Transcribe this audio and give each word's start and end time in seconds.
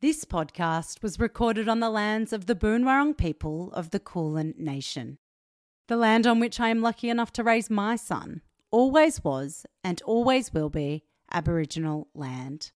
This 0.00 0.24
podcast 0.24 1.02
was 1.02 1.18
recorded 1.18 1.68
on 1.68 1.80
the 1.80 1.90
lands 1.90 2.32
of 2.32 2.46
the 2.46 2.54
Boonwurrung 2.54 3.16
people 3.16 3.72
of 3.72 3.90
the 3.90 3.98
Kulin 3.98 4.54
Nation. 4.56 5.18
The 5.88 5.96
land 5.96 6.24
on 6.24 6.38
which 6.38 6.60
I 6.60 6.68
am 6.68 6.80
lucky 6.80 7.10
enough 7.10 7.32
to 7.32 7.42
raise 7.42 7.68
my 7.68 7.96
son 7.96 8.42
always 8.70 9.24
was 9.24 9.66
and 9.82 10.00
always 10.02 10.54
will 10.54 10.70
be 10.70 11.02
Aboriginal 11.32 12.06
land. 12.14 12.70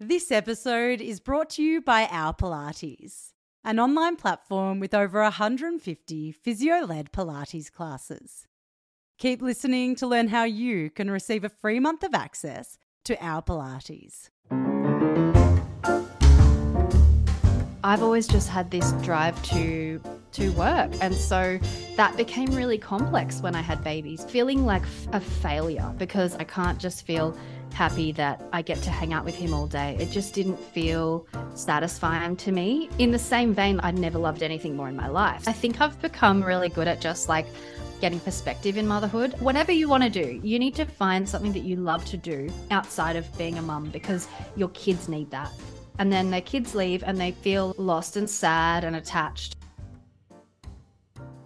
This 0.00 0.32
episode 0.32 1.00
is 1.00 1.20
brought 1.20 1.50
to 1.50 1.62
you 1.62 1.80
by 1.80 2.08
Our 2.10 2.34
Pilates, 2.34 3.34
an 3.62 3.78
online 3.78 4.16
platform 4.16 4.80
with 4.80 4.94
over 4.94 5.22
150 5.22 6.32
physio 6.32 6.80
led 6.80 7.12
Pilates 7.12 7.70
classes. 7.70 8.48
Keep 9.18 9.42
listening 9.42 9.94
to 9.94 10.08
learn 10.08 10.26
how 10.26 10.42
you 10.42 10.90
can 10.90 11.08
receive 11.08 11.44
a 11.44 11.48
free 11.48 11.78
month 11.78 12.02
of 12.02 12.14
access 12.14 12.78
to 13.04 13.16
Our 13.24 13.42
Pilates. 13.42 14.30
I've 17.84 18.02
always 18.02 18.26
just 18.26 18.48
had 18.48 18.70
this 18.70 18.92
drive 19.02 19.40
to 19.50 20.00
to 20.32 20.50
work 20.52 20.90
and 21.02 21.14
so 21.14 21.60
that 21.96 22.16
became 22.16 22.50
really 22.50 22.78
complex 22.78 23.40
when 23.40 23.54
I 23.54 23.60
had 23.60 23.84
babies 23.84 24.24
feeling 24.24 24.64
like 24.64 24.82
a 25.12 25.20
failure 25.20 25.94
because 25.98 26.34
I 26.36 26.44
can't 26.44 26.78
just 26.78 27.06
feel 27.06 27.36
happy 27.74 28.10
that 28.12 28.42
I 28.54 28.62
get 28.62 28.80
to 28.82 28.90
hang 28.90 29.12
out 29.12 29.24
with 29.24 29.34
him 29.34 29.52
all 29.52 29.66
day. 29.66 29.96
It 30.00 30.10
just 30.10 30.32
didn't 30.32 30.58
feel 30.58 31.26
satisfying 31.54 32.36
to 32.36 32.52
me. 32.52 32.88
In 32.98 33.10
the 33.10 33.18
same 33.18 33.52
vein, 33.52 33.80
I'd 33.80 33.98
never 33.98 34.18
loved 34.18 34.42
anything 34.42 34.76
more 34.76 34.88
in 34.88 34.96
my 34.96 35.08
life. 35.08 35.46
I 35.46 35.52
think 35.52 35.80
I've 35.80 36.00
become 36.00 36.42
really 36.42 36.70
good 36.70 36.88
at 36.88 37.02
just 37.02 37.28
like 37.28 37.46
getting 38.00 38.18
perspective 38.18 38.76
in 38.78 38.86
motherhood. 38.86 39.38
Whatever 39.40 39.72
you 39.72 39.88
want 39.88 40.04
to 40.04 40.10
do, 40.10 40.40
you 40.42 40.58
need 40.58 40.74
to 40.76 40.86
find 40.86 41.28
something 41.28 41.52
that 41.52 41.64
you 41.64 41.76
love 41.76 42.04
to 42.06 42.16
do 42.16 42.48
outside 42.70 43.16
of 43.16 43.36
being 43.36 43.58
a 43.58 43.62
mum 43.62 43.90
because 43.90 44.26
your 44.56 44.68
kids 44.70 45.08
need 45.08 45.30
that. 45.30 45.52
And 45.98 46.12
then 46.12 46.30
their 46.30 46.40
kids 46.40 46.74
leave 46.74 47.02
and 47.04 47.20
they 47.20 47.32
feel 47.32 47.74
lost 47.78 48.16
and 48.16 48.28
sad 48.28 48.84
and 48.84 48.96
attached. 48.96 49.56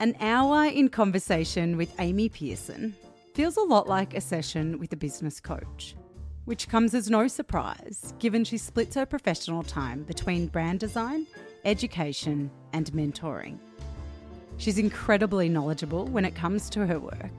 An 0.01 0.17
hour 0.21 0.67
in 0.67 0.89
conversation 0.89 1.77
with 1.77 1.93
Amy 1.99 2.29
Pearson 2.29 2.95
feels 3.35 3.57
a 3.57 3.63
lot 3.63 3.89
like 3.89 4.15
a 4.15 4.21
session 4.21 4.79
with 4.79 4.93
a 4.93 4.97
business 4.97 5.41
coach, 5.41 5.97
which 6.45 6.69
comes 6.69 6.95
as 6.95 7.11
no 7.11 7.29
surprise 7.29 8.15
given 8.19 8.45
she 8.45 8.59
splits 8.59 8.95
her 8.95 9.05
professional 9.05 9.63
time 9.63 10.05
between 10.05 10.47
brand 10.47 10.81
design, 10.81 11.27
education, 11.65 12.51
and 12.73 12.91
mentoring. 12.93 13.59
She's 14.57 14.79
incredibly 14.79 15.49
knowledgeable 15.49 16.07
when 16.07 16.25
it 16.25 16.35
comes 16.35 16.71
to 16.71 16.87
her 16.87 16.99
work, 16.99 17.33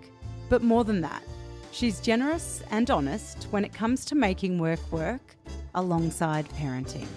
but 0.50 0.62
more 0.62 0.84
than 0.84 1.02
that, 1.02 1.24
she's 1.72 2.00
generous 2.02 2.62
and 2.72 2.90
honest 2.90 3.48
when 3.52 3.66
it 3.66 3.74
comes 3.74 4.06
to 4.06 4.16
making 4.16 4.60
work 4.60 4.80
work 4.92 5.36
alongside 5.76 6.48
parenting. 6.50 7.08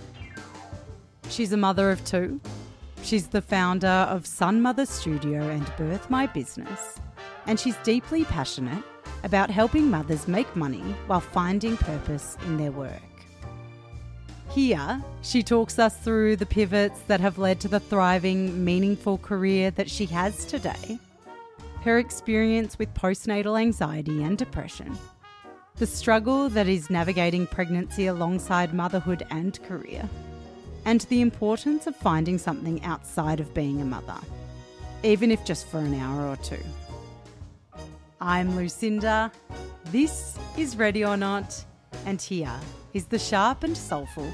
She's 1.28 1.52
a 1.52 1.56
mother 1.56 1.90
of 1.90 2.04
two. 2.04 2.40
She's 3.02 3.26
the 3.28 3.42
founder 3.42 3.86
of 3.86 4.26
Sun 4.26 4.62
Mother 4.62 4.86
Studio 4.86 5.48
and 5.48 5.70
Birth 5.76 6.10
My 6.10 6.26
Business. 6.26 7.00
And 7.46 7.58
she's 7.58 7.76
deeply 7.78 8.24
passionate 8.24 8.84
about 9.24 9.50
helping 9.50 9.90
mothers 9.90 10.28
make 10.28 10.54
money 10.54 10.94
while 11.06 11.20
finding 11.20 11.76
purpose 11.76 12.36
in 12.46 12.56
their 12.56 12.72
work. 12.72 13.02
Here, 14.50 15.02
she 15.22 15.42
talks 15.42 15.78
us 15.78 15.96
through 15.96 16.36
the 16.36 16.46
pivots 16.46 17.00
that 17.06 17.20
have 17.20 17.38
led 17.38 17.58
to 17.60 17.68
the 17.68 17.80
thriving, 17.80 18.62
meaningful 18.62 19.16
career 19.18 19.70
that 19.72 19.88
she 19.88 20.04
has 20.06 20.44
today, 20.44 20.98
her 21.82 21.98
experience 21.98 22.78
with 22.78 22.92
postnatal 22.92 23.58
anxiety 23.58 24.22
and 24.22 24.36
depression, 24.36 24.96
the 25.76 25.86
struggle 25.86 26.48
that 26.50 26.68
is 26.68 26.90
navigating 26.90 27.46
pregnancy 27.46 28.06
alongside 28.06 28.74
motherhood 28.74 29.26
and 29.30 29.60
career, 29.62 30.08
and 30.84 31.00
the 31.02 31.20
importance 31.20 31.86
of 31.86 31.96
finding 31.96 32.38
something 32.38 32.82
outside 32.84 33.40
of 33.40 33.54
being 33.54 33.80
a 33.80 33.84
mother, 33.84 34.18
even 35.02 35.30
if 35.30 35.44
just 35.44 35.66
for 35.66 35.78
an 35.78 35.94
hour 35.94 36.28
or 36.28 36.36
two. 36.36 36.62
I'm 38.20 38.54
Lucinda. 38.54 39.32
This 39.86 40.38
is 40.56 40.76
Ready 40.76 41.04
or 41.04 41.16
Not, 41.16 41.64
and 42.06 42.20
here 42.20 42.54
is 42.92 43.06
the 43.06 43.18
sharp 43.18 43.64
and 43.64 43.76
soulful 43.76 44.30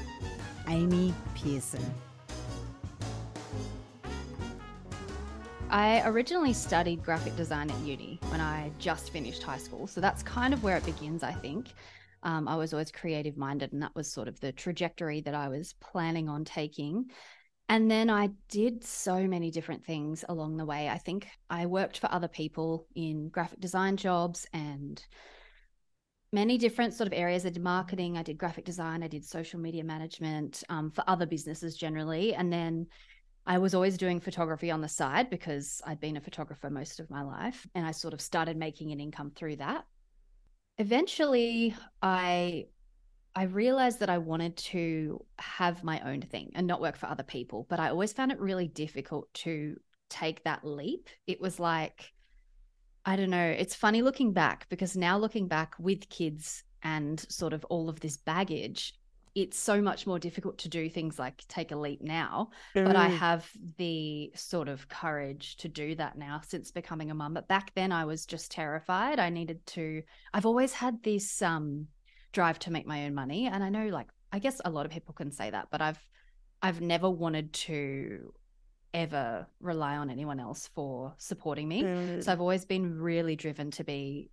Amy 0.67 1.13
Pearson. 1.35 1.83
I 5.71 6.01
originally 6.07 6.53
studied 6.53 7.03
graphic 7.03 7.35
design 7.35 7.69
at 7.69 7.79
uni 7.81 8.19
when 8.29 8.41
I 8.41 8.71
just 8.79 9.11
finished 9.11 9.43
high 9.43 9.59
school. 9.59 9.85
So 9.85 10.01
that's 10.01 10.23
kind 10.23 10.51
of 10.51 10.63
where 10.63 10.75
it 10.75 10.83
begins, 10.83 11.21
I 11.21 11.31
think. 11.31 11.67
Um, 12.23 12.47
I 12.47 12.55
was 12.55 12.73
always 12.73 12.91
creative 12.91 13.37
minded, 13.37 13.71
and 13.71 13.81
that 13.83 13.95
was 13.95 14.11
sort 14.11 14.27
of 14.27 14.39
the 14.39 14.51
trajectory 14.51 15.21
that 15.21 15.35
I 15.35 15.47
was 15.47 15.75
planning 15.79 16.27
on 16.27 16.43
taking. 16.43 17.11
And 17.69 17.89
then 17.89 18.09
I 18.09 18.31
did 18.49 18.83
so 18.83 19.27
many 19.27 19.51
different 19.51 19.85
things 19.85 20.25
along 20.27 20.57
the 20.57 20.65
way. 20.65 20.89
I 20.89 20.97
think 20.97 21.27
I 21.51 21.67
worked 21.67 21.99
for 21.99 22.11
other 22.11 22.27
people 22.27 22.87
in 22.95 23.29
graphic 23.29 23.59
design 23.59 23.95
jobs 23.95 24.47
and 24.51 24.99
many 26.33 26.57
different 26.57 26.95
sort 26.95 27.05
of 27.05 27.13
areas. 27.13 27.45
I 27.45 27.49
did 27.49 27.61
marketing, 27.61 28.17
I 28.17 28.23
did 28.23 28.39
graphic 28.39 28.65
design, 28.65 29.03
I 29.03 29.07
did 29.07 29.23
social 29.23 29.59
media 29.59 29.83
management 29.83 30.63
um, 30.69 30.89
for 30.89 31.03
other 31.07 31.27
businesses 31.27 31.77
generally. 31.77 32.33
And 32.33 32.51
then 32.51 32.87
I 33.45 33.57
was 33.57 33.73
always 33.73 33.97
doing 33.97 34.19
photography 34.19 34.71
on 34.71 34.81
the 34.81 34.87
side 34.87 35.29
because 35.29 35.81
I'd 35.85 35.99
been 35.99 36.17
a 36.17 36.21
photographer 36.21 36.69
most 36.69 36.99
of 36.99 37.09
my 37.09 37.21
life. 37.21 37.65
And 37.73 37.85
I 37.85 37.91
sort 37.91 38.13
of 38.13 38.21
started 38.21 38.57
making 38.57 38.91
an 38.91 38.99
income 38.99 39.31
through 39.31 39.57
that. 39.57 39.85
Eventually, 40.77 41.75
I 42.01 42.67
I 43.35 43.43
realized 43.43 43.99
that 43.99 44.09
I 44.09 44.17
wanted 44.17 44.57
to 44.57 45.23
have 45.37 45.83
my 45.83 45.99
own 46.01 46.21
thing 46.21 46.51
and 46.55 46.67
not 46.67 46.81
work 46.81 46.97
for 46.97 47.05
other 47.07 47.23
people, 47.23 47.65
but 47.69 47.79
I 47.79 47.89
always 47.89 48.13
found 48.13 48.31
it 48.31 48.39
really 48.39 48.67
difficult 48.67 49.31
to 49.35 49.77
take 50.09 50.43
that 50.43 50.65
leap. 50.65 51.09
It 51.27 51.39
was 51.39 51.59
like 51.59 52.13
I 53.05 53.15
don't 53.15 53.29
know. 53.29 53.55
It's 53.57 53.75
funny 53.75 54.01
looking 54.01 54.33
back 54.33 54.67
because 54.69 54.95
now 54.95 55.17
looking 55.17 55.47
back 55.47 55.73
with 55.79 56.09
kids 56.09 56.63
and 56.83 57.19
sort 57.19 57.53
of 57.53 57.65
all 57.65 57.89
of 57.89 57.99
this 57.99 58.17
baggage, 58.17 58.93
it's 59.41 59.57
so 59.57 59.81
much 59.81 60.05
more 60.05 60.19
difficult 60.19 60.57
to 60.59 60.69
do 60.69 60.89
things 60.89 61.17
like 61.17 61.43
take 61.47 61.71
a 61.71 61.75
leap 61.75 62.01
now. 62.01 62.49
Mm. 62.75 62.85
But 62.85 62.95
I 62.95 63.07
have 63.07 63.49
the 63.77 64.31
sort 64.35 64.67
of 64.67 64.87
courage 64.89 65.57
to 65.57 65.67
do 65.67 65.95
that 65.95 66.17
now 66.17 66.41
since 66.45 66.71
becoming 66.71 67.11
a 67.11 67.13
mum. 67.13 67.33
But 67.33 67.47
back 67.47 67.71
then 67.75 67.91
I 67.91 68.05
was 68.05 68.25
just 68.25 68.51
terrified. 68.51 69.19
I 69.19 69.29
needed 69.29 69.65
to 69.67 70.03
I've 70.33 70.45
always 70.45 70.73
had 70.73 71.01
this 71.03 71.41
um 71.41 71.87
drive 72.31 72.59
to 72.59 72.71
make 72.71 72.85
my 72.85 73.05
own 73.05 73.13
money. 73.13 73.47
And 73.47 73.63
I 73.63 73.69
know 73.69 73.87
like 73.87 74.07
I 74.31 74.39
guess 74.39 74.61
a 74.63 74.69
lot 74.69 74.85
of 74.85 74.91
people 74.91 75.13
can 75.13 75.31
say 75.31 75.49
that, 75.49 75.67
but 75.71 75.81
I've 75.81 75.99
I've 76.61 76.81
never 76.81 77.09
wanted 77.09 77.53
to 77.53 78.33
ever 78.93 79.47
rely 79.59 79.97
on 79.97 80.09
anyone 80.09 80.39
else 80.39 80.69
for 80.73 81.13
supporting 81.17 81.67
me. 81.67 81.83
Mm. 81.83 82.23
So 82.23 82.31
I've 82.31 82.41
always 82.41 82.65
been 82.65 82.99
really 82.99 83.35
driven 83.35 83.71
to 83.71 83.83
be 83.83 84.29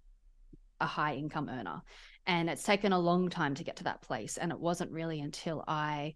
a 0.80 0.86
high 0.86 1.14
income 1.14 1.48
earner. 1.48 1.82
And 2.26 2.50
it's 2.50 2.62
taken 2.62 2.92
a 2.92 2.98
long 2.98 3.28
time 3.28 3.54
to 3.54 3.64
get 3.64 3.76
to 3.76 3.84
that 3.84 4.02
place. 4.02 4.36
And 4.36 4.50
it 4.50 4.58
wasn't 4.58 4.90
really 4.90 5.20
until 5.20 5.64
I 5.66 6.14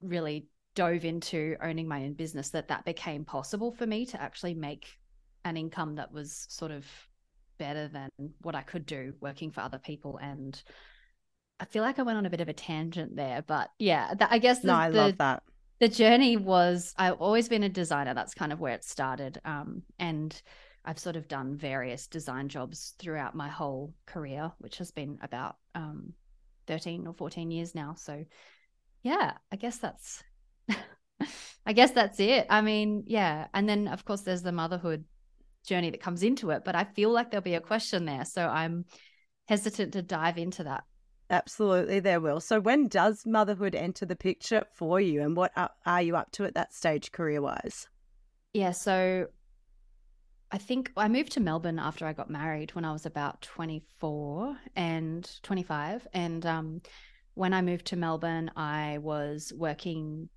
really 0.00 0.48
dove 0.74 1.04
into 1.04 1.56
owning 1.62 1.86
my 1.86 2.04
own 2.04 2.14
business 2.14 2.50
that 2.50 2.68
that 2.68 2.84
became 2.84 3.24
possible 3.24 3.70
for 3.70 3.86
me 3.86 4.06
to 4.06 4.20
actually 4.20 4.54
make 4.54 4.88
an 5.44 5.56
income 5.56 5.94
that 5.96 6.12
was 6.12 6.46
sort 6.48 6.72
of 6.72 6.84
better 7.58 7.88
than 7.88 8.10
what 8.42 8.54
I 8.54 8.62
could 8.62 8.84
do 8.86 9.14
working 9.20 9.52
for 9.52 9.60
other 9.60 9.78
people. 9.78 10.18
And 10.20 10.60
I 11.60 11.66
feel 11.66 11.82
like 11.82 11.98
I 11.98 12.02
went 12.02 12.18
on 12.18 12.26
a 12.26 12.30
bit 12.30 12.40
of 12.40 12.48
a 12.48 12.52
tangent 12.52 13.14
there, 13.14 13.44
but 13.46 13.70
yeah, 13.78 14.14
that, 14.14 14.32
I 14.32 14.38
guess 14.38 14.60
the, 14.60 14.68
no, 14.68 14.74
I 14.74 14.90
the, 14.90 14.96
love 14.96 15.18
that 15.18 15.44
the 15.80 15.88
journey 15.88 16.36
was 16.36 16.94
I've 16.96 17.20
always 17.20 17.48
been 17.48 17.62
a 17.62 17.68
designer. 17.68 18.14
That's 18.14 18.34
kind 18.34 18.52
of 18.52 18.60
where 18.60 18.74
it 18.74 18.84
started. 18.84 19.40
Um, 19.44 19.82
and 19.98 20.40
I've 20.84 20.98
sort 20.98 21.16
of 21.16 21.28
done 21.28 21.56
various 21.56 22.06
design 22.06 22.48
jobs 22.48 22.94
throughout 22.98 23.34
my 23.34 23.48
whole 23.48 23.94
career, 24.06 24.52
which 24.58 24.78
has 24.78 24.90
been 24.90 25.18
about 25.22 25.56
um, 25.74 26.12
13 26.66 27.06
or 27.06 27.14
14 27.14 27.50
years 27.50 27.74
now. 27.74 27.94
So, 27.94 28.24
yeah, 29.02 29.32
I 29.50 29.56
guess 29.56 29.78
that's, 29.78 30.22
I 31.66 31.72
guess 31.72 31.92
that's 31.92 32.20
it. 32.20 32.46
I 32.50 32.60
mean, 32.60 33.04
yeah. 33.06 33.46
And 33.54 33.68
then, 33.68 33.88
of 33.88 34.04
course, 34.04 34.22
there's 34.22 34.42
the 34.42 34.52
motherhood 34.52 35.04
journey 35.66 35.90
that 35.90 36.02
comes 36.02 36.22
into 36.22 36.50
it, 36.50 36.62
but 36.64 36.74
I 36.74 36.84
feel 36.84 37.10
like 37.10 37.30
there'll 37.30 37.42
be 37.42 37.54
a 37.54 37.60
question 37.60 38.04
there. 38.04 38.24
So 38.24 38.46
I'm 38.46 38.84
hesitant 39.46 39.94
to 39.94 40.02
dive 40.02 40.38
into 40.38 40.64
that. 40.64 40.84
Absolutely, 41.30 42.00
there 42.00 42.20
will. 42.20 42.40
So, 42.40 42.60
when 42.60 42.88
does 42.88 43.24
motherhood 43.24 43.74
enter 43.74 44.04
the 44.04 44.14
picture 44.14 44.64
for 44.74 45.00
you, 45.00 45.22
and 45.22 45.34
what 45.34 45.52
are 45.86 46.02
you 46.02 46.16
up 46.16 46.30
to 46.32 46.44
at 46.44 46.54
that 46.54 46.74
stage 46.74 47.12
career 47.12 47.40
wise? 47.40 47.88
Yeah, 48.52 48.72
so 48.72 49.28
I 50.54 50.58
think 50.58 50.92
I 50.96 51.08
moved 51.08 51.32
to 51.32 51.40
Melbourne 51.40 51.80
after 51.80 52.06
I 52.06 52.12
got 52.12 52.30
married 52.30 52.76
when 52.76 52.84
I 52.84 52.92
was 52.92 53.06
about 53.06 53.42
24 53.42 54.56
and 54.76 55.28
25. 55.42 56.06
And 56.14 56.46
um, 56.46 56.80
when 57.34 57.52
I 57.52 57.60
moved 57.60 57.86
to 57.86 57.96
Melbourne, 57.96 58.52
I 58.54 58.98
was 58.98 59.52
working 59.56 60.28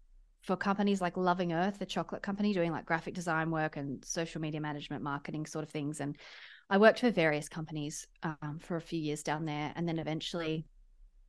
for 0.42 0.56
companies 0.56 1.02
like 1.02 1.18
Loving 1.18 1.54
Earth, 1.54 1.78
the 1.78 1.86
chocolate 1.86 2.24
company, 2.24 2.52
doing 2.52 2.72
like 2.72 2.88
graphic 2.88 3.14
design 3.14 3.52
work 3.52 3.78
and 3.78 4.04
social 4.04 4.42
media 4.42 4.60
management, 4.60 5.04
marketing 5.04 5.46
sort 5.46 5.62
of 5.62 5.70
things. 5.70 6.02
And 6.02 6.18
I 6.68 6.80
worked 6.80 7.02
for 7.02 7.12
various 7.12 7.48
companies 7.48 8.08
um, 8.24 8.58
for 8.60 8.76
a 8.76 8.82
few 8.82 9.00
years 9.00 9.22
down 9.22 9.46
there. 9.46 9.72
And 9.76 9.88
then 9.88 10.00
eventually 10.00 10.66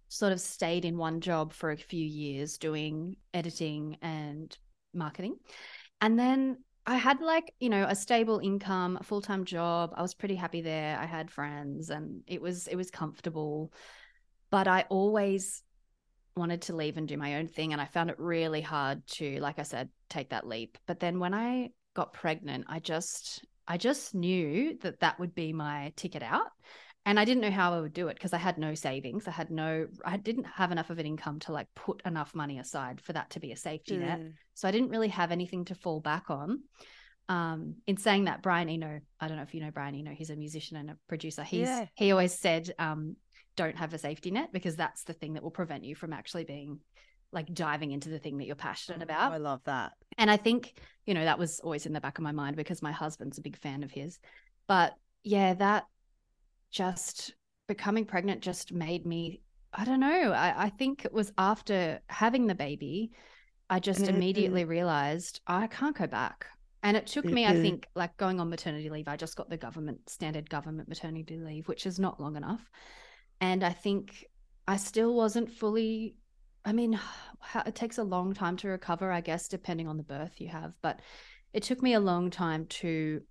sort 0.08 0.32
of 0.32 0.40
stayed 0.40 0.86
in 0.86 0.96
one 0.96 1.20
job 1.20 1.52
for 1.52 1.72
a 1.72 1.76
few 1.76 2.02
years 2.02 2.56
doing 2.56 3.16
editing 3.34 3.98
and 4.00 4.56
marketing. 4.94 5.36
And 6.00 6.18
then 6.18 6.58
I 6.88 6.96
had 6.96 7.20
like, 7.20 7.52
you 7.60 7.68
know, 7.68 7.84
a 7.86 7.94
stable 7.94 8.38
income, 8.38 8.96
a 8.98 9.04
full-time 9.04 9.44
job. 9.44 9.92
I 9.94 10.00
was 10.00 10.14
pretty 10.14 10.34
happy 10.34 10.62
there. 10.62 10.98
I 10.98 11.04
had 11.04 11.30
friends 11.30 11.90
and 11.90 12.22
it 12.26 12.40
was 12.40 12.66
it 12.66 12.76
was 12.76 12.90
comfortable. 12.90 13.74
But 14.50 14.66
I 14.66 14.86
always 14.88 15.62
wanted 16.34 16.62
to 16.62 16.74
leave 16.74 16.96
and 16.96 17.06
do 17.06 17.18
my 17.18 17.36
own 17.36 17.46
thing 17.46 17.74
and 17.74 17.82
I 17.82 17.84
found 17.84 18.08
it 18.08 18.18
really 18.18 18.62
hard 18.62 19.06
to 19.08 19.38
like 19.38 19.58
I 19.58 19.64
said 19.64 19.90
take 20.08 20.30
that 20.30 20.46
leap. 20.46 20.78
But 20.86 20.98
then 20.98 21.18
when 21.18 21.34
I 21.34 21.72
got 21.92 22.14
pregnant, 22.14 22.64
I 22.68 22.78
just 22.78 23.44
I 23.66 23.76
just 23.76 24.14
knew 24.14 24.78
that 24.78 25.00
that 25.00 25.20
would 25.20 25.34
be 25.34 25.52
my 25.52 25.92
ticket 25.94 26.22
out 26.22 26.52
and 27.08 27.18
i 27.18 27.24
didn't 27.24 27.40
know 27.40 27.50
how 27.50 27.72
i 27.72 27.80
would 27.80 27.92
do 27.92 28.08
it 28.08 28.14
because 28.14 28.32
i 28.32 28.38
had 28.38 28.58
no 28.58 28.74
savings 28.74 29.26
i 29.26 29.30
had 29.30 29.50
no 29.50 29.86
i 30.04 30.16
didn't 30.16 30.44
have 30.44 30.70
enough 30.70 30.90
of 30.90 30.98
an 30.98 31.06
income 31.06 31.38
to 31.40 31.52
like 31.52 31.66
put 31.74 32.00
enough 32.04 32.34
money 32.34 32.58
aside 32.58 33.00
for 33.00 33.14
that 33.14 33.30
to 33.30 33.40
be 33.40 33.50
a 33.50 33.56
safety 33.56 33.96
mm. 33.96 34.00
net 34.00 34.20
so 34.54 34.68
i 34.68 34.70
didn't 34.70 34.90
really 34.90 35.08
have 35.08 35.32
anything 35.32 35.64
to 35.64 35.74
fall 35.74 36.00
back 36.00 36.30
on 36.30 36.60
um, 37.30 37.74
in 37.86 37.96
saying 37.96 38.24
that 38.24 38.42
brian 38.42 38.68
eno 38.68 39.00
i 39.20 39.26
don't 39.26 39.36
know 39.36 39.42
if 39.42 39.54
you 39.54 39.60
know 39.60 39.70
brian 39.70 39.94
eno 39.94 40.12
he's 40.12 40.30
a 40.30 40.36
musician 40.36 40.76
and 40.76 40.90
a 40.90 40.96
producer 41.08 41.42
he's 41.42 41.68
yeah. 41.68 41.86
he 41.94 42.12
always 42.12 42.38
said 42.38 42.70
um, 42.78 43.16
don't 43.56 43.76
have 43.76 43.92
a 43.92 43.98
safety 43.98 44.30
net 44.30 44.50
because 44.52 44.76
that's 44.76 45.04
the 45.04 45.12
thing 45.12 45.34
that 45.34 45.42
will 45.42 45.50
prevent 45.50 45.84
you 45.84 45.94
from 45.94 46.12
actually 46.12 46.44
being 46.44 46.78
like 47.32 47.52
diving 47.52 47.90
into 47.90 48.08
the 48.08 48.18
thing 48.18 48.38
that 48.38 48.46
you're 48.46 48.56
passionate 48.56 49.02
about. 49.02 49.32
Oh, 49.32 49.34
I 49.34 49.38
love 49.38 49.60
that. 49.64 49.92
And 50.16 50.30
I 50.30 50.36
think, 50.36 50.80
you 51.04 51.12
know, 51.12 51.24
that 51.24 51.38
was 51.38 51.60
always 51.60 51.84
in 51.84 51.92
the 51.92 52.00
back 52.00 52.18
of 52.18 52.24
my 52.24 52.32
mind 52.32 52.56
because 52.56 52.80
my 52.80 52.92
husband's 52.92 53.36
a 53.36 53.42
big 53.42 53.58
fan 53.58 53.82
of 53.82 53.90
his. 53.90 54.18
But 54.66 54.94
yeah, 55.24 55.54
that 55.54 55.84
just 56.70 57.34
becoming 57.66 58.04
pregnant 58.04 58.40
just 58.40 58.72
made 58.72 59.04
me 59.06 59.42
I 59.72 59.84
don't 59.84 60.00
know. 60.00 60.32
I, 60.32 60.64
I 60.64 60.68
think 60.70 61.04
it 61.04 61.12
was 61.12 61.32
after 61.36 62.00
having 62.08 62.46
the 62.46 62.54
baby, 62.54 63.12
I 63.68 63.80
just 63.80 64.02
mm-hmm. 64.02 64.16
immediately 64.16 64.64
realized 64.64 65.40
I 65.46 65.66
can't 65.66 65.96
go 65.96 66.06
back. 66.06 66.46
And 66.82 66.96
it 66.96 67.06
took 67.06 67.24
me, 67.24 67.44
mm-hmm. 67.44 67.58
I 67.58 67.60
think, 67.60 67.86
like 67.94 68.16
going 68.16 68.40
on 68.40 68.48
maternity 68.48 68.88
leave. 68.88 69.08
I 69.08 69.16
just 69.16 69.36
got 69.36 69.50
the 69.50 69.56
government 69.56 70.08
standard 70.08 70.48
government 70.48 70.88
maternity 70.88 71.38
leave, 71.38 71.68
which 71.68 71.86
is 71.86 71.98
not 71.98 72.20
long 72.20 72.36
enough. 72.36 72.62
And 73.40 73.64
I 73.64 73.72
think 73.72 74.24
I 74.66 74.76
still 74.76 75.14
wasn't 75.14 75.52
fully. 75.52 76.14
I 76.64 76.72
mean, 76.72 76.98
it 77.66 77.74
takes 77.74 77.98
a 77.98 78.04
long 78.04 78.32
time 78.32 78.56
to 78.58 78.68
recover, 78.68 79.10
I 79.10 79.20
guess, 79.20 79.48
depending 79.48 79.88
on 79.88 79.96
the 79.96 80.02
birth 80.02 80.40
you 80.40 80.48
have. 80.48 80.72
But 80.80 81.00
it 81.52 81.62
took 81.62 81.82
me 81.82 81.94
a 81.94 82.00
long 82.00 82.30
time 82.30 82.66
to 82.66 83.22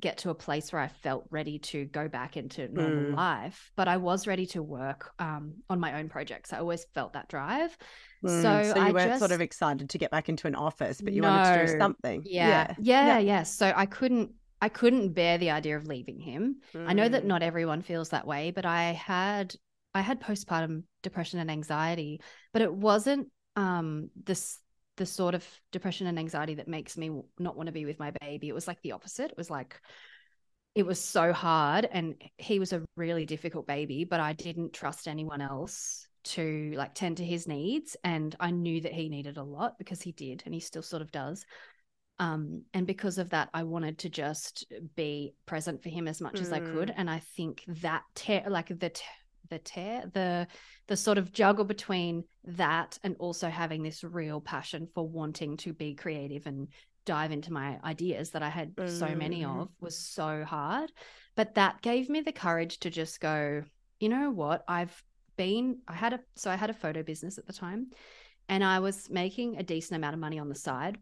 get 0.00 0.18
to 0.18 0.30
a 0.30 0.34
place 0.34 0.72
where 0.72 0.80
I 0.80 0.88
felt 0.88 1.26
ready 1.30 1.58
to 1.58 1.84
go 1.86 2.08
back 2.08 2.36
into 2.36 2.68
normal 2.68 3.12
mm. 3.12 3.16
life, 3.16 3.70
but 3.76 3.88
I 3.88 3.96
was 3.96 4.26
ready 4.26 4.46
to 4.46 4.62
work 4.62 5.10
um, 5.18 5.54
on 5.68 5.80
my 5.80 5.98
own 5.98 6.08
projects. 6.08 6.52
I 6.52 6.58
always 6.58 6.86
felt 6.94 7.14
that 7.14 7.28
drive. 7.28 7.76
Mm. 8.24 8.42
So, 8.42 8.72
so, 8.72 8.80
you 8.80 8.86
I 8.86 8.92
weren't 8.92 9.10
just... 9.10 9.18
sort 9.18 9.32
of 9.32 9.40
excited 9.40 9.90
to 9.90 9.98
get 9.98 10.10
back 10.10 10.28
into 10.28 10.46
an 10.46 10.54
office, 10.54 11.00
but 11.00 11.12
you 11.12 11.22
no. 11.22 11.28
wanted 11.28 11.66
to 11.66 11.72
do 11.72 11.78
something. 11.78 12.22
Yeah. 12.24 12.74
Yeah. 12.78 13.06
Yeah. 13.06 13.18
yeah. 13.18 13.42
So 13.42 13.72
I 13.74 13.86
couldn't 13.86 14.30
I 14.60 14.68
couldn't 14.68 15.12
bear 15.12 15.38
the 15.38 15.50
idea 15.50 15.76
of 15.76 15.86
leaving 15.86 16.18
him. 16.18 16.56
Mm. 16.74 16.88
I 16.88 16.92
know 16.92 17.08
that 17.08 17.24
mm. 17.24 17.26
not 17.26 17.42
everyone 17.42 17.82
feels 17.82 18.10
that 18.10 18.26
way, 18.26 18.50
but 18.50 18.66
I 18.66 18.92
had 18.92 19.54
I 19.94 20.00
had 20.00 20.20
postpartum 20.20 20.84
depression 21.02 21.38
and 21.40 21.50
anxiety, 21.50 22.20
but 22.52 22.62
it 22.62 22.72
wasn't 22.72 23.28
um 23.56 24.10
this 24.24 24.58
the 24.98 25.06
sort 25.06 25.34
of 25.34 25.44
depression 25.72 26.06
and 26.06 26.18
anxiety 26.18 26.54
that 26.56 26.68
makes 26.68 26.98
me 26.98 27.10
not 27.38 27.56
want 27.56 27.68
to 27.68 27.72
be 27.72 27.86
with 27.86 27.98
my 27.98 28.12
baby. 28.20 28.48
It 28.48 28.54
was 28.54 28.68
like 28.68 28.82
the 28.82 28.92
opposite. 28.92 29.30
It 29.30 29.38
was 29.38 29.50
like, 29.50 29.80
it 30.74 30.84
was 30.84 31.00
so 31.00 31.32
hard. 31.32 31.88
And 31.90 32.22
he 32.36 32.58
was 32.58 32.74
a 32.74 32.84
really 32.96 33.24
difficult 33.24 33.66
baby, 33.66 34.04
but 34.04 34.20
I 34.20 34.34
didn't 34.34 34.74
trust 34.74 35.08
anyone 35.08 35.40
else 35.40 36.06
to 36.24 36.72
like 36.76 36.94
tend 36.94 37.16
to 37.16 37.24
his 37.24 37.48
needs. 37.48 37.96
And 38.04 38.36
I 38.38 38.50
knew 38.50 38.82
that 38.82 38.92
he 38.92 39.08
needed 39.08 39.38
a 39.38 39.42
lot 39.42 39.78
because 39.78 40.02
he 40.02 40.12
did, 40.12 40.42
and 40.44 40.52
he 40.52 40.60
still 40.60 40.82
sort 40.82 41.00
of 41.00 41.10
does. 41.10 41.46
Um, 42.18 42.64
and 42.74 42.86
because 42.86 43.18
of 43.18 43.30
that, 43.30 43.48
I 43.54 43.62
wanted 43.62 43.98
to 43.98 44.08
just 44.10 44.66
be 44.96 45.34
present 45.46 45.82
for 45.82 45.88
him 45.88 46.08
as 46.08 46.20
much 46.20 46.34
mm. 46.34 46.42
as 46.42 46.52
I 46.52 46.60
could. 46.60 46.88
Mm. 46.88 46.94
And 46.96 47.10
I 47.10 47.20
think 47.36 47.64
that 47.82 48.02
te- 48.14 48.48
like 48.48 48.68
the 48.68 48.90
te- 48.90 49.04
the 49.48 49.58
tear 49.58 50.04
the 50.12 50.46
the 50.86 50.96
sort 50.96 51.18
of 51.18 51.32
juggle 51.32 51.64
between 51.64 52.24
that 52.44 52.98
and 53.02 53.16
also 53.18 53.48
having 53.48 53.82
this 53.82 54.02
real 54.02 54.40
passion 54.40 54.88
for 54.94 55.06
wanting 55.06 55.56
to 55.58 55.72
be 55.72 55.94
creative 55.94 56.46
and 56.46 56.68
dive 57.04 57.32
into 57.32 57.52
my 57.52 57.78
ideas 57.84 58.30
that 58.30 58.42
I 58.42 58.50
had 58.50 58.76
mm. 58.76 58.98
so 58.98 59.14
many 59.14 59.42
mm. 59.42 59.62
of 59.62 59.68
was 59.80 59.96
so 59.98 60.44
hard 60.44 60.92
but 61.36 61.54
that 61.54 61.82
gave 61.82 62.08
me 62.08 62.20
the 62.20 62.32
courage 62.32 62.80
to 62.80 62.90
just 62.90 63.20
go 63.20 63.62
you 64.00 64.08
know 64.08 64.30
what 64.30 64.64
I've 64.68 65.02
been 65.36 65.78
I 65.88 65.94
had 65.94 66.12
a 66.12 66.20
so 66.34 66.50
I 66.50 66.56
had 66.56 66.70
a 66.70 66.74
photo 66.74 67.02
business 67.02 67.38
at 67.38 67.46
the 67.46 67.52
time 67.52 67.88
and 68.48 68.62
I 68.62 68.80
was 68.80 69.08
making 69.08 69.56
a 69.56 69.62
decent 69.62 69.96
amount 69.96 70.14
of 70.14 70.20
money 70.20 70.38
on 70.38 70.48
the 70.48 70.54
side 70.54 70.98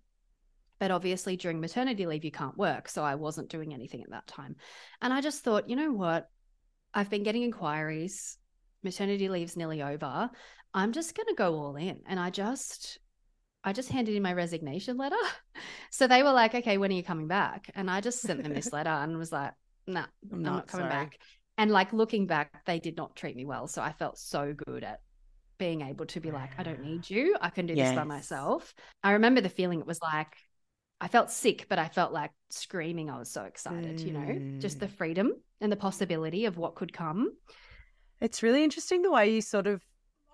but 0.79 0.91
obviously 0.91 1.37
during 1.37 1.61
maternity 1.61 2.07
leave 2.07 2.25
you 2.25 2.31
can't 2.31 2.57
work 2.57 2.89
so 2.89 3.03
I 3.03 3.15
wasn't 3.15 3.49
doing 3.49 3.73
anything 3.73 4.03
at 4.03 4.11
that 4.11 4.27
time 4.27 4.57
and 5.01 5.13
I 5.13 5.21
just 5.21 5.43
thought 5.43 5.69
you 5.69 5.77
know 5.77 5.93
what 5.93 6.29
I've 6.97 7.11
been 7.11 7.23
getting 7.23 7.43
inquiries. 7.43 8.39
Maternity 8.83 9.29
leave's 9.29 9.57
nearly 9.57 9.83
over. 9.83 10.31
I'm 10.73 10.93
just 10.93 11.15
going 11.15 11.29
to 11.29 11.35
go 11.35 11.55
all 11.55 11.77
in. 11.77 12.01
And 12.07 12.19
I 12.19 12.31
just, 12.31 12.99
I 13.63 13.75
just 13.75 13.91
handed 13.91 14.17
in 14.17 14.23
my 14.23 14.33
resignation 14.33 14.97
letter. 14.97 15.17
So 15.91 16.07
they 16.07 16.23
were 16.23 16.33
like, 16.33 16.55
okay, 16.55 16.77
when 16.77 16.91
are 16.91 16.95
you 16.95 17.03
coming 17.03 17.29
back? 17.29 17.71
And 17.75 17.91
I 17.91 18.03
just 18.03 18.21
sent 18.21 18.43
them 18.43 18.53
this 18.53 18.71
letter 18.71 18.91
and 18.91 19.17
was 19.17 19.33
like, 19.33 19.53
nah, 19.87 20.01
I'm, 20.31 20.35
I'm 20.35 20.43
not, 20.43 20.53
not, 20.53 20.67
coming 20.67 20.91
sorry. 20.91 21.05
back. 21.05 21.19
And 21.57 21.71
like 21.71 21.95
looking 21.95 22.27
back, 22.27 22.67
they 22.67 22.81
did 22.81 22.99
not 22.99 23.17
treat 23.17 23.35
me 23.35 23.47
well. 23.47 23.67
So 23.67 23.81
I 23.81 23.93
felt 23.93 24.19
so 24.19 24.53
good 24.53 24.85
at 24.85 25.01
being 25.57 25.81
able 25.81 26.05
to 26.07 26.21
be 26.21 26.31
like, 26.31 26.51
I 26.59 26.65
don't 26.65 26.83
need 26.85 27.09
you. 27.09 27.35
I 27.41 27.49
can 27.49 27.65
do 27.65 27.73
yes. 27.73 27.91
this 27.91 27.97
by 27.97 28.05
myself. 28.05 28.75
I 29.03 29.13
remember 29.13 29.41
the 29.41 29.49
feeling 29.49 29.81
it 29.81 29.87
was 29.87 30.01
like, 30.03 30.37
I 31.01 31.09
felt 31.09 31.31
sick, 31.31 31.67
but 31.69 31.79
I 31.79 31.89
felt 31.89 32.13
like 32.13 32.31
screaming. 32.51 33.11
I 33.11 33.19
was 33.19 33.31
so 33.31 33.45
excited, 33.45 33.99
mm. 33.99 34.07
you 34.07 34.13
know, 34.13 34.61
just 34.61 34.81
the 34.81 34.87
mm. 34.87 34.93
freedom 34.93 35.33
and 35.61 35.71
the 35.71 35.77
possibility 35.77 36.47
of 36.47 36.57
what 36.57 36.75
could 36.75 36.93
come. 36.93 37.33
It's 38.21 38.43
really 38.43 38.65
interesting 38.65 39.03
the 39.03 39.11
way 39.11 39.31
you 39.31 39.43
sort 39.43 39.67
of, 39.67 39.83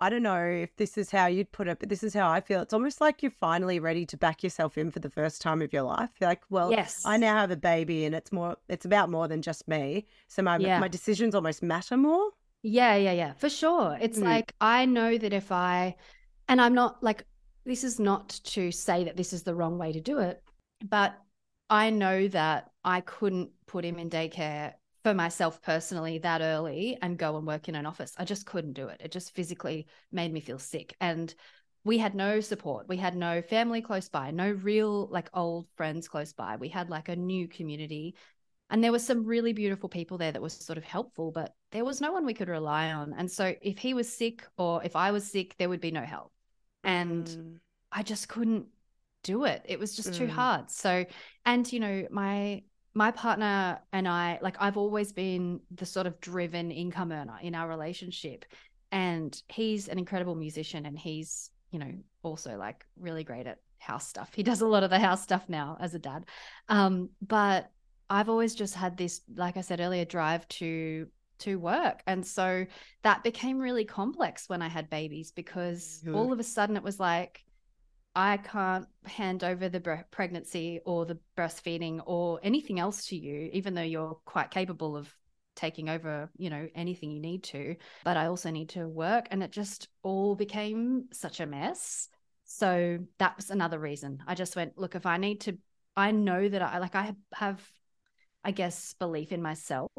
I 0.01 0.09
don't 0.09 0.23
know 0.23 0.45
if 0.45 0.75
this 0.77 0.97
is 0.97 1.11
how 1.11 1.27
you'd 1.27 1.51
put 1.53 1.69
it, 1.69 1.79
but 1.81 1.89
this 1.89 2.03
is 2.03 2.15
how 2.15 2.29
I 2.29 2.41
feel. 2.41 2.61
It's 2.61 2.73
almost 2.73 3.01
like 3.01 3.23
you're 3.23 3.33
finally 3.33 3.81
ready 3.81 4.07
to 4.07 4.17
back 4.17 4.43
yourself 4.43 4.79
in 4.79 4.91
for 4.91 5.01
the 5.01 5.11
first 5.11 5.43
time 5.43 5.63
of 5.63 5.73
your 5.73 5.83
life. 5.83 6.11
You're 6.21 6.31
like, 6.31 6.43
well, 6.49 6.71
yes. 6.71 7.03
I 7.05 7.17
now 7.17 7.37
have 7.37 7.51
a 7.51 7.57
baby 7.57 8.05
and 8.05 8.15
it's 8.15 8.31
more, 8.31 8.57
it's 8.69 8.85
about 8.85 9.11
more 9.11 9.27
than 9.27 9.43
just 9.43 9.67
me. 9.67 10.07
So 10.29 10.43
my, 10.43 10.59
yeah. 10.59 10.79
my 10.79 10.89
decisions 10.89 11.35
almost 11.35 11.63
matter 11.63 11.97
more. 11.97 12.31
Yeah, 12.63 12.95
yeah, 12.95 13.13
yeah, 13.13 13.33
for 13.35 13.49
sure. 13.49 13.99
It's 14.01 14.19
mm. 14.19 14.25
like, 14.25 14.55
I 14.61 14.87
know 14.87 15.19
that 15.19 15.33
if 15.33 15.51
I, 15.51 15.97
and 16.49 16.61
I'm 16.61 16.75
not 16.75 17.03
like, 17.03 17.25
this 17.65 17.85
is 17.85 18.01
not 18.01 18.29
to 18.45 18.71
say 18.73 19.05
that 19.05 19.17
this 19.17 19.33
is 19.33 19.43
the 19.43 19.55
wrong 19.55 19.79
way 19.79 19.93
to 19.93 20.01
do 20.01 20.19
it, 20.19 20.43
but 20.89 21.15
I 21.71 21.91
know 21.91 22.29
that 22.29 22.71
I 22.85 23.01
couldn't 23.01 23.51
put 23.67 23.85
him 23.85 23.99
in 23.99 24.11
daycare 24.11 24.75
for 25.03 25.15
myself 25.15 25.61
personally 25.63 26.19
that 26.19 26.41
early 26.41 26.97
and 27.03 27.19
go 27.19 27.37
and 27.37 27.47
work 27.47 27.69
in 27.69 27.75
an 27.75 27.87
office. 27.87 28.15
I 28.19 28.25
just 28.25 28.47
couldn't 28.47 28.75
do 28.75 28.89
it. 28.89 29.01
It 29.03 29.11
just 29.11 29.35
physically 29.35 29.87
made 30.13 30.33
me 30.33 30.41
feel 30.41 30.59
sick. 30.59 30.95
And 31.01 31.35
we 31.85 31.99
had 31.99 32.15
no 32.15 32.41
support. 32.41 32.89
We 32.89 32.97
had 32.97 33.17
no 33.17 33.43
family 33.43 33.83
close 33.83 34.09
by, 34.09 34.31
no 34.31 34.51
real 34.51 35.09
like 35.09 35.29
old 35.35 35.67
friends 35.77 36.07
close 36.09 36.33
by. 36.33 36.57
We 36.57 36.69
had 36.69 36.91
like 36.91 37.09
a 37.09 37.17
new 37.17 37.49
community. 37.49 38.15
And 38.71 38.83
there 38.83 38.93
were 38.93 39.01
some 39.01 39.25
really 39.25 39.53
beautiful 39.53 39.89
people 39.89 40.19
there 40.19 40.33
that 40.33 40.41
was 40.41 40.55
sort 40.55 40.79
of 40.79 40.85
helpful, 40.85 41.33
but 41.33 41.53
there 41.73 41.85
was 41.85 42.01
no 42.01 42.13
one 42.13 42.25
we 42.25 42.35
could 42.35 42.49
rely 42.49 42.93
on. 42.93 43.13
And 43.17 43.31
so 43.31 43.55
if 43.61 43.79
he 43.79 43.93
was 43.93 44.11
sick 44.11 44.47
or 44.57 44.83
if 44.85 44.95
I 44.95 45.11
was 45.11 45.29
sick, 45.29 45.57
there 45.59 45.69
would 45.69 45.81
be 45.81 45.91
no 45.91 46.03
help. 46.03 46.33
And 46.85 47.27
mm. 47.27 47.59
I 47.91 48.03
just 48.03 48.29
couldn't 48.29 48.67
do 49.23 49.45
it. 49.45 49.63
It 49.65 49.79
was 49.79 49.95
just 49.95 50.11
mm. 50.11 50.19
too 50.19 50.27
hard. 50.27 50.71
So, 50.71 51.05
and 51.45 51.71
you 51.73 51.81
know, 51.81 52.07
my 52.11 52.63
my 52.95 53.11
partner 53.11 53.81
and 53.93 54.07
I, 54.07 54.39
like 54.43 54.57
I've 54.61 54.77
always 54.77 55.13
been 55.13 55.61
the 55.71 55.87
sort 55.87 56.07
of 56.07 56.21
driven 56.21 56.71
income 56.71 57.13
earner 57.13 57.39
in 57.43 57.55
our 57.55 57.69
relationship. 57.69 58.45
And 58.91 59.41
he's 59.49 59.89
an 59.89 59.99
incredible 59.99 60.35
musician 60.35 60.85
and 60.85 60.99
he's, 60.99 61.51
you 61.71 61.79
know, 61.79 61.93
also 62.23 62.57
like 62.59 62.85
really 62.99 63.25
great 63.25 63.47
at 63.47 63.59
house 63.79 64.07
stuff. 64.07 64.31
He 64.35 64.43
does 64.43 64.61
a 64.61 64.67
lot 64.67 64.83
of 64.83 64.91
the 64.91 64.99
house 64.99 65.23
stuff 65.23 65.49
now 65.49 65.79
as 65.81 65.95
a 65.95 65.99
dad. 65.99 66.27
Um, 66.69 67.09
but 67.23 67.71
I've 68.11 68.29
always 68.29 68.55
just 68.55 68.75
had 68.75 68.99
this, 68.99 69.23
like 69.35 69.57
I 69.57 69.63
said 69.63 69.81
earlier, 69.81 70.05
drive 70.05 70.47
to 70.49 71.07
to 71.39 71.59
work. 71.59 72.03
And 72.07 72.25
so 72.25 72.67
that 73.03 73.25
became 73.25 73.59
really 73.59 73.85
complex 73.85 74.49
when 74.49 74.63
I 74.63 74.69
had 74.69 74.91
babies 74.91 75.33
because 75.33 76.03
mm-hmm. 76.05 76.15
all 76.15 76.33
of 76.33 76.39
a 76.39 76.45
sudden 76.45 76.77
it 76.77 76.83
was 76.83 77.01
like, 77.01 77.43
I 78.15 78.37
can't 78.37 78.87
hand 79.05 79.43
over 79.43 79.69
the 79.69 80.05
pregnancy 80.11 80.81
or 80.85 81.07
the 81.07 81.19
breastfeeding 81.37 82.01
or 82.05 82.41
anything 82.43 82.79
else 82.79 83.07
to 83.07 83.17
you, 83.17 83.49
even 83.53 83.75
though 83.75 83.83
you're 83.83 84.19
quite 84.25 84.51
capable 84.51 84.97
of 84.97 85.15
taking 85.57 85.89
over, 85.89 86.31
you 86.37 86.51
know, 86.51 86.69
anything 86.75 87.11
you 87.11 87.21
need 87.21 87.45
to. 87.45 87.77
But 88.05 88.17
I 88.17 88.27
also 88.27 88.51
need 88.51 88.71
to 88.71 88.89
work. 88.89 89.29
And 89.31 89.43
it 89.43 89.51
just 89.51 89.89
all 90.03 90.35
became 90.35 91.07
such 91.13 91.41
a 91.41 91.47
mess. 91.47 92.09
So 92.45 92.99
that 93.19 93.37
was 93.37 93.51
another 93.51 93.79
reason. 93.79 94.23
I 94.27 94.35
just 94.35 94.57
went, 94.57 94.77
look, 94.77 94.95
if 94.95 95.07
I 95.07 95.17
need 95.17 95.43
to, 95.43 95.57
I 95.97 96.11
know 96.11 96.49
that 96.49 96.61
I 96.61 96.79
like, 96.79 96.95
I 96.95 97.15
have, 97.35 97.67
I 98.45 98.51
guess, 98.51 98.95
belief 98.99 99.33
in 99.33 99.41
myself, 99.41 99.91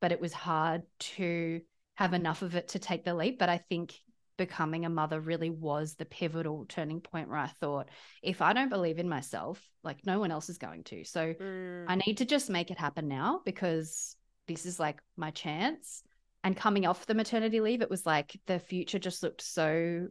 but 0.00 0.10
it 0.10 0.20
was 0.20 0.32
hard 0.32 0.82
to 1.00 1.60
have 1.94 2.14
enough 2.14 2.42
of 2.42 2.56
it 2.56 2.68
to 2.68 2.78
take 2.78 3.04
the 3.04 3.14
leap. 3.14 3.38
But 3.38 3.48
I 3.48 3.58
think 3.58 3.94
becoming 4.40 4.86
a 4.86 4.88
mother 4.88 5.20
really 5.20 5.50
was 5.50 5.96
the 5.96 6.06
pivotal 6.06 6.64
turning 6.66 7.02
point 7.02 7.28
where 7.28 7.36
I 7.36 7.48
thought, 7.48 7.90
if 8.22 8.40
I 8.40 8.54
don't 8.54 8.70
believe 8.70 8.98
in 8.98 9.06
myself, 9.06 9.62
like 9.84 10.06
no 10.06 10.18
one 10.18 10.30
else 10.30 10.48
is 10.48 10.56
going 10.56 10.84
to. 10.84 11.04
So 11.04 11.34
mm. 11.34 11.84
I 11.86 11.96
need 11.96 12.16
to 12.16 12.24
just 12.24 12.48
make 12.48 12.70
it 12.70 12.78
happen 12.78 13.06
now 13.06 13.42
because 13.44 14.16
this 14.48 14.64
is 14.64 14.80
like 14.80 14.98
my 15.14 15.30
chance. 15.30 16.02
And 16.42 16.56
coming 16.56 16.86
off 16.86 17.04
the 17.04 17.12
maternity 17.12 17.60
leave, 17.60 17.82
it 17.82 17.90
was 17.90 18.06
like 18.06 18.34
the 18.46 18.58
future 18.58 18.98
just 18.98 19.22
looked 19.22 19.42
so 19.42 20.08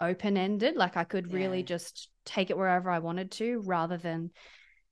open 0.00 0.38
ended. 0.38 0.74
Like 0.74 0.96
I 0.96 1.04
could 1.04 1.26
yeah. 1.26 1.36
really 1.36 1.62
just 1.62 2.08
take 2.24 2.48
it 2.48 2.56
wherever 2.56 2.88
I 2.88 3.00
wanted 3.00 3.30
to 3.32 3.60
rather 3.66 3.98
than 3.98 4.30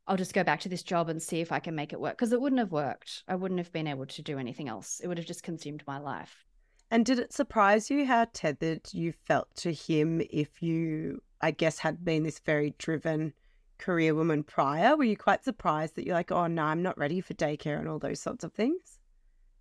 I'll 0.07 0.19
just 0.19 0.35
go 0.35 0.45
back 0.45 0.61
to 0.61 0.69
this 0.69 0.83
job 0.83 1.09
and 1.09 1.23
see 1.23 1.41
if 1.41 1.53
I 1.53 1.59
can 1.59 1.75
make 1.75 1.95
it 1.95 2.01
work. 2.01 2.19
Because 2.19 2.35
it 2.35 2.41
wouldn't 2.41 2.59
have 2.59 2.71
worked. 2.71 3.23
I 3.27 3.35
wouldn't 3.35 3.61
have 3.61 3.73
been 3.73 3.87
able 3.87 4.05
to 4.05 4.21
do 4.21 4.39
anything 4.39 4.69
else. 4.69 5.01
It 5.03 5.09
would 5.09 5.17
have 5.17 5.27
just 5.27 5.43
consumed 5.43 5.85
my 5.87 6.01
life. 6.01 6.45
And 6.93 7.07
did 7.07 7.19
it 7.19 7.33
surprise 7.33 7.91
you 7.91 8.05
how 8.05 8.27
tethered 8.35 8.93
you 8.93 9.13
felt 9.13 9.49
to 9.57 9.73
him 9.73 10.21
if 10.29 10.63
you, 10.63 11.23
I 11.41 11.51
guess, 11.51 11.79
had 11.79 12.05
been 12.05 12.23
this 12.23 12.39
very 12.41 12.75
driven 12.77 13.33
career 13.79 14.15
woman 14.15 14.43
prior? 14.43 14.95
Were 14.95 15.05
you 15.05 15.17
quite 15.17 15.43
surprised 15.43 15.95
that 15.95 16.05
you're 16.05 16.15
like, 16.15 16.31
oh, 16.31 16.49
no, 16.49 16.65
I'm 16.65 16.83
not 16.83 16.99
ready 16.99 17.23
for 17.23 17.33
daycare 17.33 17.79
and 17.79 17.89
all 17.89 17.99
those 17.99 18.21
sorts 18.21 18.45
of 18.45 18.53
things? 18.53 18.99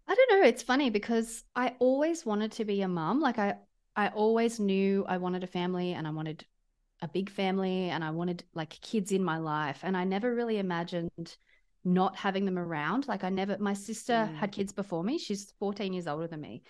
I 0.09 0.13
don't 0.13 0.41
know. 0.41 0.45
It's 0.45 0.61
funny 0.61 0.89
because 0.89 1.45
I 1.55 1.73
always 1.79 2.25
wanted 2.25 2.51
to 2.51 2.65
be 2.65 2.81
a 2.81 2.89
mum. 2.89 3.21
Like, 3.21 3.39
I, 3.39 3.55
I 3.95 4.09
always 4.09 4.59
knew 4.59 5.05
I 5.07 5.15
wanted 5.15 5.45
a 5.45 5.47
family 5.47 5.93
and 5.93 6.05
I 6.05 6.11
wanted 6.11 6.43
a 7.01 7.07
big 7.07 7.29
family 7.29 7.91
and 7.91 8.03
I 8.03 8.11
wanted 8.11 8.43
like 8.53 8.71
kids 8.81 9.13
in 9.13 9.23
my 9.23 9.38
life. 9.38 9.79
And 9.83 9.95
I 9.95 10.03
never 10.03 10.35
really 10.35 10.57
imagined 10.57 11.38
not 11.85 12.17
having 12.17 12.43
them 12.43 12.59
around. 12.59 13.07
Like 13.07 13.23
I 13.23 13.29
never, 13.29 13.57
my 13.57 13.73
sister 13.73 14.29
mm. 14.29 14.35
had 14.35 14.51
kids 14.51 14.73
before 14.73 15.01
me. 15.01 15.17
She's 15.17 15.53
14 15.59 15.93
years 15.93 16.07
older 16.07 16.27
than 16.27 16.41
me. 16.41 16.63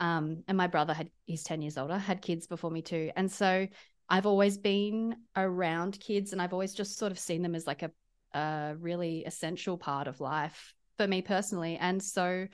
Um, 0.00 0.42
and 0.48 0.56
my 0.56 0.66
brother 0.66 0.92
had 0.92 1.10
he's 1.26 1.44
10 1.44 1.62
years 1.62 1.78
older, 1.78 1.96
had 1.96 2.20
kids 2.22 2.46
before 2.46 2.70
me 2.70 2.82
too. 2.82 3.10
And 3.16 3.30
so 3.30 3.66
I've 4.08 4.26
always 4.26 4.58
been 4.58 5.16
around 5.36 5.98
kids 6.00 6.32
and 6.32 6.42
I've 6.42 6.52
always 6.52 6.74
just 6.74 6.98
sort 6.98 7.12
of 7.12 7.18
seen 7.18 7.42
them 7.42 7.54
as 7.54 7.66
like 7.66 7.82
a, 7.82 7.90
a 8.36 8.74
really 8.78 9.24
essential 9.24 9.78
part 9.78 10.08
of 10.08 10.20
life 10.20 10.74
for 10.98 11.06
me 11.06 11.22
personally. 11.22 11.76
And 11.76 12.02
so 12.02 12.46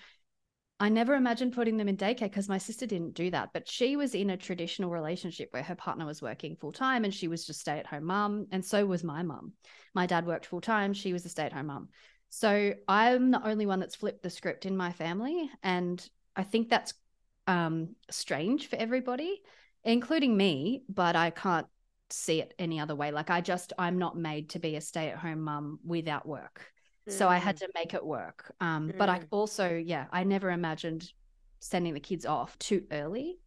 I 0.78 0.88
never 0.88 1.14
imagined 1.14 1.52
putting 1.52 1.76
them 1.76 1.88
in 1.88 1.96
daycare 1.98 2.20
because 2.20 2.48
my 2.48 2.56
sister 2.56 2.86
didn't 2.86 3.14
do 3.14 3.30
that. 3.32 3.50
But 3.52 3.68
she 3.68 3.96
was 3.96 4.14
in 4.14 4.30
a 4.30 4.36
traditional 4.36 4.90
relationship 4.90 5.48
where 5.52 5.62
her 5.62 5.74
partner 5.74 6.06
was 6.06 6.22
working 6.22 6.56
full 6.56 6.72
time 6.72 7.04
and 7.04 7.12
she 7.12 7.28
was 7.28 7.44
just 7.44 7.60
stay 7.60 7.78
at 7.78 7.86
home 7.86 8.04
mum. 8.04 8.46
And 8.50 8.64
so 8.64 8.86
was 8.86 9.04
my 9.04 9.22
mum. 9.22 9.52
My 9.94 10.06
dad 10.06 10.26
worked 10.26 10.46
full 10.46 10.62
time. 10.62 10.94
She 10.94 11.12
was 11.12 11.26
a 11.26 11.28
stay 11.28 11.44
at 11.44 11.52
home 11.52 11.66
mum. 11.66 11.88
So 12.30 12.72
I'm 12.88 13.30
the 13.30 13.46
only 13.46 13.66
one 13.66 13.80
that's 13.80 13.96
flipped 13.96 14.22
the 14.22 14.30
script 14.30 14.64
in 14.64 14.74
my 14.74 14.92
family. 14.92 15.50
And 15.62 16.02
I 16.34 16.44
think 16.44 16.70
that's 16.70 16.94
um, 17.50 17.96
strange 18.10 18.68
for 18.68 18.76
everybody, 18.76 19.42
including 19.82 20.36
me, 20.36 20.84
but 20.88 21.16
I 21.16 21.30
can't 21.30 21.66
see 22.10 22.40
it 22.40 22.54
any 22.60 22.78
other 22.78 22.94
way. 22.94 23.10
Like 23.10 23.28
I 23.28 23.40
just, 23.40 23.72
I'm 23.76 23.98
not 23.98 24.16
made 24.16 24.50
to 24.50 24.60
be 24.60 24.76
a 24.76 24.80
stay 24.80 25.08
at 25.08 25.18
home 25.18 25.40
mum 25.40 25.80
without 25.84 26.26
work. 26.26 26.72
Mm. 27.08 27.12
So 27.12 27.28
I 27.28 27.38
had 27.38 27.56
mm. 27.56 27.60
to 27.60 27.68
make 27.74 27.92
it 27.92 28.06
work. 28.06 28.54
Um, 28.60 28.90
mm. 28.90 28.98
But 28.98 29.08
I 29.08 29.18
mm. 29.18 29.26
also, 29.32 29.68
yeah, 29.68 30.06
I 30.12 30.22
never 30.22 30.50
imagined 30.50 31.10
sending 31.58 31.92
the 31.92 32.00
kids 32.00 32.24
off 32.24 32.56
too 32.58 32.84
early. 32.92 33.38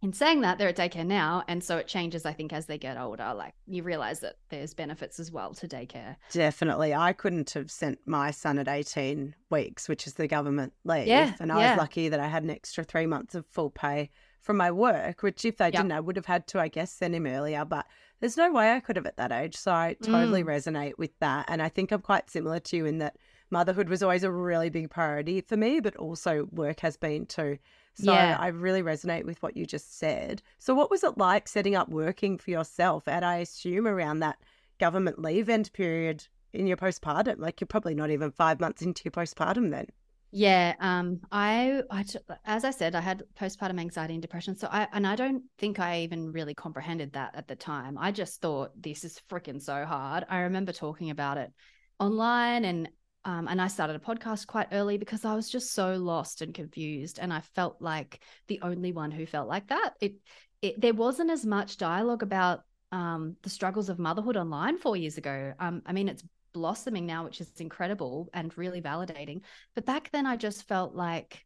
In 0.00 0.12
saying 0.12 0.42
that, 0.42 0.58
they're 0.58 0.68
at 0.68 0.76
daycare 0.76 1.06
now. 1.06 1.42
And 1.48 1.62
so 1.62 1.76
it 1.76 1.88
changes, 1.88 2.24
I 2.24 2.32
think, 2.32 2.52
as 2.52 2.66
they 2.66 2.78
get 2.78 2.96
older. 2.96 3.34
Like 3.34 3.54
you 3.66 3.82
realize 3.82 4.20
that 4.20 4.36
there's 4.48 4.72
benefits 4.74 5.18
as 5.18 5.32
well 5.32 5.54
to 5.54 5.66
daycare. 5.66 6.16
Definitely. 6.32 6.94
I 6.94 7.12
couldn't 7.12 7.50
have 7.50 7.70
sent 7.70 7.98
my 8.06 8.30
son 8.30 8.58
at 8.58 8.68
18 8.68 9.34
weeks, 9.50 9.88
which 9.88 10.06
is 10.06 10.14
the 10.14 10.28
government 10.28 10.72
leave. 10.84 11.08
Yeah, 11.08 11.34
and 11.40 11.50
I 11.50 11.60
yeah. 11.60 11.70
was 11.72 11.78
lucky 11.78 12.08
that 12.08 12.20
I 12.20 12.28
had 12.28 12.44
an 12.44 12.50
extra 12.50 12.84
three 12.84 13.06
months 13.06 13.34
of 13.34 13.44
full 13.46 13.70
pay 13.70 14.10
from 14.40 14.56
my 14.56 14.70
work, 14.70 15.22
which 15.22 15.44
if 15.44 15.56
they 15.56 15.66
yep. 15.66 15.72
didn't, 15.72 15.92
I 15.92 16.00
would 16.00 16.16
have 16.16 16.26
had 16.26 16.46
to, 16.48 16.60
I 16.60 16.68
guess, 16.68 16.92
send 16.92 17.14
him 17.14 17.26
earlier. 17.26 17.64
But 17.64 17.86
there's 18.20 18.36
no 18.36 18.52
way 18.52 18.72
I 18.72 18.80
could 18.80 18.96
have 18.96 19.06
at 19.06 19.16
that 19.16 19.32
age. 19.32 19.56
So 19.56 19.72
I 19.72 19.96
totally 20.02 20.44
mm. 20.44 20.46
resonate 20.46 20.96
with 20.96 21.10
that. 21.18 21.46
And 21.48 21.60
I 21.60 21.68
think 21.68 21.90
I'm 21.90 22.00
quite 22.00 22.30
similar 22.30 22.60
to 22.60 22.76
you 22.76 22.86
in 22.86 22.98
that 22.98 23.16
motherhood 23.50 23.88
was 23.88 24.02
always 24.02 24.24
a 24.24 24.30
really 24.30 24.70
big 24.70 24.90
priority 24.90 25.40
for 25.40 25.56
me, 25.56 25.80
but 25.80 25.96
also 25.96 26.48
work 26.52 26.80
has 26.80 26.96
been 26.96 27.26
too. 27.26 27.58
So 27.98 28.12
yeah. 28.12 28.36
I 28.38 28.48
really 28.48 28.82
resonate 28.82 29.24
with 29.24 29.42
what 29.42 29.56
you 29.56 29.66
just 29.66 29.98
said. 29.98 30.40
So 30.58 30.74
what 30.74 30.90
was 30.90 31.02
it 31.02 31.18
like 31.18 31.48
setting 31.48 31.74
up 31.74 31.88
working 31.88 32.38
for 32.38 32.50
yourself 32.50 33.08
at 33.08 33.24
I 33.24 33.38
assume 33.38 33.88
around 33.88 34.20
that 34.20 34.38
government 34.78 35.18
leave 35.18 35.48
end 35.48 35.72
period 35.72 36.26
in 36.52 36.66
your 36.66 36.76
postpartum? 36.76 37.38
Like 37.38 37.60
you're 37.60 37.66
probably 37.66 37.94
not 37.94 38.10
even 38.10 38.30
five 38.30 38.60
months 38.60 38.82
into 38.82 39.02
your 39.04 39.12
postpartum 39.12 39.70
then. 39.70 39.86
Yeah, 40.30 40.74
um, 40.80 41.20
I, 41.32 41.82
I, 41.90 42.04
as 42.44 42.64
I 42.64 42.70
said, 42.70 42.94
I 42.94 43.00
had 43.00 43.22
postpartum 43.34 43.80
anxiety 43.80 44.12
and 44.12 44.22
depression. 44.22 44.56
So 44.56 44.68
I, 44.70 44.86
and 44.92 45.06
I 45.06 45.16
don't 45.16 45.42
think 45.58 45.80
I 45.80 46.00
even 46.02 46.32
really 46.32 46.54
comprehended 46.54 47.14
that 47.14 47.34
at 47.34 47.48
the 47.48 47.56
time. 47.56 47.96
I 47.96 48.12
just 48.12 48.42
thought 48.42 48.70
this 48.80 49.04
is 49.04 49.20
freaking 49.30 49.60
so 49.60 49.86
hard. 49.86 50.26
I 50.28 50.40
remember 50.40 50.72
talking 50.72 51.08
about 51.10 51.38
it 51.38 51.50
online, 51.98 52.66
and 52.66 52.90
um, 53.28 53.46
and 53.46 53.60
I 53.60 53.68
started 53.68 53.94
a 53.94 53.98
podcast 53.98 54.46
quite 54.46 54.68
early 54.72 54.96
because 54.96 55.26
I 55.26 55.34
was 55.34 55.50
just 55.50 55.74
so 55.74 55.96
lost 55.96 56.40
and 56.40 56.54
confused, 56.54 57.18
and 57.18 57.30
I 57.30 57.42
felt 57.54 57.76
like 57.78 58.20
the 58.46 58.58
only 58.62 58.90
one 58.90 59.10
who 59.10 59.26
felt 59.26 59.46
like 59.46 59.68
that. 59.68 59.90
It, 60.00 60.14
it 60.62 60.80
there 60.80 60.94
wasn't 60.94 61.30
as 61.30 61.44
much 61.44 61.76
dialogue 61.76 62.22
about 62.22 62.62
um, 62.90 63.36
the 63.42 63.50
struggles 63.50 63.90
of 63.90 63.98
motherhood 63.98 64.38
online 64.38 64.78
four 64.78 64.96
years 64.96 65.18
ago. 65.18 65.52
Um, 65.60 65.82
I 65.84 65.92
mean, 65.92 66.08
it's 66.08 66.24
blossoming 66.54 67.04
now, 67.04 67.24
which 67.24 67.42
is 67.42 67.50
incredible 67.58 68.30
and 68.32 68.56
really 68.56 68.80
validating. 68.80 69.42
But 69.74 69.84
back 69.84 70.10
then, 70.10 70.24
I 70.24 70.36
just 70.36 70.66
felt 70.66 70.94
like, 70.94 71.44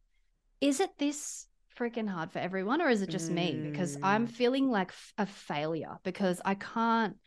is 0.61 0.79
it 0.79 0.97
this 0.97 1.47
freaking 1.77 2.07
hard 2.07 2.31
for 2.31 2.39
everyone 2.39 2.81
or 2.81 2.87
is 2.87 3.01
it 3.01 3.09
just 3.09 3.29
mm. 3.29 3.33
me? 3.33 3.69
Because 3.69 3.97
I'm 4.01 4.25
mm. 4.25 4.31
feeling 4.31 4.71
like 4.71 4.93
a 5.17 5.25
failure 5.25 5.97
because 6.03 6.39
I 6.45 6.55
can't 6.55 7.17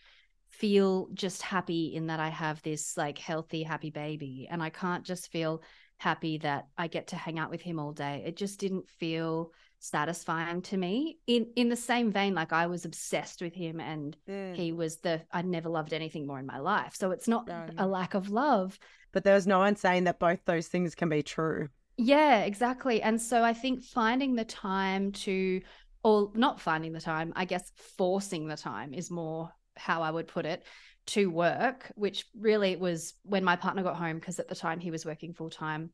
feel 0.58 1.08
just 1.14 1.42
happy 1.42 1.94
in 1.94 2.06
that 2.06 2.20
I 2.20 2.28
have 2.28 2.62
this 2.62 2.96
like 2.96 3.18
healthy, 3.18 3.62
happy 3.62 3.90
baby. 3.90 4.48
And 4.50 4.62
I 4.62 4.70
can't 4.70 5.04
just 5.04 5.30
feel 5.30 5.62
happy 5.98 6.38
that 6.38 6.68
I 6.76 6.88
get 6.88 7.08
to 7.08 7.16
hang 7.16 7.38
out 7.38 7.50
with 7.50 7.62
him 7.62 7.78
all 7.78 7.92
day. 7.92 8.22
It 8.26 8.36
just 8.36 8.60
didn't 8.60 8.88
feel 8.88 9.52
satisfying 9.78 10.62
to 10.62 10.76
me 10.76 11.18
in 11.26 11.46
in 11.54 11.68
the 11.68 11.76
same 11.76 12.10
vein 12.10 12.34
like 12.34 12.52
i 12.52 12.66
was 12.66 12.84
obsessed 12.84 13.42
with 13.42 13.54
him 13.54 13.78
and 13.78 14.16
mm. 14.28 14.54
he 14.56 14.72
was 14.72 14.96
the 14.96 15.20
i 15.30 15.42
never 15.42 15.68
loved 15.68 15.92
anything 15.92 16.26
more 16.26 16.38
in 16.38 16.46
my 16.46 16.58
life 16.58 16.94
so 16.96 17.10
it's 17.10 17.28
not 17.28 17.46
no. 17.46 17.66
a 17.76 17.86
lack 17.86 18.14
of 18.14 18.30
love 18.30 18.78
but 19.12 19.22
there 19.22 19.34
was 19.34 19.46
no 19.46 19.58
one 19.58 19.76
saying 19.76 20.04
that 20.04 20.18
both 20.18 20.40
those 20.44 20.66
things 20.66 20.94
can 20.94 21.08
be 21.08 21.22
true 21.22 21.68
yeah 21.98 22.40
exactly 22.40 23.02
and 23.02 23.20
so 23.20 23.44
i 23.44 23.52
think 23.52 23.82
finding 23.82 24.34
the 24.34 24.44
time 24.44 25.12
to 25.12 25.60
or 26.02 26.32
not 26.34 26.58
finding 26.58 26.92
the 26.92 27.00
time 27.00 27.32
i 27.36 27.44
guess 27.44 27.70
forcing 27.98 28.48
the 28.48 28.56
time 28.56 28.94
is 28.94 29.10
more 29.10 29.50
how 29.76 30.02
i 30.02 30.10
would 30.10 30.28
put 30.28 30.46
it 30.46 30.64
to 31.06 31.30
work 31.30 31.90
which 31.94 32.26
really 32.38 32.76
was 32.76 33.14
when 33.22 33.44
my 33.44 33.56
partner 33.56 33.82
got 33.82 33.96
home 33.96 34.18
because 34.18 34.38
at 34.40 34.48
the 34.48 34.54
time 34.54 34.80
he 34.80 34.90
was 34.90 35.06
working 35.06 35.32
full 35.32 35.50
time 35.50 35.90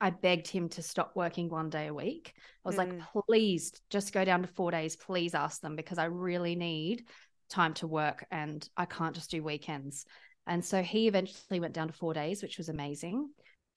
I 0.00 0.10
begged 0.10 0.48
him 0.48 0.68
to 0.70 0.82
stop 0.82 1.12
working 1.14 1.48
one 1.48 1.68
day 1.68 1.88
a 1.88 1.94
week. 1.94 2.32
I 2.64 2.68
was 2.68 2.76
mm. 2.76 2.78
like, 2.78 3.26
please 3.26 3.72
just 3.90 4.12
go 4.12 4.24
down 4.24 4.42
to 4.42 4.48
four 4.48 4.70
days. 4.70 4.96
Please 4.96 5.34
ask 5.34 5.60
them 5.60 5.76
because 5.76 5.98
I 5.98 6.04
really 6.04 6.54
need 6.54 7.04
time 7.48 7.74
to 7.74 7.86
work 7.86 8.24
and 8.30 8.66
I 8.76 8.86
can't 8.86 9.14
just 9.14 9.30
do 9.30 9.42
weekends. 9.42 10.06
And 10.46 10.64
so 10.64 10.82
he 10.82 11.06
eventually 11.08 11.60
went 11.60 11.74
down 11.74 11.88
to 11.88 11.92
four 11.92 12.14
days, 12.14 12.42
which 12.42 12.58
was 12.58 12.68
amazing. 12.68 13.30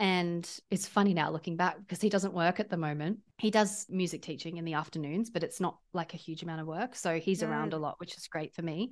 And 0.04 0.46
it's 0.70 0.86
funny 0.86 1.14
now 1.14 1.32
looking 1.32 1.56
back 1.56 1.80
because 1.80 2.02
he 2.02 2.10
doesn't 2.10 2.34
work 2.34 2.60
at 2.60 2.70
the 2.70 2.76
moment. 2.76 3.20
He 3.38 3.50
does 3.50 3.86
music 3.90 4.22
teaching 4.22 4.58
in 4.58 4.66
the 4.66 4.74
afternoons, 4.74 5.30
but 5.30 5.44
it's 5.44 5.62
not 5.62 5.78
like 5.94 6.14
a 6.14 6.18
huge 6.18 6.44
amount 6.44 6.60
of 6.60 6.68
work. 6.68 6.94
So 6.94 7.20
he's 7.20 7.42
mm. 7.42 7.48
around 7.48 7.72
a 7.72 7.78
lot, 7.78 8.02
which 8.02 8.18
is 8.18 8.28
great 8.28 8.54
for 8.54 8.62
me. 8.62 8.92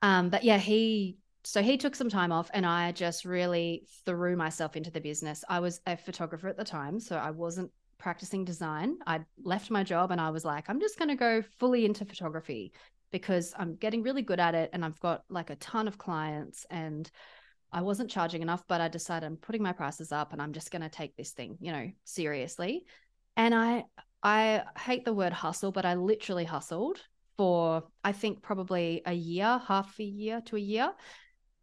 Um, 0.00 0.30
but 0.30 0.42
yeah, 0.42 0.56
he 0.56 1.18
so 1.44 1.62
he 1.62 1.76
took 1.76 1.94
some 1.94 2.08
time 2.08 2.32
off 2.32 2.48
and 2.54 2.64
I 2.64 2.92
just 2.92 3.26
really 3.26 3.86
threw 4.06 4.34
myself 4.34 4.74
into 4.74 4.90
the 4.90 5.02
business. 5.02 5.44
I 5.50 5.60
was 5.60 5.82
a 5.86 5.98
photographer 5.98 6.48
at 6.48 6.56
the 6.56 6.64
time, 6.64 6.98
so 6.98 7.16
I 7.16 7.30
wasn't 7.30 7.70
practicing 7.98 8.46
design. 8.46 8.96
I 9.06 9.20
left 9.44 9.70
my 9.70 9.84
job 9.84 10.12
and 10.12 10.20
I 10.20 10.30
was 10.30 10.46
like, 10.46 10.70
I'm 10.70 10.80
just 10.80 10.98
going 10.98 11.10
to 11.10 11.14
go 11.14 11.42
fully 11.58 11.84
into 11.84 12.06
photography 12.06 12.72
because 13.10 13.52
I'm 13.58 13.74
getting 13.74 14.02
really 14.02 14.22
good 14.22 14.40
at 14.40 14.54
it 14.54 14.70
and 14.72 14.82
I've 14.82 14.98
got 15.00 15.24
like 15.28 15.50
a 15.50 15.56
ton 15.56 15.88
of 15.88 15.98
clients 15.98 16.64
and 16.70 17.10
I 17.72 17.82
wasn't 17.82 18.10
charging 18.10 18.42
enough, 18.42 18.64
but 18.68 18.80
I 18.80 18.88
decided 18.88 19.26
I'm 19.26 19.36
putting 19.36 19.62
my 19.62 19.72
prices 19.72 20.12
up 20.12 20.32
and 20.32 20.42
I'm 20.42 20.52
just 20.52 20.70
going 20.70 20.82
to 20.82 20.88
take 20.88 21.16
this 21.16 21.32
thing, 21.32 21.56
you 21.60 21.72
know, 21.72 21.90
seriously. 22.04 22.84
And 23.36 23.54
I 23.54 23.84
I 24.22 24.62
hate 24.78 25.04
the 25.04 25.14
word 25.14 25.32
hustle, 25.32 25.72
but 25.72 25.84
I 25.84 25.94
literally 25.94 26.44
hustled 26.44 27.00
for 27.36 27.84
I 28.04 28.12
think 28.12 28.42
probably 28.42 29.02
a 29.06 29.12
year, 29.12 29.60
half 29.66 29.98
a 29.98 30.04
year 30.04 30.42
to 30.46 30.56
a 30.56 30.60
year 30.60 30.92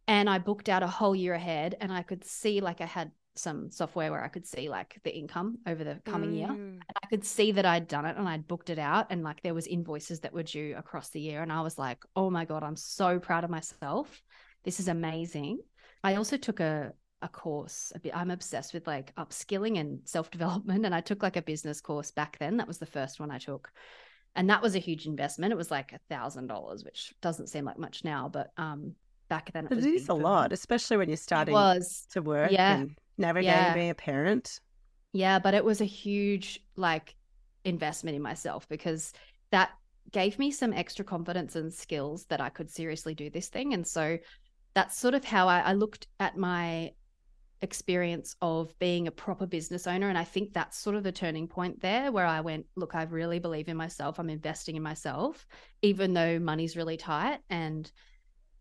and 0.08 0.28
I 0.28 0.38
booked 0.38 0.68
out 0.68 0.82
a 0.82 0.88
whole 0.88 1.14
year 1.14 1.34
ahead 1.34 1.76
and 1.80 1.92
I 1.92 2.02
could 2.02 2.24
see 2.24 2.60
like 2.60 2.80
I 2.80 2.86
had 2.86 3.12
some 3.36 3.70
software 3.70 4.10
where 4.10 4.24
I 4.24 4.28
could 4.28 4.44
see 4.44 4.68
like 4.68 4.98
the 5.04 5.16
income 5.16 5.58
over 5.66 5.84
the 5.84 6.00
coming 6.04 6.32
mm. 6.32 6.36
year. 6.38 6.50
And 6.50 6.82
I 7.02 7.06
could 7.06 7.24
see 7.24 7.52
that 7.52 7.64
I'd 7.64 7.86
done 7.86 8.04
it 8.04 8.16
and 8.16 8.28
I'd 8.28 8.48
booked 8.48 8.70
it 8.70 8.78
out 8.78 9.06
and 9.10 9.22
like 9.22 9.40
there 9.42 9.54
was 9.54 9.68
invoices 9.68 10.20
that 10.20 10.32
were 10.32 10.42
due 10.42 10.74
across 10.76 11.10
the 11.10 11.20
year 11.20 11.42
and 11.42 11.52
I 11.52 11.60
was 11.60 11.78
like, 11.78 12.02
"Oh 12.16 12.28
my 12.28 12.44
god, 12.44 12.64
I'm 12.64 12.76
so 12.76 13.20
proud 13.20 13.44
of 13.44 13.50
myself. 13.50 14.20
This 14.64 14.80
is 14.80 14.88
amazing." 14.88 15.60
I 16.02 16.16
also 16.16 16.36
took 16.36 16.60
a 16.60 16.92
a 17.22 17.28
course. 17.28 17.92
A 17.94 17.98
bit, 17.98 18.16
I'm 18.16 18.30
obsessed 18.30 18.72
with 18.72 18.86
like 18.86 19.14
upskilling 19.16 19.78
and 19.78 20.00
self-development 20.04 20.86
and 20.86 20.94
I 20.94 21.02
took 21.02 21.22
like 21.22 21.36
a 21.36 21.42
business 21.42 21.80
course 21.80 22.10
back 22.10 22.38
then. 22.38 22.56
That 22.56 22.68
was 22.68 22.78
the 22.78 22.86
first 22.86 23.20
one 23.20 23.30
I 23.30 23.38
took. 23.38 23.70
and 24.34 24.48
that 24.48 24.62
was 24.62 24.74
a 24.74 24.78
huge 24.78 25.06
investment. 25.06 25.52
It 25.52 25.56
was 25.56 25.70
like 25.70 25.92
a 25.92 26.00
thousand 26.08 26.46
dollars, 26.46 26.84
which 26.84 27.12
doesn't 27.20 27.48
seem 27.48 27.64
like 27.64 27.78
much 27.78 28.04
now, 28.04 28.28
but 28.28 28.52
um, 28.56 28.94
back 29.28 29.52
then 29.52 29.66
it, 29.66 29.74
was. 29.74 29.84
it 29.84 29.94
is 29.94 30.08
a 30.08 30.14
lot, 30.14 30.52
especially 30.52 30.96
when 30.96 31.08
you're 31.08 31.16
starting 31.16 31.54
to 32.12 32.22
work 32.22 32.50
yeah. 32.50 32.76
and 32.76 32.98
navigating 33.18 33.56
yeah. 33.56 33.74
being 33.74 33.90
a 33.90 33.94
parent. 33.94 34.60
Yeah, 35.12 35.38
but 35.40 35.54
it 35.54 35.64
was 35.64 35.80
a 35.80 35.86
huge 35.86 36.60
like 36.76 37.16
investment 37.64 38.16
in 38.16 38.22
myself 38.22 38.68
because 38.68 39.12
that 39.50 39.70
gave 40.12 40.38
me 40.38 40.50
some 40.50 40.72
extra 40.72 41.04
confidence 41.04 41.56
and 41.56 41.72
skills 41.72 42.24
that 42.26 42.40
I 42.40 42.48
could 42.48 42.70
seriously 42.70 43.14
do 43.14 43.30
this 43.30 43.48
thing. 43.48 43.74
And 43.74 43.86
so 43.86 44.18
that's 44.74 44.96
sort 44.96 45.14
of 45.14 45.24
how 45.24 45.48
I, 45.48 45.60
I 45.60 45.72
looked 45.72 46.06
at 46.18 46.36
my 46.36 46.92
experience 47.62 48.36
of 48.40 48.76
being 48.78 49.06
a 49.06 49.12
proper 49.12 49.46
business 49.46 49.86
owner. 49.86 50.08
And 50.08 50.16
I 50.16 50.24
think 50.24 50.52
that's 50.52 50.78
sort 50.78 50.96
of 50.96 51.02
the 51.02 51.12
turning 51.12 51.46
point 51.46 51.80
there 51.80 52.10
where 52.10 52.26
I 52.26 52.40
went, 52.40 52.66
look, 52.76 52.94
I 52.94 53.02
really 53.02 53.38
believe 53.38 53.68
in 53.68 53.76
myself. 53.76 54.18
I'm 54.18 54.30
investing 54.30 54.76
in 54.76 54.82
myself, 54.82 55.46
even 55.82 56.14
though 56.14 56.38
money's 56.38 56.76
really 56.76 56.96
tight. 56.96 57.40
And 57.50 57.90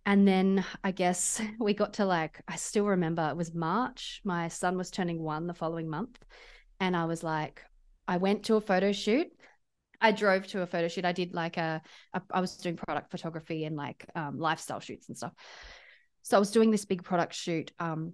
and 0.06 0.28
then 0.28 0.66
I 0.84 0.92
guess 0.92 1.42
we 1.60 1.74
got 1.74 1.94
to 1.96 2.06
like, 2.06 2.42
I 2.48 2.56
still 2.56 2.86
remember 2.86 3.30
it 3.30 3.38
was 3.38 3.54
March. 3.54 4.22
My 4.24 4.48
son 4.48 4.78
was 4.78 4.92
turning 4.92 5.22
one 5.22 5.48
the 5.48 5.54
following 5.54 5.89
month. 5.89 6.18
And 6.80 6.96
I 6.96 7.06
was 7.06 7.24
like, 7.24 7.63
I 8.08 8.18
went 8.18 8.46
to 8.46 8.56
a 8.56 8.62
photo 8.62 8.92
shoot. 8.92 9.28
I 10.01 10.12
drove 10.13 10.48
to 10.48 10.62
a 10.62 10.68
photo 10.68 10.88
shoot. 10.88 11.06
I 11.06 11.12
did 11.12 11.34
like 11.34 11.58
a, 11.58 11.82
a 12.13 12.22
I 12.32 12.39
was 12.42 12.56
doing 12.58 12.78
product 12.78 13.12
photography 13.12 13.66
and 13.66 13.75
like 13.75 14.06
um, 14.16 14.39
lifestyle 14.39 14.80
shoots 14.80 15.10
and 15.10 15.18
stuff. 15.18 15.34
So 16.24 16.38
I 16.38 16.40
was 16.40 16.52
doing 16.52 16.72
this 16.72 16.86
big 16.86 17.04
product 17.04 17.34
shoot 17.34 17.72
um, 17.80 18.14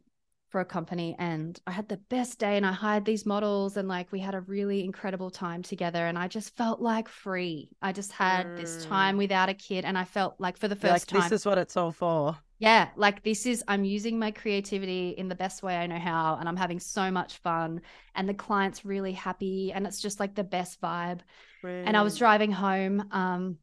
for 0.55 0.61
a 0.61 0.65
company 0.65 1.17
and 1.19 1.59
I 1.67 1.71
had 1.71 1.89
the 1.89 1.97
best 1.97 2.39
day 2.39 2.55
and 2.55 2.65
I 2.65 2.71
hired 2.71 3.03
these 3.03 3.25
models 3.25 3.75
and 3.75 3.89
like 3.89 4.11
we 4.13 4.21
had 4.21 4.35
a 4.35 4.39
really 4.39 4.85
incredible 4.85 5.29
time 5.29 5.61
together 5.61 6.05
and 6.05 6.17
I 6.17 6.29
just 6.29 6.55
felt 6.55 6.79
like 6.79 7.09
free. 7.09 7.67
I 7.81 7.91
just 7.91 8.13
had 8.13 8.45
mm. 8.47 8.55
this 8.55 8.85
time 8.85 9.17
without 9.17 9.49
a 9.49 9.53
kid 9.53 9.83
and 9.83 9.97
I 9.97 10.05
felt 10.05 10.35
like 10.39 10.57
for 10.57 10.69
the 10.69 10.75
first 10.77 11.11
like, 11.11 11.21
time 11.21 11.29
this 11.29 11.41
is 11.41 11.45
what 11.45 11.57
it's 11.57 11.75
all 11.75 11.91
for. 11.91 12.37
Yeah, 12.59 12.87
like 12.95 13.21
this 13.21 13.45
is 13.45 13.65
I'm 13.67 13.83
using 13.83 14.17
my 14.17 14.31
creativity 14.31 15.09
in 15.09 15.27
the 15.27 15.35
best 15.35 15.61
way 15.61 15.75
I 15.75 15.87
know 15.87 15.99
how 15.99 16.37
and 16.39 16.47
I'm 16.47 16.55
having 16.55 16.79
so 16.79 17.11
much 17.11 17.35
fun 17.39 17.81
and 18.15 18.29
the 18.29 18.33
client's 18.33 18.85
really 18.85 19.11
happy 19.11 19.73
and 19.73 19.85
it's 19.85 19.99
just 19.99 20.21
like 20.21 20.35
the 20.35 20.43
best 20.45 20.79
vibe. 20.79 21.19
And 21.63 21.97
I 21.97 22.03
was 22.03 22.17
driving 22.17 22.51
home 22.51 23.09
um 23.11 23.57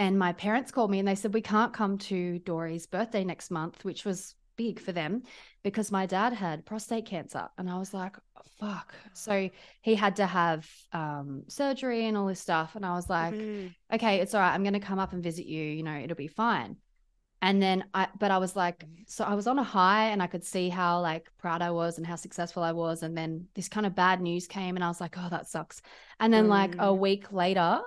and 0.00 0.18
my 0.18 0.32
parents 0.32 0.72
called 0.72 0.90
me 0.90 0.98
and 0.98 1.06
they 1.06 1.14
said 1.14 1.34
we 1.34 1.42
can't 1.42 1.74
come 1.74 1.98
to 1.98 2.38
Dory's 2.38 2.86
birthday 2.86 3.22
next 3.22 3.50
month, 3.50 3.84
which 3.84 4.06
was 4.06 4.34
big 4.56 4.80
for 4.80 4.92
them 4.92 5.22
because 5.62 5.92
my 5.92 6.06
dad 6.06 6.32
had 6.32 6.64
prostate 6.64 7.04
cancer. 7.04 7.48
And 7.58 7.68
i 7.68 7.78
was 7.78 7.92
like 7.92 8.16
fuck. 8.58 8.94
So 9.12 9.50
he 9.82 9.94
had 9.94 10.16
to 10.16 10.26
have 10.26 10.66
um, 10.92 11.44
surgery 11.48 12.06
and 12.06 12.16
all 12.16 12.26
this 12.26 12.40
stuff. 12.40 12.76
And 12.76 12.84
i 12.84 12.94
was 12.94 13.10
like 13.10 13.34
mm-hmm. 13.34 13.68
okay 13.94 14.20
it's 14.20 14.34
all 14.34 14.40
right. 14.40 14.54
I'm 14.54 14.62
going 14.62 14.72
to 14.72 14.80
come 14.80 14.98
up 14.98 15.12
and 15.12 15.22
visit 15.22 15.44
you. 15.44 15.62
You 15.62 15.82
know 15.82 15.98
it'll 15.98 16.16
be 16.16 16.28
fine. 16.28 16.76
And 17.42 17.62
then 17.62 17.84
i 17.92 18.08
but 18.18 18.30
i 18.30 18.38
was 18.38 18.56
like 18.56 18.84
so 19.06 19.24
i 19.24 19.34
was 19.34 19.46
on 19.46 19.58
a 19.58 19.62
high 19.62 20.08
and 20.12 20.22
i 20.22 20.26
could 20.26 20.44
see 20.44 20.70
how 20.70 21.00
like 21.00 21.30
proud 21.36 21.60
i 21.60 21.70
was 21.70 21.98
and 21.98 22.06
how 22.06 22.16
successful 22.16 22.62
i 22.62 22.72
was. 22.72 23.02
And 23.02 23.14
then 23.14 23.48
this 23.54 23.68
kind 23.68 23.84
of 23.84 23.94
bad 23.94 24.22
news 24.22 24.46
came 24.46 24.76
and 24.76 24.84
i 24.84 24.88
was 24.88 25.00
like 25.00 25.16
oh 25.18 25.28
that 25.28 25.46
sucks. 25.46 25.82
And 26.18 26.32
then 26.32 26.46
mm. 26.46 26.56
like 26.58 26.74
a 26.76 26.88
mm. 26.88 26.98
week 26.98 27.32
later 27.32 27.82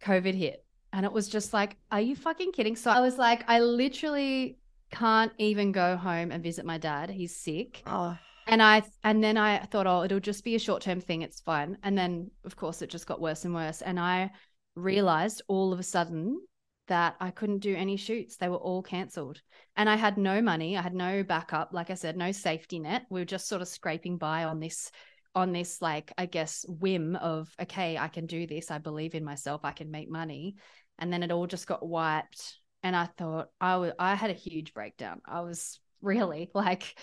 covid 0.00 0.34
hit 0.34 0.64
and 0.92 1.04
it 1.04 1.12
was 1.12 1.28
just 1.28 1.52
like 1.52 1.76
are 1.90 2.00
you 2.00 2.16
fucking 2.16 2.52
kidding 2.52 2.76
so 2.76 2.90
i 2.90 3.00
was 3.00 3.18
like 3.18 3.44
i 3.48 3.60
literally 3.60 4.58
can't 4.90 5.32
even 5.38 5.72
go 5.72 5.96
home 5.96 6.30
and 6.30 6.42
visit 6.42 6.64
my 6.64 6.78
dad. 6.78 7.10
He's 7.10 7.36
sick. 7.36 7.82
Oh. 7.86 8.16
And 8.46 8.62
I 8.62 8.82
and 9.04 9.22
then 9.22 9.36
I 9.36 9.58
thought, 9.58 9.86
oh, 9.86 10.02
it'll 10.04 10.20
just 10.20 10.44
be 10.44 10.54
a 10.54 10.58
short 10.58 10.82
term 10.82 11.00
thing. 11.00 11.22
It's 11.22 11.40
fine. 11.40 11.76
And 11.82 11.96
then 11.96 12.30
of 12.44 12.56
course 12.56 12.80
it 12.80 12.90
just 12.90 13.06
got 13.06 13.20
worse 13.20 13.44
and 13.44 13.54
worse. 13.54 13.82
And 13.82 14.00
I 14.00 14.30
realized 14.74 15.42
all 15.48 15.72
of 15.72 15.78
a 15.78 15.82
sudden 15.82 16.40
that 16.86 17.16
I 17.20 17.30
couldn't 17.30 17.58
do 17.58 17.74
any 17.74 17.98
shoots. 17.98 18.36
They 18.36 18.48
were 18.48 18.56
all 18.56 18.82
cancelled. 18.82 19.42
And 19.76 19.90
I 19.90 19.96
had 19.96 20.16
no 20.16 20.40
money. 20.40 20.78
I 20.78 20.82
had 20.82 20.94
no 20.94 21.22
backup. 21.22 21.74
Like 21.74 21.90
I 21.90 21.94
said, 21.94 22.16
no 22.16 22.32
safety 22.32 22.78
net. 22.78 23.04
We 23.10 23.20
were 23.20 23.26
just 23.26 23.48
sort 23.48 23.60
of 23.60 23.68
scraping 23.68 24.16
by 24.16 24.44
on 24.44 24.60
this 24.60 24.90
on 25.34 25.52
this 25.52 25.80
like 25.80 26.12
I 26.18 26.26
guess 26.26 26.64
whim 26.68 27.16
of 27.16 27.54
okay, 27.60 27.96
I 27.98 28.08
can 28.08 28.26
do 28.26 28.46
this. 28.46 28.70
I 28.70 28.78
believe 28.78 29.14
in 29.14 29.24
myself. 29.24 29.62
I 29.64 29.72
can 29.72 29.90
make 29.90 30.10
money. 30.10 30.56
And 30.98 31.12
then 31.12 31.22
it 31.22 31.30
all 31.30 31.46
just 31.46 31.66
got 31.66 31.86
wiped 31.86 32.58
and 32.82 32.96
I 32.96 33.06
thought 33.06 33.48
I 33.60 33.76
was 33.76 33.92
I 33.98 34.14
had 34.14 34.30
a 34.30 34.34
huge 34.34 34.74
breakdown. 34.74 35.20
I 35.26 35.40
was 35.40 35.80
really 36.02 36.50
like 36.54 36.98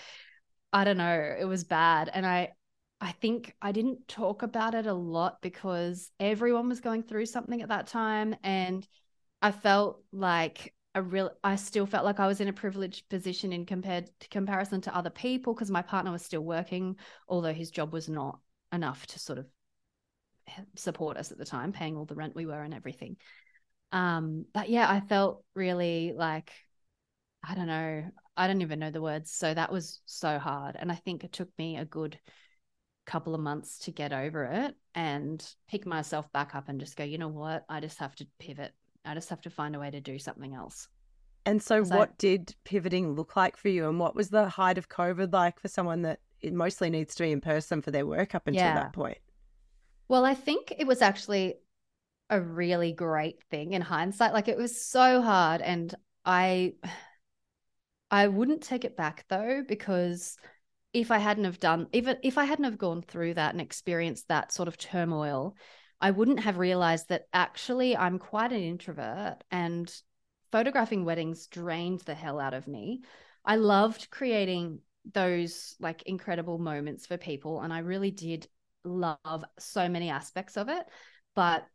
I 0.72 0.84
don't 0.84 0.98
know, 0.98 1.36
it 1.38 1.44
was 1.44 1.64
bad 1.64 2.10
and 2.12 2.26
I 2.26 2.52
I 3.00 3.12
think 3.12 3.54
I 3.60 3.72
didn't 3.72 4.08
talk 4.08 4.42
about 4.42 4.74
it 4.74 4.86
a 4.86 4.94
lot 4.94 5.42
because 5.42 6.10
everyone 6.18 6.68
was 6.68 6.80
going 6.80 7.02
through 7.02 7.26
something 7.26 7.60
at 7.60 7.68
that 7.68 7.88
time 7.88 8.34
and 8.42 8.86
I 9.42 9.52
felt 9.52 10.02
like 10.12 10.74
a 10.96 11.02
real 11.02 11.30
I 11.44 11.54
still 11.54 11.86
felt 11.86 12.04
like 12.04 12.18
I 12.18 12.26
was 12.26 12.40
in 12.40 12.48
a 12.48 12.52
privileged 12.52 13.08
position 13.08 13.52
in 13.52 13.66
compared 13.66 14.10
to 14.20 14.28
comparison 14.28 14.80
to 14.82 14.96
other 14.96 15.10
people 15.10 15.54
because 15.54 15.70
my 15.70 15.82
partner 15.82 16.10
was 16.10 16.24
still 16.24 16.40
working 16.40 16.96
although 17.28 17.52
his 17.52 17.70
job 17.70 17.92
was 17.92 18.08
not 18.08 18.40
enough 18.72 19.06
to 19.08 19.20
sort 19.20 19.38
of 19.38 19.46
support 20.74 21.16
us 21.16 21.30
at 21.30 21.38
the 21.38 21.44
time 21.44 21.72
paying 21.72 21.96
all 21.96 22.04
the 22.06 22.14
rent 22.14 22.34
we 22.34 22.46
were 22.46 22.62
and 22.62 22.74
everything 22.74 23.16
um, 23.92 24.46
but 24.52 24.68
yeah, 24.68 24.90
I 24.90 25.00
felt 25.00 25.44
really 25.54 26.12
like, 26.14 26.52
I 27.46 27.54
don't 27.54 27.66
know, 27.66 28.04
I 28.36 28.46
don't 28.46 28.62
even 28.62 28.78
know 28.78 28.90
the 28.90 29.00
words. 29.00 29.32
So 29.32 29.52
that 29.52 29.72
was 29.72 30.00
so 30.06 30.38
hard. 30.38 30.76
And 30.78 30.90
I 30.90 30.96
think 30.96 31.24
it 31.24 31.32
took 31.32 31.48
me 31.58 31.76
a 31.76 31.84
good 31.84 32.18
couple 33.06 33.34
of 33.34 33.40
months 33.40 33.78
to 33.78 33.92
get 33.92 34.12
over 34.12 34.44
it 34.44 34.74
and 34.94 35.44
pick 35.68 35.86
myself 35.86 36.30
back 36.32 36.54
up 36.54 36.68
and 36.68 36.80
just 36.80 36.96
go, 36.96 37.04
you 37.04 37.18
know 37.18 37.28
what? 37.28 37.64
I 37.68 37.80
just 37.80 37.98
have 37.98 38.14
to 38.16 38.26
pivot. 38.38 38.74
I 39.06 39.14
just 39.14 39.30
have 39.30 39.40
to 39.42 39.50
find 39.50 39.76
a 39.76 39.78
way 39.78 39.90
to 39.90 40.00
do 40.00 40.18
something 40.18 40.54
else. 40.54 40.88
And 41.44 41.62
so, 41.62 41.84
so 41.84 41.96
what 41.96 42.18
did 42.18 42.54
pivoting 42.64 43.14
look 43.14 43.36
like 43.36 43.56
for 43.56 43.68
you? 43.68 43.88
And 43.88 44.00
what 44.00 44.16
was 44.16 44.30
the 44.30 44.48
height 44.48 44.78
of 44.78 44.88
COVID 44.88 45.32
like 45.32 45.60
for 45.60 45.68
someone 45.68 46.02
that 46.02 46.20
it 46.40 46.52
mostly 46.52 46.90
needs 46.90 47.14
to 47.14 47.22
be 47.22 47.32
in 47.32 47.40
person 47.40 47.80
for 47.80 47.92
their 47.92 48.06
work 48.06 48.34
up 48.34 48.48
until 48.48 48.62
yeah. 48.62 48.74
that 48.74 48.92
point? 48.92 49.18
Well, 50.08 50.24
I 50.24 50.34
think 50.34 50.74
it 50.76 50.86
was 50.86 51.02
actually 51.02 51.54
a 52.30 52.40
really 52.40 52.92
great 52.92 53.42
thing 53.50 53.72
in 53.72 53.82
hindsight. 53.82 54.32
Like 54.32 54.48
it 54.48 54.56
was 54.56 54.84
so 54.84 55.22
hard 55.22 55.60
and 55.60 55.94
I 56.24 56.74
I 58.10 58.28
wouldn't 58.28 58.62
take 58.62 58.84
it 58.84 58.96
back 58.96 59.24
though 59.28 59.62
because 59.66 60.36
if 60.92 61.10
I 61.10 61.18
hadn't 61.18 61.44
have 61.44 61.60
done 61.60 61.86
even 61.92 62.16
if 62.22 62.38
I 62.38 62.44
hadn't 62.44 62.64
have 62.64 62.78
gone 62.78 63.02
through 63.02 63.34
that 63.34 63.52
and 63.52 63.60
experienced 63.60 64.28
that 64.28 64.52
sort 64.52 64.68
of 64.68 64.76
turmoil, 64.76 65.56
I 66.00 66.10
wouldn't 66.10 66.40
have 66.40 66.58
realized 66.58 67.08
that 67.08 67.28
actually 67.32 67.96
I'm 67.96 68.18
quite 68.18 68.52
an 68.52 68.62
introvert 68.62 69.38
and 69.50 69.92
photographing 70.52 71.04
weddings 71.04 71.46
drained 71.46 72.00
the 72.00 72.14
hell 72.14 72.38
out 72.38 72.54
of 72.54 72.68
me. 72.68 73.02
I 73.44 73.56
loved 73.56 74.10
creating 74.10 74.80
those 75.12 75.76
like 75.80 76.02
incredible 76.02 76.58
moments 76.58 77.06
for 77.06 77.16
people 77.16 77.60
and 77.60 77.72
I 77.72 77.78
really 77.78 78.10
did 78.10 78.48
love 78.84 79.44
so 79.58 79.88
many 79.88 80.10
aspects 80.10 80.56
of 80.56 80.68
it, 80.68 80.86
but 81.34 81.66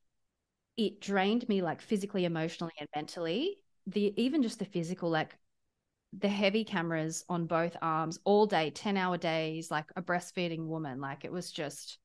it 0.77 1.01
drained 1.01 1.47
me 1.49 1.61
like 1.61 1.81
physically, 1.81 2.25
emotionally, 2.25 2.73
and 2.79 2.89
mentally. 2.95 3.57
The 3.87 4.13
even 4.21 4.43
just 4.43 4.59
the 4.59 4.65
physical, 4.65 5.09
like 5.09 5.37
the 6.17 6.29
heavy 6.29 6.63
cameras 6.63 7.23
on 7.29 7.45
both 7.45 7.75
arms 7.81 8.19
all 8.23 8.45
day, 8.45 8.69
10 8.69 8.97
hour 8.97 9.17
days, 9.17 9.71
like 9.71 9.85
a 9.95 10.01
breastfeeding 10.01 10.67
woman. 10.67 11.01
Like 11.01 11.25
it 11.25 11.31
was 11.31 11.51
just 11.51 11.97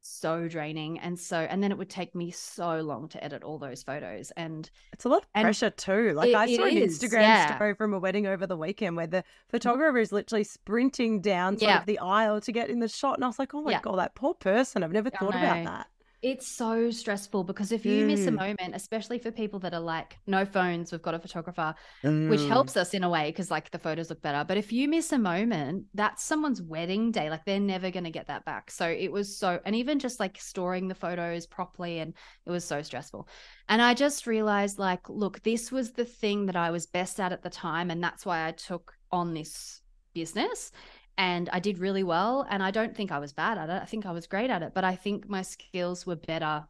so 0.00 0.48
draining. 0.48 0.98
And 0.98 1.18
so, 1.18 1.36
and 1.36 1.62
then 1.62 1.70
it 1.70 1.78
would 1.78 1.90
take 1.90 2.14
me 2.14 2.30
so 2.30 2.80
long 2.80 3.08
to 3.08 3.22
edit 3.22 3.42
all 3.42 3.58
those 3.58 3.82
photos. 3.82 4.30
And 4.36 4.70
it's 4.92 5.04
a 5.04 5.08
lot 5.08 5.24
of 5.24 5.40
pressure 5.40 5.70
too. 5.70 6.12
Like 6.12 6.30
it, 6.30 6.34
I 6.34 6.56
saw 6.56 6.64
an 6.64 6.76
is, 6.76 6.98
Instagram 6.98 7.22
yeah. 7.22 7.56
story 7.56 7.74
from 7.74 7.94
a 7.94 7.98
wedding 7.98 8.26
over 8.26 8.46
the 8.46 8.56
weekend 8.56 8.96
where 8.96 9.06
the 9.06 9.18
mm-hmm. 9.18 9.50
photographer 9.50 9.98
is 9.98 10.12
literally 10.12 10.44
sprinting 10.44 11.20
down 11.20 11.58
sort 11.58 11.70
yeah. 11.70 11.80
of 11.80 11.86
the 11.86 11.98
aisle 11.98 12.40
to 12.40 12.52
get 12.52 12.70
in 12.70 12.80
the 12.80 12.88
shot. 12.88 13.16
And 13.16 13.24
I 13.24 13.28
was 13.28 13.38
like, 13.38 13.54
oh 13.54 13.62
my 13.62 13.72
yeah. 13.72 13.80
God, 13.80 13.98
that 13.98 14.14
poor 14.14 14.34
person. 14.34 14.82
I've 14.82 14.92
never 14.92 15.10
thought 15.10 15.34
about 15.34 15.64
that. 15.64 15.86
It's 16.22 16.46
so 16.46 16.90
stressful 16.90 17.44
because 17.44 17.72
if 17.72 17.86
you 17.86 18.04
mm. 18.04 18.08
miss 18.08 18.26
a 18.26 18.30
mm. 18.30 18.36
moment, 18.36 18.74
especially 18.74 19.18
for 19.18 19.30
people 19.30 19.58
that 19.60 19.72
are 19.72 19.80
like, 19.80 20.18
no 20.26 20.44
phones, 20.44 20.92
we've 20.92 21.00
got 21.00 21.14
a 21.14 21.18
photographer, 21.18 21.74
mm. 22.04 22.28
which 22.28 22.42
helps 22.42 22.76
us 22.76 22.92
in 22.92 23.04
a 23.04 23.08
way 23.08 23.30
because 23.30 23.50
like 23.50 23.70
the 23.70 23.78
photos 23.78 24.10
look 24.10 24.20
better. 24.20 24.44
But 24.46 24.58
if 24.58 24.70
you 24.70 24.86
miss 24.86 25.12
a 25.12 25.18
moment, 25.18 25.86
that's 25.94 26.22
someone's 26.22 26.60
wedding 26.60 27.10
day. 27.10 27.30
Like 27.30 27.46
they're 27.46 27.58
never 27.58 27.90
going 27.90 28.04
to 28.04 28.10
get 28.10 28.26
that 28.26 28.44
back. 28.44 28.70
So 28.70 28.86
it 28.86 29.10
was 29.10 29.38
so, 29.38 29.60
and 29.64 29.74
even 29.74 29.98
just 29.98 30.20
like 30.20 30.38
storing 30.38 30.88
the 30.88 30.94
photos 30.94 31.46
properly, 31.46 32.00
and 32.00 32.12
it 32.44 32.50
was 32.50 32.64
so 32.64 32.82
stressful. 32.82 33.26
And 33.68 33.80
I 33.80 33.94
just 33.94 34.26
realized, 34.26 34.78
like, 34.78 35.08
look, 35.08 35.42
this 35.42 35.72
was 35.72 35.92
the 35.92 36.04
thing 36.04 36.46
that 36.46 36.56
I 36.56 36.70
was 36.70 36.86
best 36.86 37.18
at 37.18 37.32
at 37.32 37.42
the 37.42 37.50
time. 37.50 37.90
And 37.90 38.02
that's 38.02 38.26
why 38.26 38.46
I 38.46 38.52
took 38.52 38.92
on 39.10 39.32
this 39.32 39.80
business 40.12 40.72
and 41.18 41.48
I 41.52 41.60
did 41.60 41.78
really 41.78 42.02
well. 42.02 42.46
And 42.48 42.62
I 42.62 42.70
don't 42.70 42.96
think 42.96 43.12
I 43.12 43.18
was 43.18 43.32
bad 43.32 43.58
at 43.58 43.70
it. 43.70 43.82
I 43.82 43.84
think 43.84 44.06
I 44.06 44.12
was 44.12 44.26
great 44.26 44.50
at 44.50 44.62
it, 44.62 44.72
but 44.74 44.84
I 44.84 44.96
think 44.96 45.28
my 45.28 45.42
skills 45.42 46.06
were 46.06 46.16
better 46.16 46.64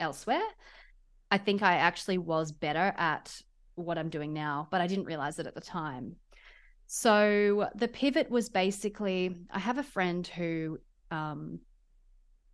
elsewhere. 0.00 0.42
I 1.30 1.38
think 1.38 1.62
I 1.62 1.74
actually 1.74 2.18
was 2.18 2.52
better 2.52 2.94
at 2.96 3.42
what 3.74 3.98
I'm 3.98 4.08
doing 4.08 4.32
now, 4.32 4.68
but 4.70 4.80
I 4.80 4.86
didn't 4.86 5.04
realize 5.04 5.38
it 5.38 5.46
at 5.46 5.54
the 5.54 5.60
time. 5.60 6.16
So 6.86 7.68
the 7.74 7.88
pivot 7.88 8.30
was 8.30 8.48
basically 8.48 9.36
I 9.50 9.58
have 9.58 9.78
a 9.78 9.82
friend 9.82 10.26
who 10.26 10.78
um, 11.10 11.60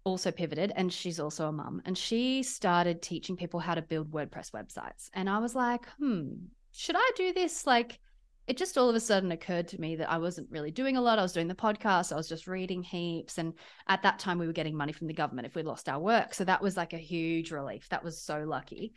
also 0.04 0.30
pivoted 0.30 0.72
and 0.74 0.92
she's 0.92 1.20
also 1.20 1.48
a 1.48 1.52
mum 1.52 1.82
and 1.84 1.96
she 1.96 2.42
started 2.42 3.02
teaching 3.02 3.36
people 3.36 3.60
how 3.60 3.74
to 3.74 3.82
build 3.82 4.10
WordPress 4.10 4.50
websites. 4.50 5.10
And 5.12 5.28
I 5.28 5.38
was 5.38 5.54
like, 5.54 5.86
hmm, 5.98 6.30
should 6.72 6.96
I 6.98 7.10
do 7.16 7.32
this? 7.32 7.66
Like, 7.66 8.00
it 8.46 8.56
just 8.56 8.76
all 8.76 8.88
of 8.88 8.96
a 8.96 9.00
sudden 9.00 9.32
occurred 9.32 9.68
to 9.68 9.80
me 9.80 9.96
that 9.96 10.10
I 10.10 10.18
wasn't 10.18 10.50
really 10.50 10.70
doing 10.70 10.96
a 10.96 11.00
lot. 11.00 11.18
I 11.18 11.22
was 11.22 11.32
doing 11.32 11.48
the 11.48 11.54
podcast, 11.54 12.12
I 12.12 12.16
was 12.16 12.28
just 12.28 12.46
reading 12.46 12.82
heaps. 12.82 13.38
And 13.38 13.54
at 13.88 14.02
that 14.02 14.18
time, 14.18 14.38
we 14.38 14.46
were 14.46 14.52
getting 14.52 14.76
money 14.76 14.92
from 14.92 15.06
the 15.06 15.14
government 15.14 15.46
if 15.46 15.54
we 15.54 15.62
lost 15.62 15.88
our 15.88 16.00
work. 16.00 16.34
So 16.34 16.44
that 16.44 16.62
was 16.62 16.76
like 16.76 16.92
a 16.92 16.98
huge 16.98 17.52
relief. 17.52 17.88
That 17.90 18.04
was 18.04 18.20
so 18.20 18.44
lucky. 18.44 18.94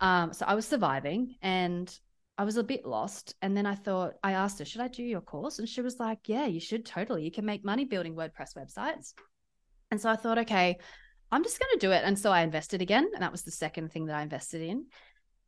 Um, 0.00 0.32
so 0.32 0.44
I 0.46 0.54
was 0.54 0.66
surviving 0.66 1.36
and 1.40 1.98
I 2.36 2.44
was 2.44 2.56
a 2.56 2.64
bit 2.64 2.84
lost. 2.84 3.34
And 3.40 3.56
then 3.56 3.66
I 3.66 3.74
thought, 3.74 4.14
I 4.22 4.32
asked 4.32 4.58
her, 4.58 4.64
should 4.64 4.80
I 4.80 4.88
do 4.88 5.02
your 5.02 5.20
course? 5.20 5.58
And 5.58 5.68
she 5.68 5.80
was 5.80 5.98
like, 5.98 6.28
yeah, 6.28 6.46
you 6.46 6.60
should 6.60 6.84
totally. 6.84 7.24
You 7.24 7.30
can 7.30 7.46
make 7.46 7.64
money 7.64 7.84
building 7.84 8.14
WordPress 8.14 8.56
websites. 8.56 9.14
And 9.90 10.00
so 10.00 10.10
I 10.10 10.16
thought, 10.16 10.38
okay, 10.38 10.78
I'm 11.30 11.44
just 11.44 11.58
going 11.58 11.70
to 11.72 11.86
do 11.86 11.92
it. 11.92 12.02
And 12.04 12.18
so 12.18 12.30
I 12.30 12.42
invested 12.42 12.82
again. 12.82 13.08
And 13.14 13.22
that 13.22 13.32
was 13.32 13.42
the 13.42 13.50
second 13.50 13.90
thing 13.90 14.06
that 14.06 14.16
I 14.16 14.22
invested 14.22 14.60
in. 14.60 14.86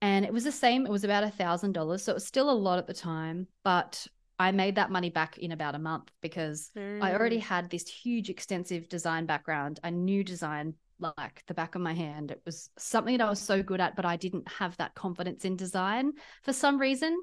And 0.01 0.25
it 0.25 0.33
was 0.33 0.45
the 0.45 0.53
same. 0.53 0.87
It 0.87 0.93
was 0.93 1.05
about 1.05 1.25
a 1.25 1.31
thousand 1.31 1.73
dollars. 1.73 2.05
So 2.05 2.13
it 2.13 2.17
was 2.17 2.27
still 2.27 2.51
a 2.51 2.53
lot 2.53 2.79
at 2.79 2.87
the 2.87 2.95
time, 2.95 3.47
but 3.63 4.07
I 4.39 4.53
made 4.53 4.75
that 4.77 4.91
money 4.91 5.11
back 5.11 5.39
in 5.39 5.53
about 5.53 5.75
a 5.75 5.79
month 5.79 6.11
because 6.21 6.71
mm. 6.77 7.03
I 7.03 7.15
already 7.15 7.39
mm. 7.39 7.43
had 7.43 7.71
this 7.71 7.89
huge, 7.89 8.31
extensive 8.31 8.89
design 8.89 9.27
background. 9.27 9.81
I 9.85 9.91
knew 9.91 10.25
design 10.25 10.75
like 10.99 11.43
the 11.47 11.55
back 11.55 11.75
of 11.75 11.83
my 11.83 11.93
hand. 11.93 12.31
It 12.31 12.43
was 12.45 12.71
something 12.79 13.17
that 13.17 13.27
I 13.27 13.31
was 13.31 13.41
so 13.41 13.63
good 13.63 13.81
at, 13.81 13.97
but 13.97 14.05
I 14.05 14.17
didn't 14.17 14.49
have 14.49 14.77
that 14.77 14.95
confidence 14.95 15.45
in 15.45 15.57
design 15.57 16.13
for 16.43 16.53
some 16.53 16.79
reason. 16.79 17.17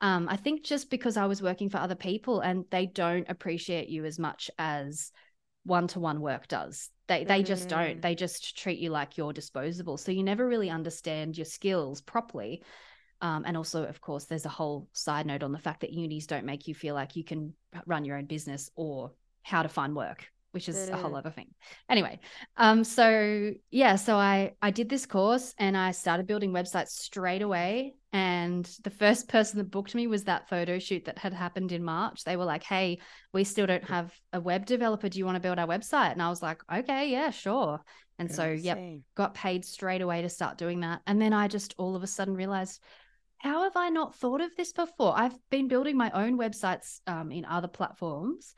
Um, 0.00 0.28
I 0.28 0.36
think 0.36 0.64
just 0.64 0.90
because 0.90 1.16
I 1.16 1.26
was 1.26 1.42
working 1.42 1.70
for 1.70 1.78
other 1.78 1.94
people 1.94 2.40
and 2.40 2.64
they 2.70 2.86
don't 2.86 3.28
appreciate 3.30 3.88
you 3.88 4.04
as 4.04 4.18
much 4.18 4.50
as 4.58 5.10
one 5.64 5.88
to 5.88 6.00
one 6.00 6.20
work 6.20 6.48
does. 6.48 6.90
They 7.08 7.24
they 7.24 7.42
mm. 7.42 7.46
just 7.46 7.68
don't. 7.68 7.98
Mm. 7.98 8.02
They 8.02 8.14
just 8.14 8.56
treat 8.56 8.78
you 8.78 8.90
like 8.90 9.16
you're 9.16 9.32
disposable. 9.32 9.96
So 9.96 10.12
you 10.12 10.22
never 10.22 10.46
really 10.46 10.70
understand 10.70 11.36
your 11.36 11.44
skills 11.44 12.00
properly. 12.00 12.62
Um, 13.22 13.44
and 13.46 13.56
also, 13.56 13.84
of 13.84 14.00
course, 14.00 14.24
there's 14.24 14.44
a 14.44 14.50
whole 14.50 14.88
side 14.92 15.24
note 15.26 15.42
on 15.42 15.52
the 15.52 15.58
fact 15.58 15.80
that 15.80 15.92
unis 15.92 16.26
don't 16.26 16.44
make 16.44 16.68
you 16.68 16.74
feel 16.74 16.94
like 16.94 17.16
you 17.16 17.24
can 17.24 17.54
run 17.86 18.04
your 18.04 18.16
own 18.18 18.26
business 18.26 18.70
or 18.76 19.12
how 19.42 19.62
to 19.62 19.68
find 19.68 19.96
work 19.96 20.26
which 20.56 20.70
is 20.70 20.88
a 20.88 20.96
whole 20.96 21.14
other 21.14 21.30
thing. 21.30 21.48
Anyway, 21.90 22.18
um, 22.56 22.82
so 22.82 23.52
yeah, 23.70 23.96
so 23.96 24.16
I 24.16 24.54
I 24.62 24.70
did 24.70 24.88
this 24.88 25.04
course 25.04 25.54
and 25.58 25.76
I 25.76 25.90
started 25.90 26.26
building 26.26 26.50
websites 26.50 26.88
straight 26.88 27.42
away. 27.42 27.94
And 28.10 28.64
the 28.82 28.88
first 28.88 29.28
person 29.28 29.58
that 29.58 29.70
booked 29.70 29.94
me 29.94 30.06
was 30.06 30.24
that 30.24 30.48
photo 30.48 30.78
shoot 30.78 31.04
that 31.04 31.18
had 31.18 31.34
happened 31.34 31.72
in 31.72 31.84
March. 31.84 32.24
They 32.24 32.38
were 32.38 32.46
like, 32.46 32.62
"Hey, 32.62 33.00
we 33.34 33.44
still 33.44 33.66
don't 33.66 33.84
have 33.84 34.14
a 34.32 34.40
web 34.40 34.64
developer. 34.64 35.10
Do 35.10 35.18
you 35.18 35.26
want 35.26 35.36
to 35.36 35.40
build 35.40 35.58
our 35.58 35.66
website?" 35.66 36.12
And 36.12 36.22
I 36.22 36.30
was 36.30 36.42
like, 36.42 36.62
"Okay, 36.72 37.10
yeah, 37.10 37.28
sure." 37.28 37.80
And 38.18 38.32
so, 38.32 38.50
yep, 38.50 38.78
got 39.14 39.34
paid 39.34 39.66
straight 39.66 40.00
away 40.00 40.22
to 40.22 40.30
start 40.30 40.56
doing 40.56 40.80
that. 40.80 41.02
And 41.06 41.20
then 41.20 41.34
I 41.34 41.48
just 41.48 41.74
all 41.76 41.94
of 41.94 42.02
a 42.02 42.06
sudden 42.06 42.32
realized 42.32 42.80
how 43.38 43.64
have 43.64 43.76
I 43.76 43.90
not 43.90 44.14
thought 44.14 44.40
of 44.40 44.56
this 44.56 44.72
before? 44.72 45.12
I've 45.14 45.36
been 45.50 45.68
building 45.68 45.98
my 45.98 46.10
own 46.12 46.38
websites 46.38 47.00
um, 47.06 47.30
in 47.30 47.44
other 47.44 47.68
platforms, 47.68 48.54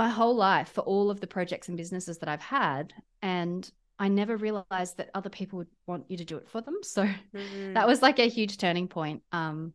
my 0.00 0.08
whole 0.08 0.34
life 0.34 0.70
for 0.70 0.80
all 0.80 1.10
of 1.10 1.20
the 1.20 1.26
projects 1.26 1.68
and 1.68 1.76
businesses 1.76 2.16
that 2.18 2.28
I've 2.28 2.40
had. 2.40 2.94
And 3.20 3.70
I 3.98 4.08
never 4.08 4.34
realized 4.38 4.96
that 4.96 5.10
other 5.12 5.28
people 5.28 5.58
would 5.58 5.68
want 5.86 6.06
you 6.08 6.16
to 6.16 6.24
do 6.24 6.38
it 6.38 6.48
for 6.48 6.62
them. 6.62 6.78
So 6.82 7.04
mm-hmm. 7.04 7.74
that 7.74 7.86
was 7.86 8.00
like 8.00 8.18
a 8.18 8.26
huge 8.26 8.56
turning 8.56 8.88
point. 8.88 9.22
Um, 9.30 9.74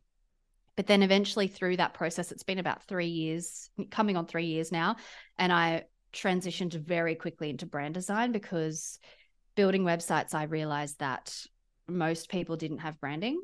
but 0.75 0.87
then 0.87 1.03
eventually 1.03 1.47
through 1.47 1.77
that 1.77 1.93
process, 1.93 2.31
it's 2.31 2.41
been 2.41 2.57
about 2.57 2.87
three 2.87 3.07
years, 3.07 3.69
coming 3.91 4.17
on 4.17 4.25
three 4.25 4.47
years 4.47 4.71
now. 4.71 4.95
And 5.37 5.53
I 5.53 5.83
transitioned 6.11 6.73
very 6.73 7.13
quickly 7.13 7.51
into 7.51 7.67
brand 7.67 7.93
design 7.93 8.31
because 8.31 8.97
building 9.53 9.83
websites, 9.83 10.33
I 10.33 10.45
realized 10.45 10.97
that 10.99 11.37
most 11.87 12.29
people 12.29 12.57
didn't 12.57 12.79
have 12.79 12.99
branding. 12.99 13.39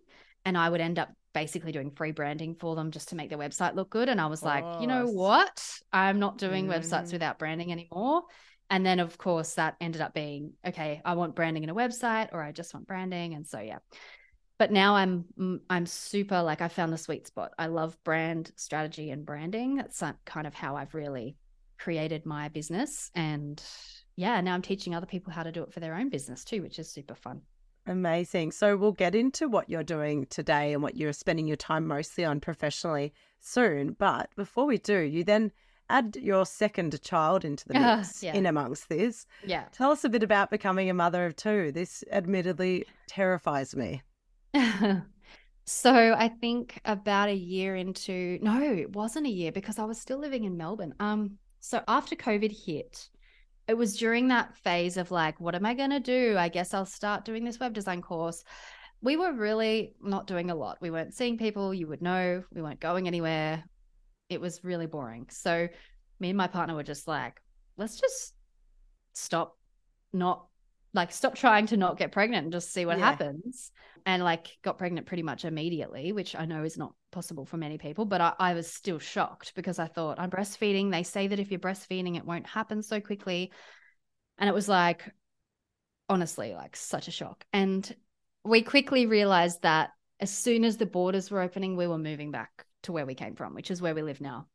And 0.45 0.57
I 0.57 0.67
would 0.67 0.81
end 0.81 0.97
up 0.97 1.09
basically 1.33 1.71
doing 1.71 1.91
free 1.91 2.11
branding 2.11 2.55
for 2.55 2.75
them 2.75 2.91
just 2.91 3.09
to 3.09 3.15
make 3.15 3.29
their 3.29 3.37
website 3.37 3.75
look 3.75 3.89
good. 3.89 4.09
And 4.09 4.19
I 4.19 4.27
was 4.27 4.43
like, 4.43 4.63
you 4.81 4.87
know 4.87 5.05
what? 5.07 5.79
I'm 5.91 6.19
not 6.19 6.37
doing 6.37 6.67
mm. 6.67 6.73
websites 6.73 7.11
without 7.11 7.39
branding 7.39 7.71
anymore. 7.71 8.23
And 8.69 8.85
then, 8.85 8.99
of 8.99 9.17
course, 9.17 9.55
that 9.55 9.75
ended 9.81 10.01
up 10.01 10.13
being 10.13 10.53
okay, 10.65 11.01
I 11.03 11.15
want 11.15 11.35
branding 11.35 11.63
in 11.63 11.69
a 11.69 11.75
website 11.75 12.29
or 12.31 12.41
I 12.41 12.51
just 12.51 12.73
want 12.73 12.87
branding. 12.87 13.33
And 13.33 13.45
so, 13.45 13.59
yeah. 13.59 13.79
But 14.57 14.71
now 14.71 14.95
I'm 14.95 15.25
mm, 15.37 15.59
I'm 15.69 15.85
super 15.85 16.41
like 16.41 16.61
I 16.61 16.67
found 16.67 16.93
the 16.93 16.97
sweet 16.97 17.27
spot. 17.27 17.51
I 17.57 17.67
love 17.67 17.97
brand 18.03 18.51
strategy 18.55 19.09
and 19.09 19.25
branding. 19.25 19.75
That's 19.75 20.01
kind 20.25 20.47
of 20.47 20.53
how 20.53 20.75
I've 20.75 20.93
really 20.93 21.35
created 21.79 22.25
my 22.25 22.47
business. 22.49 23.09
And 23.15 23.61
yeah, 24.15 24.39
now 24.41 24.53
I'm 24.53 24.61
teaching 24.61 24.93
other 24.93 25.07
people 25.07 25.33
how 25.33 25.43
to 25.43 25.51
do 25.51 25.63
it 25.63 25.73
for 25.73 25.79
their 25.79 25.95
own 25.95 26.09
business 26.09 26.43
too, 26.43 26.61
which 26.61 26.79
is 26.79 26.91
super 26.91 27.15
fun. 27.15 27.41
Amazing. 27.87 28.51
So 28.51 28.77
we'll 28.77 28.91
get 28.91 29.15
into 29.15 29.47
what 29.47 29.69
you're 29.69 29.83
doing 29.83 30.27
today 30.27 30.73
and 30.73 30.83
what 30.83 30.95
you're 30.95 31.13
spending 31.13 31.47
your 31.47 31.57
time 31.57 31.87
mostly 31.87 32.23
on 32.23 32.39
professionally 32.39 33.13
soon. 33.39 33.93
But 33.97 34.29
before 34.35 34.65
we 34.65 34.77
do, 34.77 34.99
you 34.99 35.23
then 35.23 35.51
add 35.89 36.15
your 36.15 36.45
second 36.45 37.01
child 37.01 37.43
into 37.43 37.67
the 37.67 37.73
mix 37.73 37.83
uh, 37.83 38.03
yeah. 38.27 38.33
in 38.33 38.45
amongst 38.45 38.87
this. 38.87 39.25
Yeah. 39.45 39.65
Tell 39.73 39.91
us 39.91 40.03
a 40.03 40.09
bit 40.09 40.23
about 40.23 40.49
becoming 40.49 40.89
a 40.89 40.93
mother 40.93 41.25
of 41.25 41.35
two. 41.35 41.71
This 41.71 42.03
admittedly 42.11 42.85
terrifies 43.07 43.75
me. 43.75 44.01
so 45.65 46.15
I 46.17 46.29
think 46.29 46.79
about 46.85 47.29
a 47.29 47.35
year 47.35 47.75
into 47.75 48.39
no, 48.41 48.61
it 48.61 48.95
wasn't 48.95 49.27
a 49.27 49.31
year 49.31 49.51
because 49.51 49.79
I 49.79 49.85
was 49.85 49.99
still 49.99 50.19
living 50.19 50.45
in 50.45 50.55
Melbourne. 50.55 50.93
Um 50.99 51.37
so 51.59 51.83
after 51.87 52.15
COVID 52.15 52.65
hit, 52.65 53.09
it 53.71 53.77
was 53.77 53.95
during 53.95 54.27
that 54.27 54.53
phase 54.57 54.97
of 54.97 55.11
like, 55.11 55.39
what 55.39 55.55
am 55.55 55.65
I 55.65 55.73
going 55.73 55.91
to 55.91 56.01
do? 56.01 56.35
I 56.37 56.49
guess 56.49 56.73
I'll 56.73 56.85
start 56.85 57.23
doing 57.23 57.45
this 57.45 57.57
web 57.57 57.73
design 57.73 58.01
course. 58.01 58.43
We 59.01 59.15
were 59.15 59.31
really 59.31 59.95
not 60.01 60.27
doing 60.27 60.51
a 60.51 60.55
lot. 60.55 60.79
We 60.81 60.91
weren't 60.91 61.13
seeing 61.13 61.37
people 61.37 61.73
you 61.73 61.87
would 61.87 62.01
know. 62.01 62.43
We 62.53 62.61
weren't 62.61 62.81
going 62.81 63.07
anywhere. 63.07 63.63
It 64.27 64.41
was 64.41 64.61
really 64.65 64.87
boring. 64.87 65.27
So, 65.29 65.69
me 66.19 66.29
and 66.31 66.37
my 66.37 66.47
partner 66.47 66.75
were 66.75 66.83
just 66.83 67.07
like, 67.07 67.41
let's 67.77 67.97
just 67.97 68.33
stop 69.13 69.57
not 70.11 70.47
like 70.93 71.13
stop 71.13 71.35
trying 71.35 71.67
to 71.67 71.77
not 71.77 71.97
get 71.97 72.11
pregnant 72.11 72.43
and 72.43 72.51
just 72.51 72.73
see 72.73 72.85
what 72.85 72.99
yeah. 72.99 73.09
happens 73.09 73.71
and 74.05 74.21
like 74.21 74.57
got 74.63 74.77
pregnant 74.77 75.07
pretty 75.07 75.23
much 75.23 75.45
immediately 75.45 76.11
which 76.11 76.35
i 76.35 76.45
know 76.45 76.63
is 76.63 76.77
not 76.77 76.93
possible 77.11 77.45
for 77.45 77.57
many 77.57 77.77
people 77.77 78.05
but 78.05 78.21
I, 78.21 78.33
I, 78.39 78.53
was 78.53 78.71
still 78.71 78.99
shocked 78.99 79.53
because 79.55 79.79
i 79.79 79.85
thought 79.85 80.19
i'm 80.19 80.29
breastfeeding 80.29 80.91
they 80.91 81.03
say 81.03 81.27
that 81.27 81.39
if 81.39 81.51
you're 81.51 81.59
breastfeeding 81.59 82.17
it 82.17 82.25
won't 82.25 82.47
happen 82.47 82.81
so 82.81 82.99
quickly 82.99 83.51
and 84.37 84.49
it 84.49 84.53
was 84.53 84.67
like 84.69 85.03
honestly 86.09 86.53
like 86.53 86.75
such 86.75 87.07
a 87.07 87.11
shock 87.11 87.43
and 87.53 87.93
we 88.43 88.61
quickly 88.61 89.05
realized 89.05 89.61
that 89.61 89.91
as 90.19 90.31
soon 90.31 90.63
as 90.63 90.77
the 90.77 90.85
borders 90.85 91.29
were 91.29 91.41
opening 91.41 91.75
we 91.75 91.87
were 91.87 91.97
moving 91.97 92.31
back 92.31 92.65
to 92.83 92.91
where 92.91 93.05
we 93.05 93.15
came 93.15 93.35
from 93.35 93.53
which 93.53 93.71
is 93.71 93.81
where 93.81 93.95
we 93.95 94.01
live 94.01 94.21
now 94.21 94.47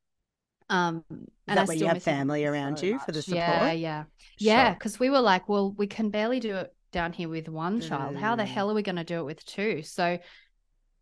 um, 0.68 1.04
and 1.46 1.58
that 1.58 1.70
I 1.70 1.74
you 1.74 1.86
have 1.86 2.02
family 2.02 2.44
around 2.44 2.78
so 2.78 2.86
you 2.86 2.94
much. 2.94 3.04
for 3.04 3.12
the 3.12 3.22
support? 3.22 3.38
Yeah, 3.38 3.72
yeah, 3.72 4.04
yeah. 4.38 4.74
Because 4.74 4.98
we 4.98 5.10
were 5.10 5.20
like, 5.20 5.48
well, 5.48 5.70
we 5.70 5.86
can 5.86 6.10
barely 6.10 6.40
do 6.40 6.56
it 6.56 6.74
down 6.90 7.12
here 7.12 7.28
with 7.28 7.48
one 7.48 7.80
child. 7.80 8.16
Mm. 8.16 8.18
How 8.18 8.34
the 8.34 8.42
mm. 8.42 8.48
hell 8.48 8.70
are 8.70 8.74
we 8.74 8.82
going 8.82 8.96
to 8.96 9.04
do 9.04 9.20
it 9.20 9.24
with 9.24 9.44
two? 9.44 9.82
So 9.82 10.18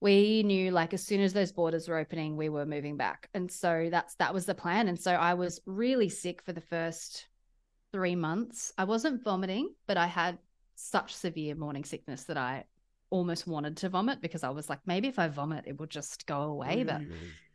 we 0.05 0.43
knew 0.43 0.71
like 0.71 0.93
as 0.93 1.03
soon 1.03 1.23
as 1.23 1.33
those 1.33 1.51
borders 1.51 1.88
were 1.88 1.97
opening, 1.97 2.37
we 2.37 2.51
were 2.51 2.67
moving 2.67 2.99
back, 2.99 3.31
and 3.33 3.51
so 3.51 3.88
that's 3.90 4.14
that 4.17 4.35
was 4.35 4.45
the 4.45 4.55
plan. 4.55 4.87
And 4.88 5.01
so 5.01 5.12
I 5.12 5.33
was 5.33 5.62
really 5.64 6.11
sick 6.11 6.43
for 6.43 6.53
the 6.53 6.61
first 6.61 7.27
three 7.90 8.14
months. 8.14 8.71
I 8.77 8.85
wasn't 8.85 9.25
vomiting, 9.25 9.71
but 9.87 9.97
I 9.97 10.07
had 10.07 10.37
such 10.75 11.14
severe 11.14 11.55
morning 11.55 11.85
sickness 11.85 12.25
that 12.25 12.37
I 12.37 12.64
almost 13.09 13.47
wanted 13.47 13.79
to 13.79 13.88
vomit 13.88 14.21
because 14.21 14.45
I 14.45 14.51
was 14.51 14.69
like, 14.69 14.81
maybe 14.85 15.09
if 15.09 15.19
I 15.19 15.29
vomit, 15.29 15.64
it 15.67 15.81
will 15.81 15.87
just 15.87 16.27
go 16.27 16.43
away. 16.43 16.85
But 16.85 17.01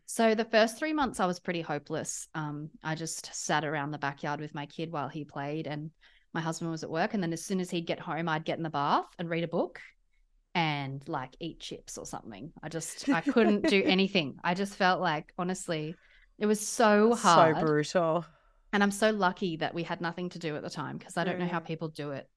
so 0.08 0.34
the 0.34 0.46
first 0.46 0.80
three 0.80 0.94
months, 0.94 1.20
I 1.20 1.28
was 1.28 1.40
pretty 1.40 1.62
hopeless. 1.62 2.30
Um, 2.34 2.72
I 2.84 2.96
just 2.96 3.30
sat 3.32 3.64
around 3.64 3.92
the 3.92 4.00
backyard 4.00 4.40
with 4.40 4.56
my 4.56 4.66
kid 4.66 4.92
while 4.92 5.08
he 5.08 5.24
played, 5.24 5.68
and 5.68 5.92
my 6.34 6.42
husband 6.42 6.72
was 6.72 6.84
at 6.84 6.90
work. 6.90 7.14
And 7.14 7.22
then 7.22 7.32
as 7.32 7.46
soon 7.46 7.60
as 7.60 7.70
he'd 7.70 7.86
get 7.86 8.00
home, 8.00 8.28
I'd 8.28 8.44
get 8.44 8.58
in 8.58 8.64
the 8.64 8.72
bath 8.72 9.06
and 9.20 9.30
read 9.30 9.44
a 9.44 9.48
book 9.48 9.80
and 10.60 11.02
like 11.08 11.38
eat 11.40 11.62
chips 11.62 11.98
or 11.98 12.06
something. 12.06 12.52
I 12.62 12.68
just 12.68 13.08
I 13.08 13.22
couldn't 13.22 13.70
do 13.70 13.82
anything. 13.86 14.40
I 14.44 14.54
just 14.54 14.76
felt 14.76 15.00
like 15.00 15.32
honestly, 15.38 15.96
it 16.38 16.48
was 16.48 16.60
so 16.60 17.16
hard. 17.16 17.56
So 17.56 17.66
brutal. 17.66 18.26
And 18.74 18.84
I'm 18.84 18.92
so 18.92 19.12
lucky 19.12 19.56
that 19.58 19.74
we 19.74 19.84
had 19.84 20.02
nothing 20.02 20.28
to 20.30 20.40
do 20.40 20.58
at 20.58 20.62
the 20.62 20.70
time 20.70 20.98
because 20.98 21.16
I 21.16 21.24
don't 21.24 21.40
know 21.40 21.48
how 21.48 21.62
mm. 21.62 21.66
people 21.66 21.88
do 21.88 22.12
it 22.12 22.28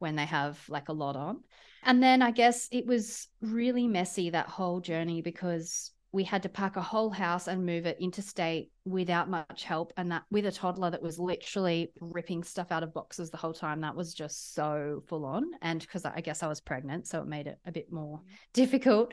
when 0.00 0.16
they 0.16 0.26
have 0.26 0.58
like 0.68 0.88
a 0.88 0.92
lot 0.92 1.14
on. 1.14 1.44
And 1.84 2.02
then 2.02 2.20
I 2.20 2.32
guess 2.32 2.68
it 2.72 2.84
was 2.84 3.28
really 3.40 3.86
messy 3.86 4.30
that 4.30 4.48
whole 4.48 4.80
journey 4.80 5.22
because 5.22 5.92
we 6.12 6.24
had 6.24 6.42
to 6.42 6.48
pack 6.48 6.76
a 6.76 6.82
whole 6.82 7.10
house 7.10 7.48
and 7.48 7.66
move 7.66 7.84
it 7.84 7.98
interstate 8.00 8.70
without 8.84 9.28
much 9.28 9.64
help 9.64 9.92
and 9.96 10.10
that 10.10 10.22
with 10.30 10.46
a 10.46 10.52
toddler 10.52 10.90
that 10.90 11.02
was 11.02 11.18
literally 11.18 11.92
ripping 12.00 12.42
stuff 12.42 12.72
out 12.72 12.82
of 12.82 12.94
boxes 12.94 13.30
the 13.30 13.36
whole 13.36 13.52
time 13.52 13.80
that 13.82 13.94
was 13.94 14.14
just 14.14 14.54
so 14.54 15.02
full 15.06 15.24
on 15.24 15.44
and 15.62 15.80
because 15.80 16.04
i 16.04 16.20
guess 16.20 16.42
i 16.42 16.48
was 16.48 16.60
pregnant 16.60 17.06
so 17.06 17.20
it 17.20 17.26
made 17.26 17.46
it 17.46 17.58
a 17.66 17.72
bit 17.72 17.92
more 17.92 18.18
mm-hmm. 18.18 18.34
difficult 18.52 19.12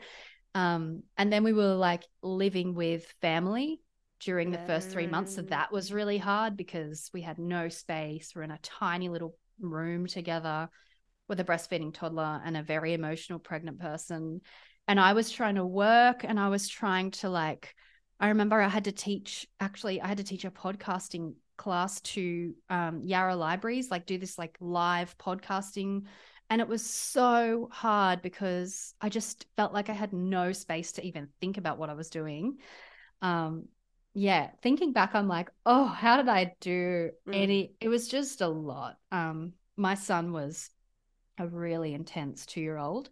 um, 0.54 1.02
and 1.18 1.30
then 1.30 1.44
we 1.44 1.52
were 1.52 1.74
like 1.74 2.04
living 2.22 2.74
with 2.74 3.04
family 3.20 3.82
during 4.20 4.50
the 4.50 4.58
first 4.66 4.88
three 4.88 5.06
months 5.06 5.34
so 5.34 5.42
that 5.42 5.70
was 5.70 5.92
really 5.92 6.16
hard 6.16 6.56
because 6.56 7.10
we 7.12 7.20
had 7.20 7.38
no 7.38 7.68
space 7.68 8.32
we're 8.34 8.42
in 8.42 8.50
a 8.50 8.58
tiny 8.62 9.10
little 9.10 9.36
room 9.60 10.06
together 10.06 10.70
with 11.28 11.40
a 11.40 11.44
breastfeeding 11.44 11.92
toddler 11.92 12.40
and 12.44 12.56
a 12.56 12.62
very 12.62 12.94
emotional 12.94 13.38
pregnant 13.38 13.80
person. 13.80 14.40
And 14.88 15.00
I 15.00 15.12
was 15.12 15.30
trying 15.30 15.56
to 15.56 15.66
work 15.66 16.24
and 16.24 16.38
I 16.38 16.48
was 16.48 16.68
trying 16.68 17.10
to 17.12 17.28
like, 17.28 17.74
I 18.20 18.28
remember 18.28 18.60
I 18.60 18.68
had 18.68 18.84
to 18.84 18.92
teach, 18.92 19.46
actually, 19.60 20.00
I 20.00 20.06
had 20.06 20.18
to 20.18 20.24
teach 20.24 20.44
a 20.44 20.50
podcasting 20.50 21.34
class 21.56 22.00
to 22.02 22.54
um, 22.70 23.02
Yarra 23.04 23.36
libraries, 23.36 23.90
like 23.90 24.06
do 24.06 24.18
this 24.18 24.38
like 24.38 24.56
live 24.60 25.16
podcasting. 25.18 26.04
And 26.48 26.60
it 26.60 26.68
was 26.68 26.84
so 26.84 27.68
hard 27.72 28.22
because 28.22 28.94
I 29.00 29.08
just 29.08 29.46
felt 29.56 29.72
like 29.72 29.90
I 29.90 29.94
had 29.94 30.12
no 30.12 30.52
space 30.52 30.92
to 30.92 31.04
even 31.04 31.28
think 31.40 31.58
about 31.58 31.78
what 31.78 31.90
I 31.90 31.94
was 31.94 32.08
doing. 32.08 32.58
Um, 33.20 33.64
yeah, 34.14 34.50
thinking 34.62 34.92
back, 34.92 35.14
I'm 35.14 35.28
like, 35.28 35.50
oh, 35.66 35.84
how 35.84 36.16
did 36.16 36.28
I 36.28 36.54
do 36.60 37.10
Mm. 37.26 37.34
any? 37.34 37.72
It 37.80 37.88
was 37.88 38.08
just 38.08 38.40
a 38.40 38.48
lot. 38.48 38.96
Um, 39.10 39.52
my 39.76 39.94
son 39.94 40.32
was 40.32 40.70
a 41.38 41.46
really 41.46 41.92
intense 41.92 42.46
two 42.46 42.60
year 42.60 42.78
old. 42.78 43.10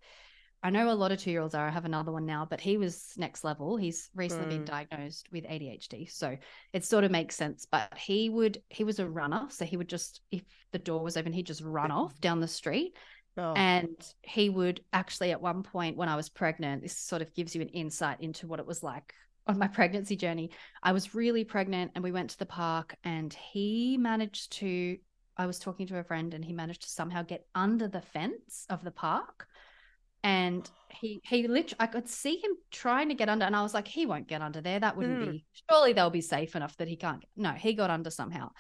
I 0.65 0.71
know 0.71 0.91
a 0.91 0.95
lot 0.95 1.13
of 1.13 1.19
two 1.19 1.31
year 1.31 1.43
olds 1.43 1.55
are. 1.55 1.69
I 1.69 1.71
have 1.71 1.85
another 1.85 2.11
one 2.11 2.25
now, 2.25 2.47
but 2.49 2.59
he 2.59 2.79
was 2.79 3.13
next 3.19 3.45
level. 3.45 3.77
He's 3.77 4.09
recently 4.15 4.47
been 4.47 4.63
Mm. 4.65 4.67
diagnosed 4.67 5.31
with 5.31 5.45
ADHD. 5.45 6.07
So 6.07 6.39
it 6.73 6.85
sort 6.87 7.05
of 7.05 7.11
makes 7.11 7.37
sense. 7.37 7.67
But 7.71 7.99
he 7.99 8.31
would, 8.31 8.63
he 8.71 8.83
was 8.83 8.99
a 8.99 9.07
runner. 9.07 9.47
So 9.51 9.67
he 9.67 9.77
would 9.77 9.91
just, 9.91 10.23
if 10.31 10.43
the 10.73 10.79
door 10.79 11.05
was 11.05 11.19
open, 11.19 11.35
he'd 11.35 11.47
just 11.47 11.61
run 11.61 11.91
off 11.91 12.19
down 12.19 12.41
the 12.41 12.49
street. 12.49 12.97
Oh. 13.37 13.53
And 13.53 13.95
he 14.23 14.49
would 14.49 14.83
actually, 14.91 15.33
at 15.33 15.43
one 15.43 15.65
point 15.65 15.99
when 15.99 16.09
I 16.09 16.17
was 16.17 16.31
pregnant, 16.31 16.83
this 16.83 16.97
sort 16.97 17.21
of 17.21 17.35
gives 17.35 17.55
you 17.55 17.61
an 17.61 17.69
insight 17.69 18.23
into 18.23 18.47
what 18.47 18.59
it 18.59 18.67
was 18.67 18.83
like 18.83 19.13
on 19.47 19.59
my 19.59 19.69
pregnancy 19.69 20.17
journey. 20.17 20.51
I 20.83 20.93
was 20.93 21.15
really 21.15 21.45
pregnant 21.45 21.93
and 21.95 22.03
we 22.03 22.11
went 22.13 22.31
to 22.31 22.39
the 22.39 22.47
park 22.47 22.97
and 23.05 23.35
he 23.35 23.99
managed 23.99 24.53
to, 24.53 24.97
I 25.37 25.45
was 25.45 25.59
talking 25.59 25.89
to 25.89 25.99
a 25.99 26.05
friend 26.05 26.33
and 26.33 26.43
he 26.43 26.55
managed 26.55 26.83
to 26.83 26.89
somehow 26.89 27.21
get 27.21 27.47
under 27.55 27.87
the 27.87 28.01
fence 28.01 28.65
of 28.71 28.83
the 28.83 28.93
park. 28.93 29.47
And 30.25 30.69
he, 30.89 31.21
he 31.23 31.47
literally, 31.47 31.77
I 31.79 31.87
could 31.87 32.09
see 32.09 32.39
him 32.39 32.53
trying 32.73 33.11
to 33.11 33.15
get 33.15 33.29
under, 33.29 33.45
and 33.45 33.55
I 33.55 33.63
was 33.63 33.75
like, 33.75 33.87
he 33.87 34.07
won't 34.07 34.27
get 34.27 34.43
under 34.43 34.61
there. 34.61 34.81
That 34.81 34.97
wouldn't 34.97 35.21
Mm. 35.21 35.31
be, 35.33 35.45
surely 35.71 35.93
they'll 35.93 36.11
be 36.11 36.21
safe 36.23 36.57
enough 36.57 36.77
that 36.79 36.89
he 36.89 36.97
can't. 36.97 37.21
Get. 37.21 37.31
No, 37.37 37.51
he 37.53 37.75
got 37.75 37.91
under 37.91 38.11
somehow. 38.11 38.51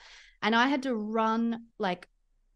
And 0.42 0.55
I 0.55 0.68
had 0.68 0.83
to 0.85 0.94
run 0.94 1.64
like 1.79 2.07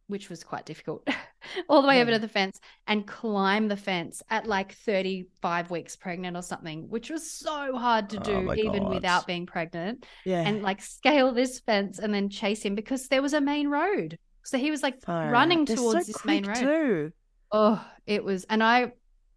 which 0.08 0.30
was 0.30 0.42
quite 0.42 0.64
difficult, 0.64 1.06
all 1.68 1.82
the 1.82 1.88
way 1.88 2.00
over 2.00 2.10
to 2.12 2.18
the 2.18 2.28
fence 2.28 2.58
and 2.86 3.06
climb 3.06 3.68
the 3.68 3.76
fence 3.76 4.22
at 4.30 4.46
like 4.46 4.72
35 4.72 5.70
weeks 5.70 5.96
pregnant 5.96 6.34
or 6.34 6.40
something, 6.40 6.88
which 6.88 7.10
was 7.10 7.30
so 7.30 7.76
hard 7.76 8.08
to 8.10 8.16
Oh 8.18 8.22
do 8.22 8.40
my 8.40 8.54
even 8.56 8.84
God. 8.84 8.90
without 8.94 9.26
being 9.26 9.44
pregnant. 9.44 10.06
yeah. 10.24 10.40
And 10.40 10.62
like 10.62 10.80
scale 10.80 11.32
this 11.32 11.60
fence 11.60 11.98
and 11.98 12.12
then 12.14 12.30
chase 12.30 12.62
him 12.62 12.74
because 12.74 13.08
there 13.08 13.20
was 13.20 13.34
a 13.34 13.40
main 13.42 13.68
road. 13.68 14.18
So 14.44 14.56
he 14.56 14.70
was 14.70 14.82
like 14.82 15.02
Far 15.02 15.30
running 15.30 15.60
out. 15.60 15.76
Towards 15.76 16.06
so 16.06 16.12
this 16.12 16.24
main 16.24 16.46
road. 16.46 16.56
Too. 16.56 17.12
Oh, 17.50 17.84
it 18.06 18.24
was, 18.24 18.44
and 18.44 18.62
I, 18.62 18.92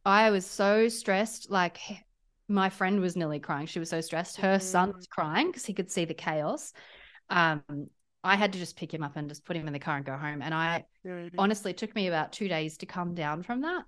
I 0.05 0.31
was 0.31 0.45
so 0.45 0.87
stressed. 0.89 1.49
Like 1.49 1.79
my 2.47 2.69
friend 2.69 2.99
was 2.99 3.15
nearly 3.15 3.39
crying. 3.39 3.67
She 3.67 3.79
was 3.79 3.89
so 3.89 4.01
stressed. 4.01 4.37
Her 4.37 4.59
son 4.59 4.91
Mm. 4.91 4.95
was 4.95 5.07
crying 5.07 5.47
because 5.47 5.65
he 5.65 5.73
could 5.73 5.91
see 5.91 6.05
the 6.05 6.13
chaos. 6.13 6.73
Um, 7.29 7.63
I 8.23 8.35
had 8.35 8.53
to 8.53 8.59
just 8.59 8.75
pick 8.77 8.93
him 8.93 9.03
up 9.03 9.15
and 9.15 9.29
just 9.29 9.45
put 9.45 9.55
him 9.55 9.67
in 9.67 9.73
the 9.73 9.79
car 9.79 9.97
and 9.97 10.05
go 10.05 10.17
home. 10.17 10.41
And 10.41 10.53
I 10.53 10.85
honestly 11.37 11.71
it 11.71 11.77
took 11.77 11.95
me 11.95 12.07
about 12.07 12.33
two 12.33 12.47
days 12.47 12.77
to 12.77 12.85
come 12.85 13.15
down 13.15 13.43
from 13.43 13.61
that. 13.61 13.83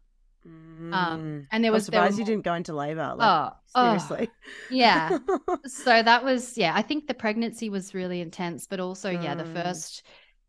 Mm. 0.48 1.48
And 1.52 1.64
there 1.64 1.72
I'm 1.72 1.74
was 1.74 1.90
there 1.90 2.02
were 2.02 2.08
surprised 2.08 2.18
you 2.18 2.26
didn't 2.26 2.44
go 2.44 2.54
into 2.54 2.74
labor. 2.74 3.14
Like, 3.16 3.20
Oh, 3.20 3.52
oh, 3.76 4.20
seriously. 4.20 4.30
yeah. 4.70 5.14
so 5.66 6.02
that 6.04 6.24
was 6.24 6.58
yeah. 6.58 6.74
I 6.76 6.82
think 6.82 7.08
the 7.08 7.14
pregnancy 7.14 7.70
was 7.70 7.94
really 7.94 8.22
intense, 8.22 8.68
but 8.68 8.80
also 8.80 9.10
yeah, 9.10 9.36
the 9.36 9.44
Mm. 9.44 9.54
first 9.64 10.04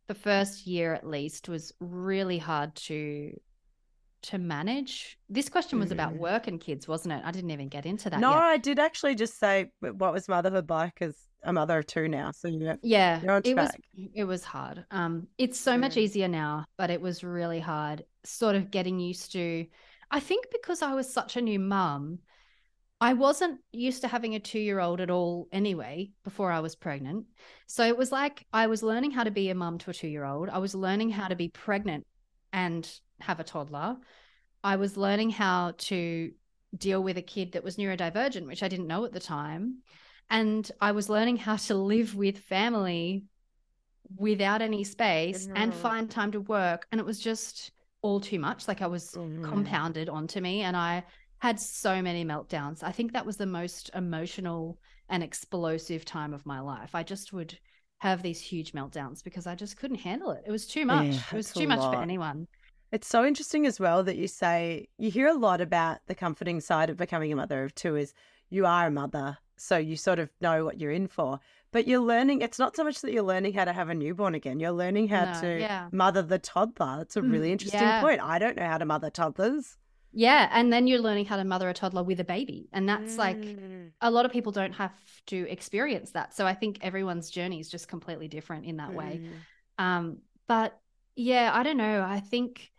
the 0.09 0.15
first 0.15 0.67
year 0.67 0.95
at 0.95 1.07
least 1.07 1.49
was 1.49 1.73
really 1.81 2.39
hard 2.39 2.75
to 2.77 3.39
to 4.25 4.39
manage. 4.39 5.19
This 5.29 5.49
question 5.49 5.79
was 5.79 5.91
about 5.91 6.15
Mm. 6.15 6.19
work 6.19 6.47
and 6.47 6.61
kids, 6.61 6.89
wasn't 6.89 7.13
it? 7.13 7.23
I 7.25 7.31
didn't 7.31 7.51
even 7.51 7.69
get 7.69 7.87
into 7.87 8.11
that 8.11 8.21
no, 8.21 8.31
yet. 8.31 8.39
I 8.39 8.57
did 8.57 8.79
actually 8.79 9.15
just 9.15 9.39
say 9.39 9.71
what 9.81 10.13
was 10.13 10.29
motherhood 10.29 10.69
like 10.71 11.01
as 11.03 11.17
a 11.43 11.53
mother 11.53 11.79
of 11.79 11.87
two 11.87 12.09
now. 12.09 12.31
So 12.31 12.49
yeah, 12.49 12.77
Yeah, 12.83 13.21
it 13.45 13.55
was 13.57 13.71
it 14.15 14.25
was 14.25 14.45
hard. 14.45 14.85
Um, 14.91 15.29
it's 15.39 15.59
so 15.59 15.77
much 15.77 15.97
easier 15.97 16.29
now, 16.29 16.65
but 16.77 16.91
it 16.91 17.01
was 17.01 17.23
really 17.23 17.61
hard. 17.61 18.05
Sort 18.25 18.57
of 18.57 18.71
getting 18.71 18.99
used 18.99 19.33
to. 19.33 19.67
I 20.11 20.21
think 20.21 20.47
because 20.51 20.83
I 20.83 20.95
was 20.95 21.13
such 21.13 21.37
a 21.37 21.43
new 21.43 21.59
mum, 21.59 22.21
I 23.01 23.13
wasn't 23.13 23.61
used 23.73 24.03
to 24.03 24.09
having 24.09 24.35
a 24.35 24.41
two-year-old 24.41 25.01
at 25.01 25.11
all 25.11 25.49
anyway 25.53 26.13
before 26.23 26.51
I 26.51 26.61
was 26.61 26.77
pregnant. 26.77 27.27
So 27.67 27.85
it 27.85 27.99
was 27.99 28.11
like 28.13 28.47
I 28.53 28.69
was 28.69 28.83
learning 28.83 29.11
how 29.11 29.25
to 29.25 29.31
be 29.31 29.51
a 29.51 29.55
mum 29.55 29.79
to 29.79 29.91
a 29.91 29.95
two-year-old. 29.95 30.49
I 30.49 30.59
was 30.59 30.75
learning 30.75 31.11
how 31.11 31.29
to 31.29 31.37
be 31.37 31.49
pregnant 31.49 32.07
and 32.55 32.89
have 33.21 33.41
a 33.41 33.45
toddler. 33.45 33.99
I 34.63 34.77
was 34.77 34.97
learning 34.97 35.31
how 35.31 35.75
to 35.77 36.33
deal 36.77 37.03
with 37.03 37.19
a 37.19 37.23
kid 37.23 37.53
that 37.53 37.65
was 37.65 37.77
neurodivergent, 37.77 38.47
which 38.47 38.63
I 38.63 38.69
didn't 38.69 38.87
know 38.87 39.05
at 39.05 39.13
the 39.13 39.21
time. 39.21 39.79
And 40.31 40.71
I 40.81 40.93
was 40.93 41.11
learning 41.11 41.37
how 41.39 41.57
to 41.57 41.75
live 41.75 42.15
with 42.15 42.39
family 42.39 43.25
without 44.17 44.63
any 44.63 44.85
space 44.85 45.49
and 45.55 45.75
find 45.75 46.11
time 46.11 46.33
to 46.33 46.41
work. 46.41 46.87
And 46.93 47.01
it 47.01 47.07
was 47.07 47.21
just 47.21 47.73
all 48.03 48.21
too 48.21 48.39
much. 48.39 48.69
Like 48.69 48.81
I 48.83 48.87
was 48.87 49.15
Mhm. 49.15 49.43
compounded 49.43 50.09
onto 50.09 50.41
me 50.41 50.63
and 50.63 50.77
I 50.77 51.05
had 51.39 51.61
so 51.61 52.01
many 52.01 52.25
meltdowns. 52.25 52.83
I 52.83 52.93
think 52.93 53.13
that 53.13 53.27
was 53.27 53.37
the 53.37 53.47
most 53.47 53.91
emotional 53.95 54.79
and 55.09 55.23
explosive 55.23 56.05
time 56.05 56.33
of 56.33 56.47
my 56.47 56.61
life. 56.61 56.95
I 56.95 57.03
just 57.03 57.33
would 57.33 57.59
have 58.05 58.23
these 58.23 58.41
huge 58.41 58.73
meltdowns 58.73 59.25
because 59.25 59.47
I 59.47 59.55
just 59.55 59.77
couldn't 59.79 60.01
handle 60.01 60.31
it. 60.31 60.45
It 60.47 60.51
was 60.51 60.67
too 60.67 60.85
much. 60.85 61.07
Yeah, 61.07 61.21
it 61.33 61.37
was 61.37 61.53
too 61.53 61.67
much 61.67 61.81
for 61.81 61.97
anyone. 61.97 62.47
It's 62.93 63.09
so 63.09 63.25
interesting 63.25 63.65
as 63.67 63.81
well 63.81 64.05
that 64.05 64.17
you 64.17 64.29
say 64.29 64.89
you 64.99 65.11
hear 65.11 65.27
a 65.27 65.33
lot 65.35 65.61
about 65.63 65.99
the 66.07 66.15
comforting 66.15 66.61
side 66.61 66.91
of 66.91 66.97
becoming 66.99 67.33
a 67.33 67.37
mother 67.37 67.65
of 67.65 67.75
two 67.75 67.97
is 67.97 68.13
you 68.51 68.67
are 68.67 68.87
a 68.89 68.91
mother, 68.91 69.39
so 69.57 69.79
you 69.79 69.97
sort 69.97 70.19
of 70.19 70.29
know 70.41 70.65
what 70.67 70.79
you're 70.79 70.93
in 70.93 71.09
for. 71.09 71.41
But 71.73 71.89
you're 71.89 71.99
learning, 72.13 72.43
it's 72.43 72.59
not 72.59 72.77
so 72.77 72.85
much 72.85 73.01
that 73.01 73.13
you're 73.13 73.23
learning 73.25 73.55
how 73.55 73.65
to 73.65 73.73
have 73.73 73.89
a 73.89 73.95
newborn 73.95 74.35
again, 74.35 74.61
you're 74.61 74.71
learning 74.71 75.09
how 75.09 75.25
No, 75.25 75.41
to 75.41 75.61
yeah. 75.61 75.89
mother 75.91 76.23
the 76.23 76.39
toddler. 76.39 76.99
That's 76.99 77.17
a 77.17 77.23
really 77.23 77.49
Mm, 77.49 77.53
interesting 77.53 77.81
yeah. 77.81 78.01
point. 78.03 78.21
I 78.23 78.39
don't 78.39 78.57
know 78.57 78.67
how 78.67 78.79
to 78.79 78.85
mother 78.85 79.11
toddlers. 79.11 79.77
Yeah. 80.17 80.49
And 80.53 80.73
then 80.73 80.87
you're 80.87 81.01
learning 81.01 81.27
how 81.27 81.37
to 81.37 81.45
mother 81.45 81.69
a 81.69 81.75
toddler 81.75 82.05
with 82.05 82.21
a 82.21 82.25
baby. 82.25 82.69
And 82.73 82.89
that's 82.89 83.19
like 83.19 83.37
Mm. 83.37 83.91
a 84.01 84.11
lot 84.11 84.25
of 84.25 84.33
people 84.33 84.53
don't 84.53 84.73
have 84.75 84.95
to 85.27 85.47
experience 85.51 86.13
that. 86.13 86.35
So 86.35 86.47
I 86.47 86.55
think 86.55 86.79
everyone's 86.83 87.31
journey 87.31 87.59
is 87.59 87.69
just 87.69 87.89
completely 87.89 88.29
different 88.29 88.65
in 88.65 88.77
that 88.77 88.95
way. 88.95 89.23
Mm. 89.23 89.85
Um, 89.85 90.19
but 90.47 90.79
yeah, 91.17 91.51
I 91.53 91.65
don't 91.65 91.77
know. 91.77 92.01
I 92.01 92.21
think 92.21 92.71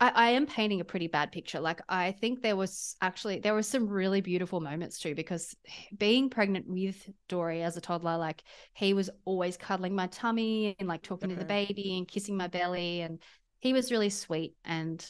I, 0.00 0.10
I 0.14 0.30
am 0.30 0.46
painting 0.46 0.80
a 0.80 0.84
pretty 0.84 1.06
bad 1.06 1.32
picture. 1.32 1.60
Like 1.60 1.80
I 1.88 2.12
think 2.12 2.42
there 2.42 2.56
was 2.56 2.96
actually 3.00 3.38
there 3.40 3.54
were 3.54 3.62
some 3.62 3.88
really 3.88 4.20
beautiful 4.20 4.60
moments 4.60 4.98
too, 4.98 5.14
because 5.14 5.56
being 5.96 6.28
pregnant 6.28 6.66
with 6.68 7.08
Dory 7.28 7.62
as 7.62 7.76
a 7.76 7.80
toddler, 7.80 8.18
like 8.18 8.42
he 8.74 8.92
was 8.92 9.08
always 9.24 9.56
cuddling 9.56 9.94
my 9.94 10.08
tummy 10.08 10.76
and 10.78 10.88
like 10.88 11.02
talking 11.02 11.30
to 11.30 11.36
the 11.36 11.44
baby 11.44 11.96
and 11.96 12.08
kissing 12.08 12.36
my 12.36 12.48
belly, 12.48 13.00
and 13.00 13.22
he 13.60 13.72
was 13.72 13.92
really 13.92 14.10
sweet. 14.10 14.56
And 14.64 15.02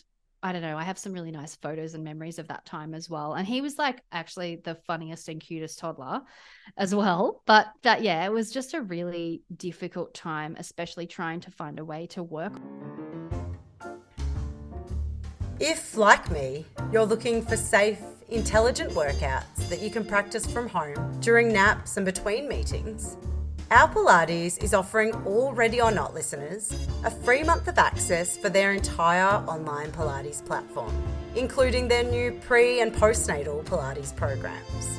I 0.45 0.53
don't 0.53 0.63
know, 0.63 0.77
I 0.77 0.83
have 0.83 0.99
some 0.99 1.13
really 1.13 1.31
nice 1.31 1.55
photos 1.55 1.95
and 1.95 2.03
memories 2.03 2.41
of 2.41 2.49
that 2.49 2.65
time 2.67 2.95
as 2.95 3.09
well. 3.09 3.35
And 3.35 3.47
he 3.47 3.61
was 3.61 3.79
like 3.79 4.03
actually 4.11 4.57
the 4.57 4.75
funniest 4.75 5.29
and 5.29 5.41
cutest 5.41 5.79
toddler 5.79 6.23
as 6.77 6.93
well. 6.93 7.43
But 7.47 7.69
that, 7.83 8.03
yeah, 8.03 8.25
it 8.25 8.33
was 8.33 8.51
just 8.51 8.75
a 8.75 8.81
really 8.81 9.43
difficult 9.57 10.15
time, 10.15 10.57
especially 10.59 11.07
trying 11.07 11.39
to 11.43 11.53
find 11.53 11.79
a 11.79 11.85
way 11.85 12.09
to 12.09 12.25
work. 12.25 12.55
If, 15.61 15.97
like 15.97 16.29
me, 16.33 16.67
you're 16.91 17.07
looking 17.07 17.47
for 17.47 17.57
safe, 17.57 18.01
intelligent 18.29 18.91
workouts 18.93 19.69
that 19.69 19.81
you 19.81 19.91
can 19.91 20.05
practice 20.05 20.45
from 20.45 20.69
home 20.69 21.21
during 21.21 21.53
naps 21.53 21.99
and 21.99 22.05
between 22.05 22.49
meetings, 22.49 23.17
our 23.73 23.89
Pilates 23.89 24.63
is 24.63 24.75
offering 24.75 25.15
all 25.25 25.55
Ready 25.55 25.81
or 25.81 25.91
Not 25.91 26.13
listeners 26.13 26.77
a 27.05 27.11
free 27.11 27.43
month 27.43 27.69
of 27.69 27.79
access 27.79 28.37
for 28.37 28.51
their 28.51 28.75
entire 28.75 29.43
online 29.47 29.91
Pilates 29.93 30.45
platform, 30.45 30.93
including 31.37 31.89
their 31.89 32.03
new 32.03 32.33
pre 32.33 32.83
and 32.83 32.93
postnatal 32.93 33.65
Pilates 33.65 34.15
programs. 34.15 34.99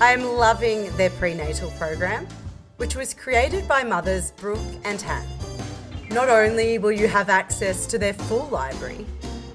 I 0.00 0.12
am 0.12 0.22
loving 0.22 0.96
their 0.96 1.10
prenatal 1.10 1.72
program, 1.72 2.28
which 2.76 2.94
was 2.94 3.14
created 3.14 3.66
by 3.66 3.82
mothers 3.82 4.30
Brooke 4.30 4.60
and 4.84 5.02
Han. 5.02 5.26
Not 6.10 6.28
only 6.28 6.78
will 6.78 6.92
you 6.92 7.08
have 7.08 7.28
access 7.28 7.84
to 7.86 7.98
their 7.98 8.14
full 8.14 8.46
library, 8.46 9.04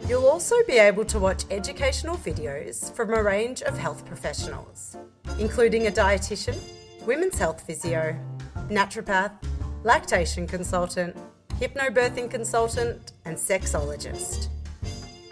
you'll 0.10 0.28
also 0.28 0.58
be 0.68 0.74
able 0.74 1.06
to 1.06 1.18
watch 1.18 1.46
educational 1.50 2.18
videos 2.18 2.94
from 2.94 3.14
a 3.14 3.24
range 3.24 3.62
of 3.62 3.78
health 3.78 4.06
professionals, 4.06 4.98
including 5.40 5.88
a 5.88 5.92
dietitian, 5.92 6.60
women's 7.08 7.40
health 7.40 7.62
physio, 7.62 8.14
naturopath, 8.68 9.32
lactation 9.86 10.46
consultant, 10.46 11.16
hypnobirthing 11.52 12.30
consultant, 12.30 13.14
and 13.24 13.38
sexologist. 13.38 14.50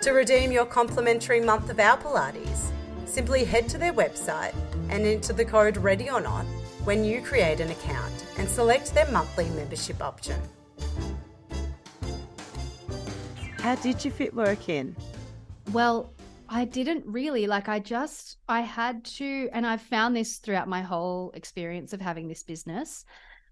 To 0.02 0.12
redeem 0.12 0.54
your 0.54 0.66
complimentary 0.66 1.42
month 1.42 1.70
of 1.70 1.78
our 1.82 1.98
Pilates, 1.98 2.72
simply 3.06 3.44
head 3.44 3.68
to 3.70 3.78
their 3.78 3.92
website 3.92 4.56
and 4.90 5.06
enter 5.06 5.34
the 5.34 5.44
code 5.44 5.76
READY 5.76 6.10
or 6.10 6.22
NOT 6.22 6.46
when 6.86 7.04
you 7.04 7.22
create 7.22 7.60
an 7.60 7.70
account 7.70 8.26
and 8.38 8.48
select 8.48 8.94
their 8.94 9.12
monthly 9.12 9.50
membership 9.50 10.02
option. 10.02 10.40
How 13.60 13.76
did 13.76 14.06
you 14.06 14.12
fit 14.12 14.34
work 14.34 14.70
in? 14.70 14.96
Well, 15.74 16.10
I 16.50 16.66
didn't 16.66 17.06
really 17.06 17.48
like 17.48 17.70
I 17.70 17.80
just 17.80 18.38
I 18.48 18.62
had 18.62 19.06
to 19.06 19.50
and 19.52 19.66
I've 19.66 19.82
found 19.82 20.16
this 20.16 20.38
throughout 20.38 20.68
my 20.68 20.82
whole 20.82 21.32
experience 21.34 21.94
of 21.94 22.02
having 22.02 22.28
this 22.28 22.44
business 22.44 23.06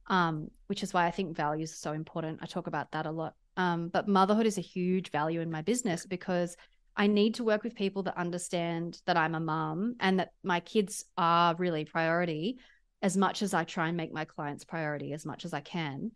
um 0.08 0.50
which 0.68 0.84
is 0.84 0.94
why 0.94 1.06
I 1.06 1.12
think 1.12 1.36
values 1.36 1.72
are 1.72 1.78
so 1.78 1.94
important. 1.94 2.40
I 2.42 2.46
talk 2.46 2.68
about 2.68 2.92
that 2.92 3.06
a 3.06 3.12
lot. 3.12 3.36
Um 3.58 3.90
but 3.90 4.08
motherhood 4.08 4.46
is 4.46 4.58
a 4.58 4.62
huge 4.62 5.12
value 5.12 5.42
in 5.42 5.52
my 5.52 5.62
business 5.62 6.06
because 6.06 6.58
I 6.96 7.08
need 7.08 7.36
to 7.36 7.44
work 7.44 7.64
with 7.64 7.76
people 7.76 8.04
that 8.04 8.18
understand 8.18 9.02
that 9.06 9.18
I'm 9.18 9.36
a 9.36 9.40
mom 9.40 9.96
and 10.00 10.20
that 10.20 10.32
my 10.44 10.60
kids 10.60 11.06
are 11.18 11.56
really 11.56 11.86
priority 11.86 12.60
as 13.02 13.18
much 13.18 13.42
as 13.42 13.54
I 13.54 13.64
try 13.64 13.88
and 13.88 13.98
make 13.98 14.14
my 14.14 14.26
clients 14.26 14.64
priority 14.64 15.14
as 15.14 15.26
much 15.26 15.44
as 15.44 15.54
I 15.54 15.62
can. 15.62 16.12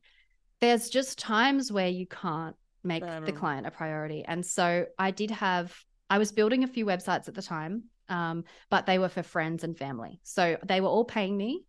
There's 0.62 0.90
just 0.90 1.18
times 1.20 1.72
where 1.72 1.88
you 1.88 2.06
can't 2.06 2.56
make 2.84 3.04
the 3.26 3.32
client 3.32 3.68
a 3.68 3.72
priority. 3.72 4.24
And 4.26 4.46
so 4.46 4.86
I 4.98 5.12
did 5.12 5.32
have 5.32 5.76
I 6.10 6.18
was 6.18 6.32
building 6.32 6.64
a 6.64 6.68
few 6.68 6.86
websites 6.86 7.28
at 7.28 7.36
the 7.36 7.42
time, 7.42 7.84
um, 8.10 8.44
but 8.70 8.86
they 8.86 9.00
were 9.00 9.10
for 9.10 9.24
friends 9.24 9.64
and 9.64 9.78
family. 9.78 10.20
So 10.24 10.58
they 10.66 10.82
were 10.82 10.88
all 10.88 11.06
paying 11.06 11.36
me 11.36 11.66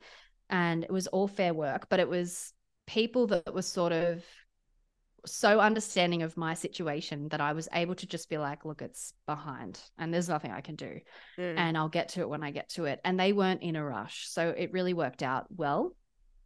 and 0.49 0.85
it 0.85 0.93
was 0.93 1.07
all 1.09 1.29
fair 1.29 1.53
work, 1.53 1.89
but 1.89 2.01
it 2.01 2.09
was 2.09 2.53
people 2.87 3.27
that 3.29 3.53
were 3.53 3.63
sort 3.63 3.93
of 3.93 4.25
so 5.27 5.61
understanding 5.61 6.23
of 6.23 6.37
my 6.37 6.55
situation 6.55 7.29
that 7.29 7.41
I 7.41 7.53
was 7.53 7.69
able 7.73 7.95
to 7.97 8.07
just 8.07 8.31
be 8.31 8.39
like, 8.39 8.65
look, 8.65 8.83
it's 8.83 9.13
behind 9.27 9.81
and 9.99 10.13
there's 10.13 10.29
nothing 10.29 10.53
I 10.53 10.61
can 10.61 10.77
do. 10.77 11.01
Mm. 11.39 11.59
And 11.59 11.77
I'll 11.77 11.89
get 11.89 12.11
to 12.11 12.21
it 12.21 12.29
when 12.29 12.43
I 12.43 12.51
get 12.51 12.69
to 12.71 12.85
it. 12.87 13.01
And 13.05 13.19
they 13.19 13.33
weren't 13.33 13.63
in 13.63 13.77
a 13.77 13.85
rush. 13.85 14.29
So 14.29 14.55
it 14.57 14.73
really 14.73 14.95
worked 14.95 15.23
out 15.23 15.47
well. 15.55 15.95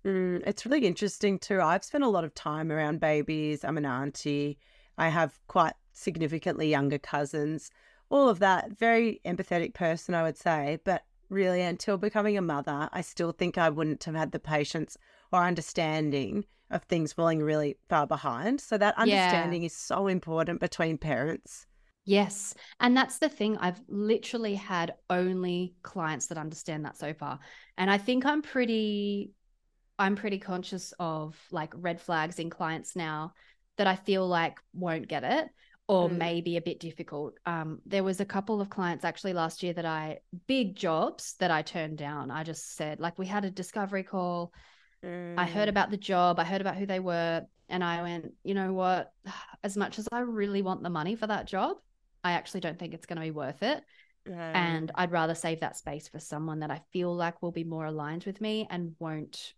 Mm, 0.05 0.43
it's 0.47 0.67
really 0.67 0.85
interesting 0.87 1.39
too. 1.39 1.61
I've 1.61 1.85
spent 1.85 2.03
a 2.03 2.09
lot 2.09 2.25
of 2.25 2.35
time 2.35 2.73
around 2.73 3.01
babies. 3.01 3.65
I'm 3.65 3.77
an 3.77 3.87
auntie. 3.87 4.59
I 4.99 5.09
have 5.09 5.39
quite 5.47 5.75
significantly 5.93 6.69
younger 6.69 6.99
cousins, 6.99 7.71
all 8.11 8.29
of 8.29 8.39
that. 8.41 8.79
Very 8.79 9.21
empathetic 9.25 9.75
person, 9.75 10.15
I 10.15 10.23
would 10.23 10.37
say. 10.37 10.79
But 10.85 11.03
really, 11.29 11.63
until 11.63 11.97
becoming 11.97 12.37
a 12.37 12.43
mother, 12.43 12.89
I 12.93 13.01
still 13.01 13.33
think 13.33 13.59
I 13.59 13.71
wouldn't 13.71 14.05
have 14.05 14.15
had 14.15 14.33
the 14.33 14.39
patience 14.39 14.97
or 15.33 15.43
understanding 15.43 16.45
of 16.71 16.83
things 16.85 17.13
falling 17.13 17.43
really 17.43 17.77
far 17.89 18.07
behind. 18.07 18.61
So 18.61 18.79
that 18.79 18.99
understanding 18.99 19.63
yeah. 19.63 19.67
is 19.67 19.77
so 19.77 20.07
important 20.07 20.61
between 20.61 20.99
parents. 20.99 21.67
Yes. 22.05 22.55
And 22.81 22.97
that's 22.97 23.19
the 23.19 23.29
thing. 23.29 23.57
I've 23.59 23.81
literally 23.89 24.57
had 24.57 24.95
only 25.09 25.75
clients 25.83 26.27
that 26.27 26.39
understand 26.39 26.85
that 26.85 26.97
so 26.97 27.15
far. 27.15 27.39
And 27.79 27.91
I 27.91 27.99
think 27.99 28.27
I'm 28.27 28.43
pretty 28.43 29.33
I'm 29.99 30.17
pretty 30.17 30.39
conscious 30.39 30.93
of 30.99 31.39
like 31.53 31.73
red 31.77 32.01
flags 32.01 32.39
in 32.39 32.51
clients 32.51 32.97
now 32.97 33.35
that 33.77 33.87
I 33.87 33.95
feel 33.95 34.27
like 34.27 34.59
won't 34.75 35.07
get 35.07 35.23
it 35.23 35.49
or 35.89 36.09
mm. 36.09 36.17
maybe 36.17 36.57
a 36.57 36.63
bit 36.63 36.81
difficult. 36.81 37.35
Um, 37.47 37.81
there 37.87 38.05
was 38.05 38.21
a 38.21 38.25
couple 38.25 38.61
of 38.61 38.71
clients 38.71 39.05
actually 39.05 39.33
last 39.33 39.63
year 39.63 39.73
that 39.73 39.85
I 39.85 40.19
big 40.47 40.77
jobs 40.77 41.35
that 41.41 41.51
I 41.51 41.63
turned 41.63 41.99
down. 41.99 42.31
I 42.31 42.45
just 42.45 42.77
said 42.77 43.01
like 43.01 43.19
we 43.19 43.27
had 43.27 43.45
a 43.45 43.51
discovery 43.51 44.03
call. 44.03 44.53
Mm. 45.05 45.35
I 45.37 45.45
heard 45.45 45.67
mm. 45.67 45.71
about 45.71 45.91
the 45.91 45.97
job. 45.97 46.39
I 46.39 46.45
heard 46.45 46.61
about 46.61 46.77
who 46.77 46.87
they 46.87 47.01
were, 47.01 47.43
and 47.69 47.83
I 47.83 48.03
went, 48.03 48.33
you 48.45 48.55
know 48.55 48.73
what? 48.73 49.13
As 49.65 49.77
much 49.77 49.99
as 49.99 50.09
I 50.13 50.21
really 50.21 50.63
want 50.63 50.83
the 50.83 50.91
money 50.91 51.17
for 51.17 51.27
that 51.27 51.47
job, 51.47 51.77
I 52.25 52.33
actually 52.33 52.61
don't 52.61 52.79
think 52.79 52.95
it's 52.95 53.07
going 53.07 53.17
to 53.17 53.23
be 53.23 53.31
worth 53.31 53.63
it. 53.63 53.83
And 54.55 54.93
I'd 54.95 55.11
rather 55.11 55.35
save 55.35 55.61
that 55.61 55.77
space 55.77 56.09
for 56.09 56.21
someone 56.21 56.61
that 56.61 56.71
I 56.71 56.81
feel 56.93 57.15
like 57.15 57.43
will 57.43 57.53
be 57.53 57.65
more 57.65 57.87
aligned 57.87 58.25
with 58.25 58.41
me 58.41 58.67
and 58.71 58.95
won't 58.99 59.55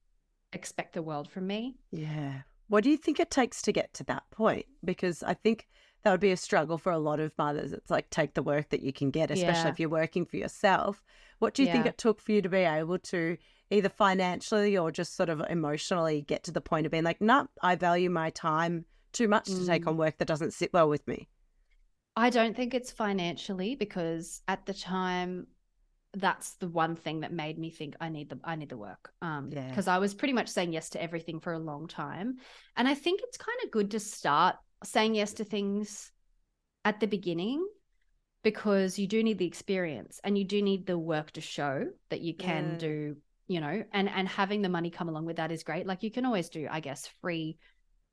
expect 0.53 0.95
the 0.95 1.03
world 1.03 1.31
from 1.31 1.47
me. 1.47 1.77
Yeah. 1.91 2.41
What 2.69 2.85
do 2.85 2.91
you 2.91 2.97
think 2.97 3.21
it 3.21 3.31
takes 3.31 3.61
to 3.63 3.73
get 3.73 3.93
to 3.95 4.05
that 4.05 4.23
point? 4.31 4.67
Because 4.85 5.23
I 5.23 5.35
think 5.35 5.67
that 6.05 6.11
would 6.11 6.21
be 6.21 6.33
a 6.33 6.37
struggle 6.37 6.77
for 6.77 6.93
a 6.93 6.99
lot 6.99 7.19
of 7.19 7.33
mothers. 7.39 7.73
It's 7.73 7.91
like 7.91 8.11
take 8.11 8.35
the 8.35 8.43
work 8.43 8.69
that 8.69 8.83
you 8.83 8.93
can 8.93 9.11
get, 9.11 9.31
especially 9.31 9.63
yeah. 9.63 9.69
if 9.69 9.81
you're 9.81 9.89
working 9.89 10.27
for 10.27 10.37
yourself. 10.37 11.03
What 11.39 11.55
do 11.55 11.63
you 11.63 11.69
yeah. 11.69 11.73
think 11.73 11.87
it 11.87 11.99
took 11.99 12.21
for 12.21 12.33
you 12.33 12.43
to 12.43 12.49
be 12.49 12.59
able 12.59 12.99
to 12.99 13.37
either 13.71 13.89
financially 13.89 14.77
or 14.77 14.93
just 14.93 15.17
sort 15.17 15.31
of 15.31 15.41
emotionally 15.49 16.21
get 16.21 16.45
to 16.45 16.53
the 16.53 16.61
point 16.61 16.85
of 16.85 16.93
being 16.93 17.05
like, 17.05 17.21
no, 17.21 17.41
nah, 17.41 17.47
I 17.63 17.77
value 17.77 18.11
my 18.11 18.31
time 18.31 18.85
too 19.13 19.29
much 19.29 19.47
mm. 19.47 19.59
to 19.59 19.67
take 19.67 19.85
mm. 19.85 19.89
on 19.89 19.97
work 19.97 20.19
that 20.19 20.29
doesn't 20.29 20.53
sit 20.53 20.73
well 20.73 20.89
with 20.89 21.07
me? 21.09 21.29
I 22.17 22.31
don't 22.31 22.55
think 22.55 22.75
it's 22.75 22.93
financially 22.93 23.75
because 23.75 24.43
at 24.47 24.67
the 24.67 24.75
time 24.75 25.47
that's 26.17 26.53
the 26.55 26.69
one 26.69 26.95
thing 26.95 27.21
that 27.21 27.33
made 27.33 27.59
me 27.59 27.71
think 27.71 27.97
I 28.01 28.09
need 28.09 28.29
the 28.29 28.39
I 28.45 28.55
need 28.55 28.69
the 28.69 28.77
work. 28.77 29.13
Um 29.21 29.51
because 29.51 29.89
yeah. 29.89 29.97
I 29.97 29.99
was 29.99 30.15
pretty 30.15 30.35
much 30.35 30.49
saying 30.49 30.73
yes 30.73 30.91
to 30.91 31.03
everything 31.03 31.41
for 31.41 31.55
a 31.55 31.59
long 31.59 31.89
time. 31.89 32.37
And 32.77 32.87
I 32.87 32.95
think 32.95 33.21
it's 33.25 33.37
kind 33.37 33.59
of 33.65 33.73
good 33.73 33.91
to 33.93 34.01
start 34.01 34.57
saying 34.85 35.15
yes 35.15 35.35
to 35.35 35.45
things 35.45 36.11
at 36.85 37.01
the 37.01 37.07
beginning 37.07 37.67
because 38.43 38.99
you 38.99 39.07
do 39.07 39.23
need 39.23 39.39
the 39.39 39.47
experience 39.47 40.21
and 40.23 40.37
you 40.37 40.45
do 40.45 40.63
need 40.63 40.87
the 40.87 40.99
work 40.99 41.33
to 41.33 41.41
show 41.41 41.87
that 42.11 42.21
you 42.21 42.35
can 42.35 42.73
yeah. 42.73 42.79
do, 42.79 43.17
you 43.49 43.61
know, 43.61 43.83
and 43.93 44.09
and 44.09 44.29
having 44.29 44.63
the 44.63 44.69
money 44.69 44.91
come 44.91 45.09
along 45.09 45.25
with 45.25 45.37
that 45.37 45.51
is 45.51 45.65
great. 45.65 45.87
Like 45.87 46.03
you 46.03 46.11
can 46.11 46.27
always 46.27 46.51
do, 46.51 46.69
I 46.71 46.81
guess, 46.81 47.09
free 47.21 47.59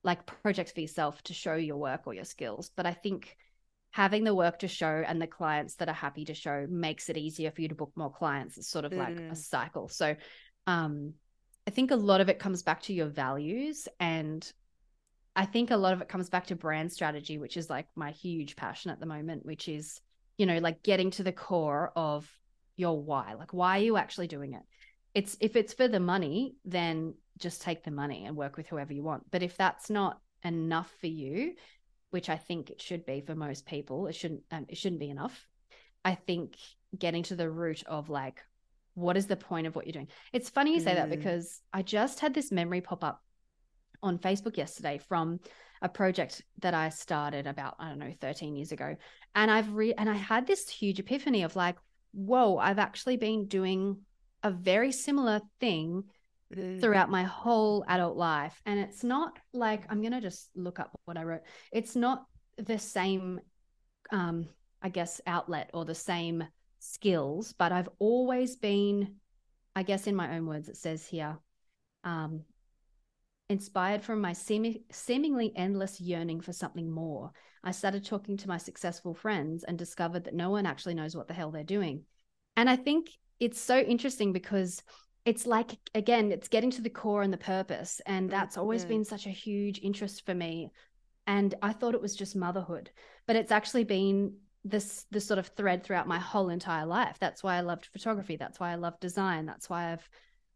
like 0.04 0.26
projects 0.26 0.72
for 0.72 0.82
yourself 0.82 1.22
to 1.24 1.34
show 1.34 1.56
your 1.56 1.78
work 1.78 2.08
or 2.08 2.14
your 2.14 2.26
skills. 2.26 2.72
But 2.76 2.86
I 2.86 2.94
think 2.94 3.36
having 3.92 4.24
the 4.24 4.34
work 4.34 4.60
to 4.60 4.68
show 4.68 5.04
and 5.06 5.22
the 5.22 5.28
clients 5.28 5.76
that 5.76 5.90
are 5.90 5.94
happy 5.94 6.26
to 6.26 6.34
show 6.34 6.66
makes 6.70 7.10
it 7.10 7.18
easier 7.18 7.52
for 7.52 7.62
you 7.62 7.68
to 7.68 7.76
book 7.76 7.92
more 7.96 8.12
clients. 8.12 8.58
It's 8.58 8.70
sort 8.70 8.86
of 8.86 8.94
mm. 8.94 8.98
like 8.98 9.18
a 9.18 9.34
mm. 9.34 9.38
cycle. 9.38 9.90
So 9.90 10.16
um 10.66 11.14
I 11.68 11.72
think 11.72 11.92
a 11.92 11.96
lot 11.96 12.22
of 12.22 12.30
it 12.30 12.40
comes 12.40 12.64
back 12.64 12.82
to 12.84 12.94
your 12.94 13.08
values 13.08 13.88
and 14.00 14.50
I 15.36 15.46
think 15.46 15.72
a 15.72 15.78
lot 15.78 15.94
of 15.94 16.02
it 16.02 16.10
comes 16.10 16.30
back 16.30 16.48
to 16.48 16.56
brand 16.56 16.92
strategy, 16.92 17.38
which 17.38 17.58
is 17.58 17.70
like 17.70 17.88
my 17.96 18.12
huge 18.12 18.56
passion 18.56 18.92
at 18.92 19.00
the 19.00 19.06
moment, 19.06 19.46
which 19.46 19.70
is, 19.70 20.02
you 20.38 20.46
know, 20.46 20.58
like 20.58 20.84
getting 20.84 21.12
to 21.12 21.24
the 21.24 21.32
core 21.32 21.92
of 21.96 22.30
your 22.76 23.02
why. 23.02 23.36
Like 23.36 23.54
why 23.54 23.80
are 23.80 23.84
you 23.84 23.98
actually 23.98 24.28
doing 24.28 24.54
it? 24.54 24.64
It's 25.14 25.38
if 25.40 25.56
it's 25.56 25.74
for 25.74 25.88
the 25.88 26.00
money, 26.00 26.56
then 26.66 27.16
just 27.38 27.62
take 27.62 27.84
the 27.84 27.92
money 27.92 28.26
and 28.26 28.36
work 28.36 28.58
with 28.58 28.68
whoever 28.68 28.94
you 28.94 29.04
want. 29.04 29.30
But 29.32 29.44
if 29.44 29.58
that's 29.58 29.90
not 29.90 30.20
enough 30.44 30.92
for 31.00 31.08
you, 31.08 31.54
which 32.12 32.30
I 32.30 32.38
think 32.38 32.70
it 32.70 32.82
should 32.82 33.06
be 33.06 33.22
for 33.22 33.36
most 33.36 33.66
people. 33.66 34.08
It 34.08 34.16
shouldn't 34.16 34.44
um, 34.52 34.66
it 34.70 34.78
shouldn't 34.78 35.00
be 35.00 35.10
enough. 35.10 35.48
I 36.06 36.16
think 36.16 36.56
getting 36.98 37.24
to 37.24 37.36
the 37.36 37.50
root 37.50 37.84
of 37.88 38.10
like 38.10 38.42
what 38.94 39.16
is 39.16 39.28
the 39.28 39.38
point 39.38 39.68
of 39.68 39.76
what 39.76 39.86
you're 39.86 39.94
doing. 39.94 40.10
It's 40.34 40.50
funny 40.50 40.74
you 40.74 40.82
say 40.82 40.92
mm. 40.92 40.96
that 40.96 41.10
because 41.10 41.62
I 41.74 41.82
just 41.82 42.20
had 42.20 42.34
this 42.34 42.52
memory 42.52 42.82
pop 42.82 43.04
up 43.04 43.24
on 44.04 44.18
Facebook 44.18 44.58
yesterday 44.58 44.98
from 44.98 45.40
a 45.82 45.90
project 45.90 46.44
that 46.60 46.74
I 46.74 46.90
started 46.90 47.48
about 47.48 47.76
I 47.80 47.90
don't 47.90 48.00
know 48.00 48.14
13 48.22 48.56
years 48.56 48.72
ago 48.72 48.96
and 49.34 49.50
I've 49.50 49.74
re 49.74 49.94
and 49.98 50.10
I 50.10 50.14
had 50.16 50.46
this 50.46 50.70
huge 50.70 51.00
epiphany 51.00 51.44
of 51.44 51.56
like 51.56 51.78
whoa 52.14 52.58
I've 52.58 52.80
actually 52.80 53.18
been 53.18 53.48
doing 53.48 53.98
a 54.44 54.52
very 54.52 54.92
similar 54.92 55.42
thing 55.60 56.04
throughout 56.80 57.10
my 57.10 57.24
whole 57.24 57.84
adult 57.88 58.18
life. 58.18 58.62
And 58.66 58.80
it's 58.80 59.04
not 59.04 59.38
like 59.54 59.84
I'm 59.90 60.02
going 60.02 60.14
to 60.14 60.22
just 60.22 60.50
look 60.56 60.80
up 60.80 61.00
what 61.06 61.18
I 61.18 61.24
wrote. 61.24 61.42
It's 61.72 61.96
not 61.96 62.26
the 62.58 62.78
same, 62.78 63.40
um, 64.12 64.48
I 64.82 64.90
guess, 64.90 65.22
outlet 65.26 65.70
or 65.74 65.86
the 65.86 65.96
same 65.96 66.44
skills, 66.80 67.54
but 67.58 67.72
I've 67.72 67.90
always 68.00 68.56
been, 68.56 69.16
I 69.76 69.84
guess, 69.84 70.08
in 70.08 70.16
my 70.16 70.36
own 70.36 70.46
words, 70.46 70.68
it 70.68 70.78
says 70.78 71.06
here, 71.06 71.38
um, 72.04 72.44
inspired 73.52 74.04
from 74.04 74.22
my 74.22 74.34
seem- 74.34 74.84
seemingly 74.92 75.52
endless 75.56 76.00
yearning 76.00 76.42
for 76.42 76.54
something 76.54 76.90
more. 76.90 77.32
I 77.64 77.72
started 77.72 78.06
talking 78.06 78.38
to 78.38 78.48
my 78.48 78.58
successful 78.58 79.14
friends 79.14 79.64
and 79.64 79.78
discovered 79.78 80.24
that 80.24 80.34
no 80.34 80.50
one 80.50 80.66
actually 80.66 80.96
knows 80.96 81.16
what 81.16 81.28
the 81.28 81.34
hell 81.34 81.52
they're 81.52 81.64
doing. 81.64 82.06
And 82.58 82.70
I 82.70 82.78
think 82.78 83.10
it's 83.40 83.60
so 83.60 83.78
interesting 83.78 84.34
because 84.34 84.82
it's 85.24 85.46
like 85.46 85.78
again 85.94 86.32
it's 86.32 86.48
getting 86.48 86.72
to 86.72 86.82
the 86.82 86.90
core 86.90 87.22
and 87.22 87.34
the 87.34 87.38
purpose. 87.38 88.02
And 88.06 88.28
mm, 88.28 88.32
that's 88.32 88.58
always 88.58 88.86
been 88.86 89.06
such 89.06 89.28
a 89.28 89.32
huge 89.32 89.80
interest 89.84 90.26
for 90.26 90.34
me. 90.34 90.72
And 91.28 91.54
i 91.62 91.72
thought 91.72 91.94
it 91.94 92.02
was 92.02 92.16
just 92.16 92.36
motherhood 92.36 92.90
but 93.28 93.36
it's 93.36 93.52
actually 93.52 93.84
been 93.84 94.34
this 94.64 95.06
this 95.12 95.26
sort 95.26 95.40
of 95.40 95.48
thread 95.48 95.84
throughout 95.84 96.08
my 96.08 96.20
whole 96.20 96.50
entire 96.50 96.86
life. 96.86 97.18
That's 97.20 97.44
why 97.44 97.56
i 97.56 97.62
loved 97.62 97.86
photography. 97.86 98.36
That's 98.36 98.60
why 98.60 98.72
i 98.72 98.76
love 98.76 99.00
design. 99.00 99.46
That's 99.46 99.70
why 99.70 99.92
i've 99.92 100.08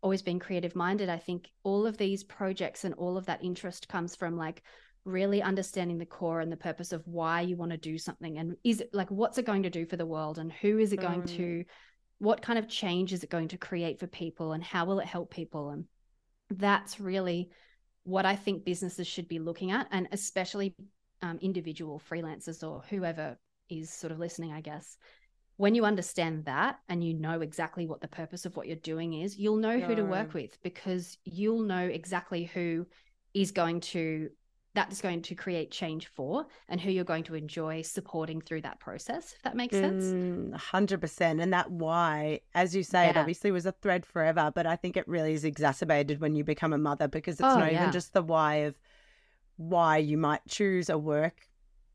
always 0.05 0.21
been 0.21 0.37
creative 0.39 0.75
minded 0.75 1.09
i 1.09 1.17
think 1.17 1.49
all 1.63 1.87
of 1.87 1.97
these 1.97 2.23
projects 2.23 2.83
and 2.83 2.93
all 2.93 3.17
of 3.17 3.25
that 3.25 3.43
interest 3.43 3.89
comes 3.89 4.15
from 4.15 4.37
like 4.37 4.61
really 5.03 5.41
understanding 5.41 5.97
the 5.97 6.05
core 6.05 6.41
and 6.41 6.51
the 6.51 6.57
purpose 6.57 6.91
of 6.91 7.01
why 7.07 7.41
you 7.41 7.57
want 7.57 7.71
to 7.71 7.77
do 7.77 7.97
something 7.97 8.37
and 8.37 8.55
is 8.63 8.81
it 8.81 8.89
like 8.93 9.09
what's 9.09 9.39
it 9.39 9.47
going 9.47 9.63
to 9.63 9.69
do 9.71 9.83
for 9.83 9.97
the 9.97 10.05
world 10.05 10.37
and 10.37 10.53
who 10.53 10.77
is 10.77 10.93
it 10.93 11.01
going 11.01 11.23
mm. 11.23 11.35
to 11.35 11.63
what 12.19 12.43
kind 12.43 12.59
of 12.59 12.69
change 12.69 13.13
is 13.13 13.23
it 13.23 13.31
going 13.31 13.47
to 13.47 13.57
create 13.57 13.99
for 13.99 14.05
people 14.05 14.53
and 14.53 14.63
how 14.63 14.85
will 14.85 14.99
it 14.99 15.07
help 15.07 15.31
people 15.31 15.71
and 15.71 15.85
that's 16.51 16.99
really 16.99 17.49
what 18.03 18.27
i 18.27 18.35
think 18.35 18.63
businesses 18.63 19.07
should 19.07 19.27
be 19.27 19.39
looking 19.39 19.71
at 19.71 19.87
and 19.89 20.07
especially 20.11 20.75
um, 21.23 21.39
individual 21.41 21.99
freelancers 22.11 22.61
or 22.61 22.83
whoever 22.91 23.39
is 23.71 23.89
sort 23.89 24.11
of 24.11 24.19
listening 24.19 24.53
i 24.53 24.61
guess 24.61 24.97
when 25.57 25.75
you 25.75 25.85
understand 25.85 26.45
that 26.45 26.79
and 26.89 27.03
you 27.03 27.13
know 27.13 27.41
exactly 27.41 27.85
what 27.87 28.01
the 28.01 28.07
purpose 28.07 28.45
of 28.45 28.55
what 28.55 28.67
you're 28.67 28.75
doing 28.77 29.13
is 29.13 29.37
you'll 29.37 29.55
know 29.57 29.79
who 29.79 29.95
to 29.95 30.03
work 30.03 30.33
with 30.33 30.61
because 30.63 31.17
you'll 31.25 31.61
know 31.61 31.85
exactly 31.85 32.43
who 32.45 32.85
is 33.33 33.51
going 33.51 33.79
to 33.79 34.29
that 34.73 34.91
is 34.91 35.01
going 35.01 35.21
to 35.21 35.35
create 35.35 35.71
change 35.71 36.07
for 36.07 36.45
and 36.67 36.81
who 36.81 36.91
you're 36.91 37.05
going 37.05 37.23
to 37.23 37.35
enjoy 37.35 37.81
supporting 37.81 38.41
through 38.41 38.61
that 38.61 38.79
process 38.79 39.33
if 39.33 39.41
that 39.43 39.55
makes 39.55 39.77
sense 39.77 40.13
Mm, 40.13 40.51
100%. 40.51 41.39
And 41.41 41.51
that 41.53 41.71
why, 41.71 42.41
as 42.53 42.75
you 42.75 42.83
say, 42.83 43.09
it 43.09 43.17
obviously 43.17 43.51
was 43.51 43.65
a 43.65 43.71
thread 43.71 44.05
forever, 44.05 44.51
but 44.53 44.65
I 44.67 44.75
think 44.75 44.95
it 44.95 45.07
really 45.07 45.33
is 45.33 45.43
exacerbated 45.43 46.21
when 46.21 46.35
you 46.35 46.43
become 46.43 46.71
a 46.73 46.77
mother 46.77 47.07
because 47.07 47.39
it's 47.39 47.55
Oh, 47.55 47.57
not 47.57 47.71
yeah. 47.71 47.79
even 47.79 47.91
just 47.91 48.13
the 48.13 48.21
why 48.21 48.55
of 48.55 48.75
why 49.57 49.97
you 49.97 50.17
might 50.17 50.41
choose 50.47 50.89
a 50.89 50.97
work 50.97 51.47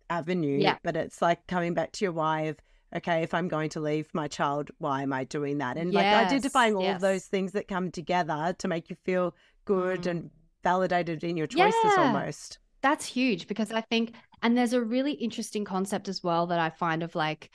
avenue, 0.09 0.61
Yeah. 0.63 0.79
but 0.83 0.97
it's 0.97 1.23
like 1.23 1.47
coming 1.47 1.75
back 1.75 1.93
to 1.93 2.05
your 2.05 2.13
why 2.13 2.43
of, 2.43 2.59
okay, 2.97 3.23
if 3.23 3.35
I'm 3.35 3.49
going 3.49 3.71
to 3.71 3.81
leave 3.81 4.09
my 4.15 4.29
child, 4.29 4.71
why 4.79 5.03
am 5.03 5.13
I 5.13 5.25
doing 5.25 5.59
that? 5.59 5.77
And 5.77 5.93
like 5.93 6.07
identifying 6.07 6.75
all 6.75 6.89
of 6.91 7.01
those 7.01 7.25
things 7.27 7.53
that 7.53 7.69
come 7.69 7.91
together 7.91 8.55
to 8.59 8.69
make 8.69 8.91
you 8.91 8.97
feel 9.05 9.35
good 9.65 10.03
Mm. 10.03 10.11
and 10.11 10.31
validated 10.63 11.23
in 11.25 11.37
your 11.37 11.47
choices 11.47 11.97
Yeah. 11.97 12.03
almost. 12.05 12.59
That's 12.83 13.05
huge 13.07 13.47
because 13.47 13.71
I 13.73 13.83
think, 13.83 14.15
and 14.43 14.57
there's 14.57 14.73
a 14.73 14.81
really 14.83 15.13
interesting 15.13 15.65
concept 15.65 16.09
as 16.09 16.23
well 16.23 16.47
that 16.47 16.59
I 16.59 16.71
find 16.71 17.03
of 17.03 17.15
like, 17.15 17.51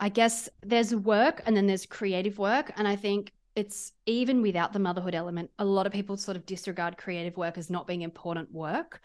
I 0.00 0.08
guess 0.08 0.48
there's 0.62 0.94
work 0.94 1.42
and 1.46 1.56
then 1.56 1.66
there's 1.66 1.86
creative 1.86 2.38
work. 2.38 2.72
And 2.76 2.86
I 2.86 2.96
think 2.96 3.32
it's 3.56 3.92
even 4.06 4.42
without 4.42 4.72
the 4.72 4.78
motherhood 4.78 5.14
element, 5.14 5.50
a 5.58 5.64
lot 5.64 5.86
of 5.86 5.92
people 5.92 6.16
sort 6.16 6.36
of 6.36 6.46
disregard 6.46 6.96
creative 6.96 7.36
work 7.36 7.56
as 7.58 7.70
not 7.70 7.86
being 7.86 8.02
important 8.02 8.52
work. 8.52 9.00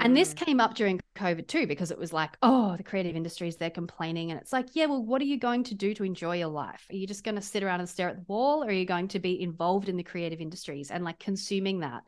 And 0.00 0.16
this 0.16 0.34
Mm. 0.34 0.34
came 0.34 0.60
up 0.60 0.74
during 0.74 1.00
COVID 1.16 1.46
too, 1.46 1.66
because 1.66 1.90
it 1.92 1.98
was 1.98 2.12
like, 2.12 2.36
oh, 2.42 2.76
the 2.76 2.82
creative 2.82 3.14
industries, 3.16 3.56
they're 3.56 3.70
complaining. 3.70 4.30
And 4.32 4.40
it's 4.40 4.52
like, 4.52 4.68
yeah, 4.74 4.86
well, 4.86 5.04
what 5.04 5.22
are 5.22 5.26
you 5.26 5.38
going 5.38 5.62
to 5.64 5.74
do 5.74 5.94
to 5.94 6.04
enjoy 6.04 6.38
your 6.38 6.48
life? 6.48 6.86
Are 6.90 6.96
you 6.96 7.06
just 7.06 7.24
going 7.24 7.36
to 7.36 7.40
sit 7.40 7.62
around 7.62 7.80
and 7.80 7.88
stare 7.88 8.08
at 8.08 8.16
the 8.16 8.24
wall? 8.26 8.64
Or 8.64 8.68
are 8.68 8.72
you 8.72 8.84
going 8.86 9.08
to 9.08 9.20
be 9.20 9.40
involved 9.40 9.88
in 9.88 9.96
the 9.96 10.02
creative 10.02 10.40
industries 10.40 10.90
and 10.90 11.04
like 11.04 11.20
consuming 11.20 11.80
that? 11.80 12.02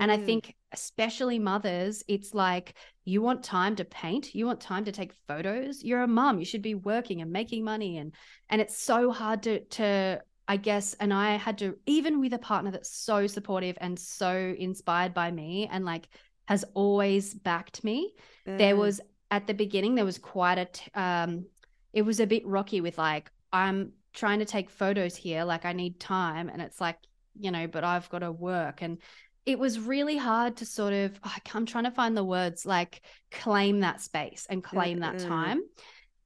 And 0.00 0.10
I 0.10 0.16
Mm. 0.16 0.24
think, 0.26 0.54
especially 0.72 1.38
mothers, 1.38 2.02
it's 2.08 2.34
like 2.34 2.74
you 3.04 3.22
want 3.22 3.44
time 3.44 3.76
to 3.76 3.84
paint, 3.84 4.34
you 4.34 4.46
want 4.46 4.60
time 4.60 4.84
to 4.84 4.92
take 4.92 5.12
photos. 5.28 5.82
You're 5.82 6.02
a 6.02 6.08
mum, 6.08 6.38
you 6.38 6.44
should 6.44 6.62
be 6.62 6.74
working 6.74 7.20
and 7.20 7.30
making 7.30 7.64
money, 7.64 7.98
and 7.98 8.14
and 8.48 8.60
it's 8.60 8.76
so 8.76 9.10
hard 9.12 9.42
to 9.44 9.60
to 9.64 10.22
I 10.52 10.56
guess. 10.56 10.94
And 10.94 11.12
I 11.12 11.36
had 11.36 11.58
to 11.58 11.78
even 11.86 12.20
with 12.20 12.32
a 12.34 12.38
partner 12.38 12.70
that's 12.70 12.90
so 12.94 13.26
supportive 13.26 13.76
and 13.80 13.98
so 13.98 14.54
inspired 14.58 15.14
by 15.14 15.30
me, 15.30 15.68
and 15.70 15.84
like 15.84 16.08
has 16.48 16.64
always 16.74 17.34
backed 17.34 17.84
me. 17.84 18.14
There 18.58 18.76
Mm. 18.76 18.76
was 18.76 19.00
at 19.30 19.46
the 19.46 19.54
beginning 19.54 19.94
there 19.94 20.04
was 20.04 20.18
quite 20.18 20.58
a 20.58 20.64
t- 20.66 20.90
um, 20.94 21.46
it 21.92 22.02
was 22.02 22.20
a 22.20 22.26
bit 22.26 22.46
rocky 22.46 22.80
with 22.80 22.98
like 22.98 23.30
I'm 23.52 23.92
trying 24.12 24.40
to 24.40 24.44
take 24.44 24.70
photos 24.70 25.16
here, 25.16 25.44
like 25.44 25.64
I 25.64 25.72
need 25.72 26.00
time, 26.00 26.48
and 26.48 26.60
it's 26.62 26.80
like 26.80 26.98
you 27.38 27.50
know, 27.50 27.66
but 27.66 27.84
I've 27.84 28.08
got 28.10 28.20
to 28.20 28.32
work 28.32 28.82
and 28.82 28.98
it 29.44 29.58
was 29.58 29.80
really 29.80 30.16
hard 30.16 30.56
to 30.58 30.66
sort 30.66 30.92
of 30.92 31.18
oh, 31.24 31.34
i'm 31.54 31.66
trying 31.66 31.84
to 31.84 31.90
find 31.90 32.16
the 32.16 32.22
words 32.24 32.64
like 32.64 33.02
claim 33.30 33.80
that 33.80 34.00
space 34.00 34.46
and 34.48 34.62
claim 34.62 35.00
that 35.00 35.18
Mm-mm. 35.18 35.26
time 35.26 35.60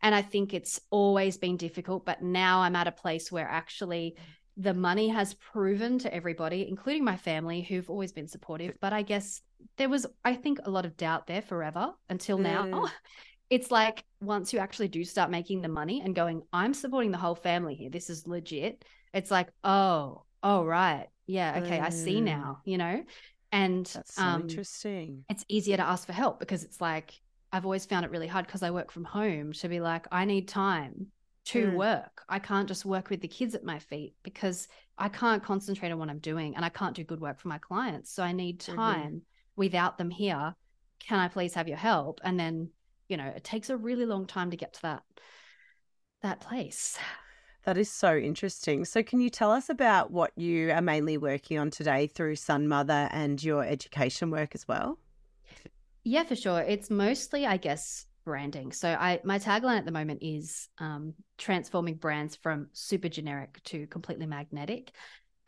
and 0.03 0.15
i 0.15 0.23
think 0.23 0.55
it's 0.55 0.81
always 0.91 1.37
been 1.39 1.57
difficult 1.57 2.05
but 2.05 2.23
now 2.23 2.61
i'm 2.61 2.77
at 2.77 2.87
a 2.87 2.93
place 2.93 3.31
where 3.33 3.49
actually 3.49 4.15
the 4.57 4.75
money 4.75 5.09
has 5.09 5.35
proven 5.35 5.99
to 5.99 6.13
everybody 6.15 6.67
including 6.69 7.05
my 7.05 7.17
family 7.17 7.61
who've 7.63 7.91
always 7.91 8.13
been 8.13 8.29
supportive 8.29 8.75
but 8.81 8.93
i 8.93 9.03
guess 9.03 9.41
there 9.77 9.89
was 9.89 10.07
i 10.25 10.35
think 10.35 10.59
a 10.65 10.71
lot 10.71 10.87
of 10.87 10.97
doubt 10.97 11.27
there 11.27 11.43
forever 11.43 11.91
until 12.09 12.39
now 12.39 12.65
Mm. 12.67 12.91
it's 13.51 13.71
like 13.71 14.05
once 14.21 14.53
you 14.53 14.59
actually 14.59 14.89
do 14.89 15.05
start 15.05 15.31
making 15.31 15.61
the 15.63 15.69
money 15.69 16.01
and 16.05 16.15
going 16.15 16.43
i'm 16.53 16.75
supporting 16.75 17.11
the 17.13 17.19
whole 17.19 17.35
family 17.37 17.75
here 17.75 17.91
this 17.91 18.11
is 18.11 18.27
legit 18.27 18.85
it's 19.15 19.31
like 19.31 19.49
oh 19.63 20.25
oh 20.43 20.65
right 20.65 21.09
yeah 21.27 21.61
okay 21.63 21.79
i 21.81 21.91
see 21.91 22.21
Mm. 22.21 22.25
now 22.25 22.59
you 22.65 22.79
know 22.79 23.05
and 23.53 23.87
That's 23.87 24.15
so 24.17 24.23
um 24.23 24.41
interesting. 24.43 25.25
it's 25.29 25.45
easier 25.49 25.77
to 25.77 25.83
ask 25.83 26.07
for 26.07 26.13
help 26.13 26.41
because 26.41 26.65
it's 26.65 26.81
like 26.81 27.15
i've 27.57 27.65
always 27.65 27.87
found 27.87 28.05
it 28.05 28.11
really 28.11 28.27
hard 28.27 28.47
because 28.47 28.63
i 28.63 28.71
work 28.71 28.91
from 28.91 29.05
home 29.05 29.53
to 29.53 29.69
be 29.69 29.81
like 29.81 30.07
i 30.13 30.25
need 30.25 30.47
time 30.47 31.07
to 31.45 31.71
Mm. 31.71 31.75
work 31.75 32.23
i 32.29 32.39
can't 32.39 32.69
just 32.69 32.85
work 32.85 33.09
with 33.09 33.21
the 33.21 33.29
kids 33.29 33.55
at 33.55 33.65
my 33.65 33.79
feet 33.79 34.15
because 34.23 34.69
i 34.99 35.09
can't 35.09 35.43
concentrate 35.43 35.91
on 35.93 35.99
what 35.99 36.11
i'm 36.11 36.19
doing 36.19 36.55
and 36.57 36.65
i 36.65 36.69
can't 36.69 36.97
do 36.97 37.05
good 37.05 37.21
work 37.21 37.39
for 37.39 37.49
my 37.49 37.59
clients 37.59 38.13
so 38.13 38.23
i 38.23 38.33
need 38.33 38.61
Mhm. 38.61 38.75
time 38.77 39.23
without 39.57 39.97
them 39.97 40.11
here 40.11 40.55
can 41.01 41.19
i 41.19 41.29
please 41.29 41.55
have 41.55 41.69
your 41.69 41.77
help 41.79 42.21
and 42.25 42.39
then 42.39 42.69
you 43.09 43.17
know 43.17 43.27
it 43.27 43.45
takes 43.45 43.71
a 43.71 43.77
really 43.77 44.07
long 44.07 44.27
time 44.27 44.51
to 44.51 44.57
get 44.57 44.73
to 44.75 44.83
that 44.83 45.03
that 46.23 46.41
place 46.41 46.99
That 47.65 47.77
is 47.77 47.91
so 47.91 48.17
interesting. 48.17 48.85
So, 48.85 49.03
can 49.03 49.21
you 49.21 49.29
tell 49.29 49.51
us 49.51 49.69
about 49.69 50.13
what 50.13 50.31
you 50.37 50.71
are 50.71 50.81
mainly 50.81 51.19
working 51.19 51.59
on 51.59 51.71
today 51.71 52.07
through 52.07 52.37
Sun 52.37 52.69
Mother 52.69 53.09
and 53.11 53.43
your 53.43 53.65
education 53.65 54.31
work 54.31 54.55
as 54.55 54.69
well? 54.69 55.01
Yeah, 56.09 56.23
for 56.23 56.37
sure. 56.37 56.61
It's 56.61 56.89
mostly, 56.89 57.47
I 57.47 57.57
guess, 57.57 58.07
branding. 58.25 58.71
So 58.71 58.89
I 58.89 59.19
my 59.25 59.41
tagline 59.41 59.77
at 59.77 59.85
the 59.85 59.91
moment 59.91 60.21
is 60.23 60.69
um, 60.79 61.15
transforming 61.37 61.97
brands 61.97 62.37
from 62.37 62.69
super 62.73 63.09
generic 63.09 63.61
to 63.65 63.89
completely 63.89 64.27
magnetic. 64.27 64.93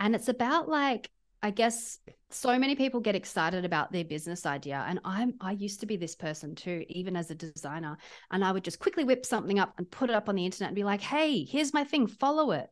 And 0.00 0.16
it's 0.16 0.28
about 0.28 0.68
like, 0.68 1.10
I 1.44 1.52
guess 1.52 2.00
so 2.30 2.58
many 2.58 2.74
people 2.74 2.98
get 2.98 3.14
excited 3.14 3.64
about 3.64 3.92
their 3.92 4.04
business 4.04 4.46
idea. 4.46 4.84
And 4.84 4.98
I'm 5.04 5.34
I 5.40 5.52
used 5.52 5.78
to 5.78 5.86
be 5.86 5.96
this 5.96 6.16
person 6.16 6.56
too, 6.56 6.84
even 6.88 7.14
as 7.14 7.30
a 7.30 7.36
designer. 7.36 7.96
And 8.32 8.44
I 8.44 8.50
would 8.50 8.64
just 8.64 8.80
quickly 8.80 9.04
whip 9.04 9.24
something 9.24 9.60
up 9.60 9.74
and 9.78 9.88
put 9.88 10.10
it 10.10 10.16
up 10.16 10.28
on 10.28 10.34
the 10.34 10.44
internet 10.44 10.70
and 10.70 10.76
be 10.76 10.82
like, 10.82 11.00
hey, 11.02 11.44
here's 11.44 11.72
my 11.72 11.84
thing, 11.84 12.08
follow 12.08 12.50
it. 12.50 12.68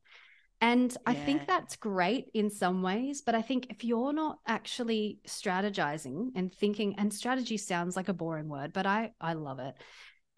And 0.61 0.97
I 1.05 1.15
think 1.15 1.47
that's 1.47 1.77
great 1.77 2.31
in 2.33 2.49
some 2.49 2.83
ways, 2.83 3.21
but 3.21 3.35
I 3.35 3.43
think 3.43 3.67
if 3.69 3.85
you're 3.85 4.15
not 4.15 4.39
actually 4.47 5.19
strategizing 5.29 6.31
and 6.35 6.53
thinking, 6.53 6.95
and 6.97 7.13
strategy 7.13 7.59
sounds 7.59 7.95
like 7.95 8.09
a 8.09 8.15
boring 8.15 8.49
word, 8.49 8.73
but 8.73 8.87
I 8.87 9.13
I 9.21 9.35
love 9.35 9.59
it. 9.59 9.75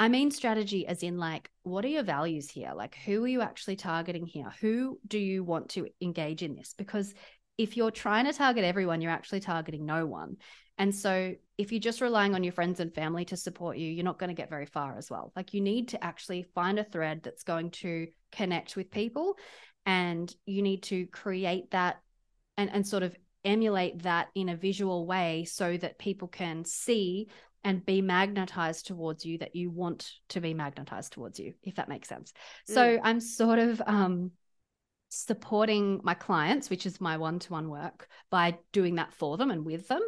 I 0.00 0.08
mean 0.08 0.30
strategy 0.30 0.86
as 0.86 1.02
in 1.02 1.18
like 1.18 1.50
what 1.62 1.84
are 1.84 1.88
your 1.88 2.02
values 2.02 2.50
here? 2.50 2.72
Like 2.74 2.96
who 2.96 3.24
are 3.24 3.28
you 3.28 3.42
actually 3.42 3.76
targeting 3.76 4.26
here? 4.26 4.52
Who 4.60 4.98
do 5.06 5.18
you 5.18 5.44
want 5.44 5.70
to 5.70 5.86
engage 6.00 6.42
in 6.42 6.56
this? 6.56 6.74
Because 6.76 7.14
if 7.56 7.76
you're 7.76 7.90
trying 7.90 8.24
to 8.26 8.32
target 8.32 8.64
everyone, 8.64 9.00
you're 9.00 9.12
actually 9.12 9.40
targeting 9.40 9.86
no 9.86 10.06
one. 10.06 10.36
And 10.78 10.94
so 10.94 11.34
if 11.58 11.72
you're 11.72 11.80
just 11.80 12.00
relying 12.00 12.36
on 12.36 12.44
your 12.44 12.52
friends 12.52 12.78
and 12.78 12.94
family 12.94 13.24
to 13.26 13.36
support 13.36 13.78
you, 13.78 13.90
you're 13.90 14.04
not 14.04 14.18
going 14.18 14.28
to 14.28 14.40
get 14.40 14.50
very 14.50 14.66
far 14.66 14.96
as 14.96 15.10
well. 15.10 15.32
Like 15.34 15.52
you 15.52 15.60
need 15.60 15.88
to 15.88 16.04
actually 16.04 16.44
find 16.54 16.78
a 16.78 16.84
thread 16.84 17.22
that's 17.24 17.42
going 17.42 17.72
to 17.72 18.06
connect 18.30 18.76
with 18.76 18.92
people 18.92 19.34
and 19.88 20.36
you 20.44 20.60
need 20.60 20.82
to 20.82 21.06
create 21.06 21.70
that 21.70 22.02
and, 22.58 22.70
and 22.70 22.86
sort 22.86 23.02
of 23.02 23.16
emulate 23.42 24.02
that 24.02 24.28
in 24.34 24.50
a 24.50 24.56
visual 24.56 25.06
way 25.06 25.46
so 25.48 25.78
that 25.78 25.98
people 25.98 26.28
can 26.28 26.62
see 26.66 27.26
and 27.64 27.86
be 27.86 28.02
magnetized 28.02 28.86
towards 28.86 29.24
you 29.24 29.38
that 29.38 29.56
you 29.56 29.70
want 29.70 30.10
to 30.28 30.42
be 30.42 30.52
magnetized 30.52 31.14
towards 31.14 31.40
you 31.40 31.54
if 31.62 31.76
that 31.76 31.88
makes 31.88 32.06
sense. 32.08 32.34
So 32.66 33.00
i'm 33.02 33.20
sort 33.20 33.58
of 33.58 33.80
um 33.86 34.30
supporting 35.08 36.00
my 36.04 36.12
clients 36.12 36.68
which 36.68 36.84
is 36.84 37.00
my 37.00 37.16
one-to-one 37.16 37.70
work 37.70 38.08
by 38.30 38.58
doing 38.72 38.96
that 38.96 39.14
for 39.14 39.38
them 39.38 39.50
and 39.50 39.64
with 39.64 39.88
them 39.88 40.02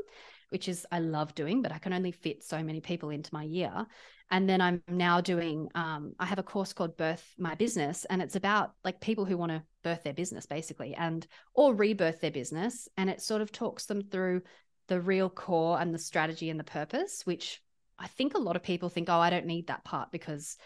which 0.51 0.69
is 0.69 0.87
i 0.93 0.99
love 0.99 1.35
doing 1.35 1.63
but 1.63 1.73
i 1.73 1.79
can 1.79 1.93
only 1.93 2.13
fit 2.13 2.43
so 2.43 2.63
many 2.63 2.81
people 2.81 3.11
into 3.11 3.33
my 3.33 3.43
year. 3.45 3.87
And 4.33 4.49
then 4.49 4.61
i'm 4.61 4.83
now 4.89 5.21
doing 5.21 5.69
um, 5.75 6.13
i 6.21 6.25
have 6.25 6.39
a 6.39 6.45
course 6.45 6.73
called 6.73 6.97
birth 6.97 7.35
my 7.37 7.57
business 7.57 8.05
and 8.05 8.23
it's 8.23 8.37
about 8.37 8.75
like 8.85 9.01
people 9.01 9.25
who 9.25 9.37
want 9.37 9.51
to 9.51 9.63
birth 9.83 10.05
their 10.05 10.13
business 10.13 10.47
basically 10.47 10.95
and 10.95 11.27
or 11.55 11.75
rebirth 11.75 12.21
their 12.21 12.31
business 12.31 12.89
and 12.97 13.11
it 13.11 13.21
sort 13.21 13.43
of 13.43 13.51
talks 13.51 13.87
them 13.87 14.03
through 14.03 14.43
the 14.87 15.01
real 15.01 15.29
core 15.29 15.81
and 15.81 15.93
the 15.93 15.99
strategy 15.99 16.49
and 16.49 16.61
the 16.61 16.65
purpose 16.65 17.23
which 17.25 17.61
i 17.99 18.07
think 18.07 18.35
a 18.35 18.39
lot 18.39 18.55
of 18.55 18.63
people 18.63 18.89
think 18.89 19.09
oh 19.09 19.19
i 19.19 19.31
don't 19.31 19.47
need 19.47 19.67
that 19.67 19.85
part 19.85 20.13
because 20.13 20.57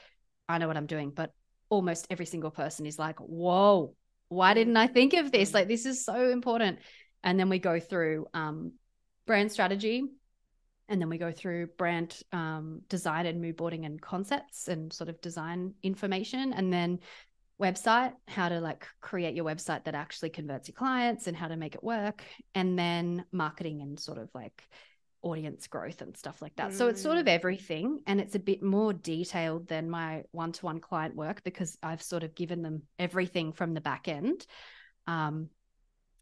i 0.47 0.59
know 0.59 0.68
what 0.68 0.76
i'm 0.76 0.87
doing 0.87 1.11
but 1.11 1.32
almost 1.70 2.07
every 2.11 2.26
single 2.26 2.51
person 2.51 2.85
is 2.85 2.99
like 2.99 3.18
whoa 3.18 3.95
why 4.28 4.55
didn't 4.55 4.76
i 4.76 4.87
think 4.87 5.14
of 5.14 5.30
this? 5.32 5.55
Like 5.55 5.68
this 5.68 5.87
is 5.87 6.05
so 6.05 6.30
important. 6.30 6.78
And 7.22 7.39
then 7.39 7.49
we 7.49 7.59
go 7.59 7.80
through 7.80 8.26
um, 8.35 8.72
brand 9.26 9.50
strategy 9.50 10.04
and 10.88 11.00
then 11.00 11.08
we 11.08 11.18
go 11.18 11.32
through 11.32 11.68
brand 11.78 12.20
um, 12.32 12.82
design 12.88 13.26
and 13.26 13.40
mood 13.40 13.56
boarding 13.56 13.84
and 13.84 14.00
concepts 14.00 14.68
and 14.68 14.92
sort 14.92 15.08
of 15.08 15.20
design 15.20 15.74
information 15.82 16.52
and 16.52 16.72
then 16.72 16.98
website 17.60 18.12
how 18.26 18.48
to 18.48 18.60
like 18.60 18.86
create 19.00 19.34
your 19.34 19.44
website 19.44 19.84
that 19.84 19.94
actually 19.94 20.28
converts 20.28 20.68
your 20.68 20.74
clients 20.74 21.26
and 21.26 21.36
how 21.36 21.48
to 21.48 21.56
make 21.56 21.74
it 21.74 21.84
work 21.84 22.24
and 22.54 22.78
then 22.78 23.24
marketing 23.32 23.80
and 23.80 23.98
sort 23.98 24.18
of 24.18 24.28
like 24.34 24.62
audience 25.22 25.68
growth 25.68 26.02
and 26.02 26.16
stuff 26.16 26.42
like 26.42 26.54
that 26.56 26.74
so 26.74 26.88
it's 26.88 27.00
sort 27.00 27.16
of 27.16 27.24
Mm. 27.24 27.30
everything 27.30 28.00
and 28.06 28.20
it's 28.20 28.34
a 28.34 28.38
bit 28.40 28.62
more 28.62 28.92
detailed 28.92 29.68
than 29.68 29.88
my 29.88 30.24
one-to-one 30.32 30.80
client 30.80 31.14
work 31.16 31.42
because 31.44 31.78
i've 31.82 32.02
sort 32.02 32.24
of 32.24 32.34
given 32.34 32.60
them 32.60 32.82
everything 32.98 33.52
from 33.52 33.72
the 33.72 33.80
back 33.80 34.06
end 34.08 34.44
um, 35.06 35.48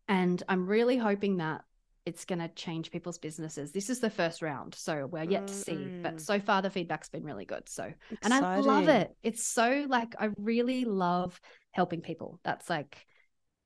and 0.06 0.42
i'm 0.48 0.66
really 0.66 0.98
hoping 0.98 1.38
that 1.38 1.62
it's 2.04 2.24
going 2.24 2.40
to 2.40 2.48
change 2.48 2.90
people's 2.90 3.18
businesses 3.18 3.70
this 3.72 3.88
is 3.88 4.00
the 4.00 4.10
first 4.10 4.42
round 4.42 4.74
so 4.74 5.06
we're 5.06 5.22
yet 5.22 5.46
to 5.46 5.54
see 5.54 5.72
Mm. 5.72 6.02
but 6.02 6.20
so 6.20 6.40
far 6.40 6.60
the 6.62 6.70
feedback's 6.70 7.08
been 7.08 7.24
really 7.24 7.44
good 7.44 7.68
so 7.68 7.92
and 8.22 8.34
I 8.34 8.58
love 8.58 8.88
it. 8.88 9.14
It's 9.22 9.44
so 9.44 9.86
like 9.88 10.14
I 10.18 10.30
really 10.36 10.84
love 10.84 11.40
helping 11.72 12.00
people. 12.00 12.40
That's 12.42 12.68
like 12.68 13.06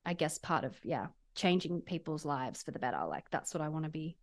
I 0.04 0.14
guess 0.14 0.38
part 0.38 0.64
of 0.64 0.78
yeah, 0.84 1.06
changing 1.34 1.80
people's 1.80 2.24
lives 2.24 2.62
for 2.62 2.70
the 2.70 2.78
better. 2.78 3.04
Like 3.08 3.28
that's 3.30 3.52
what 3.54 3.60
I 3.60 3.68
want 3.68 3.84
to 3.84 3.90
be 3.90 4.16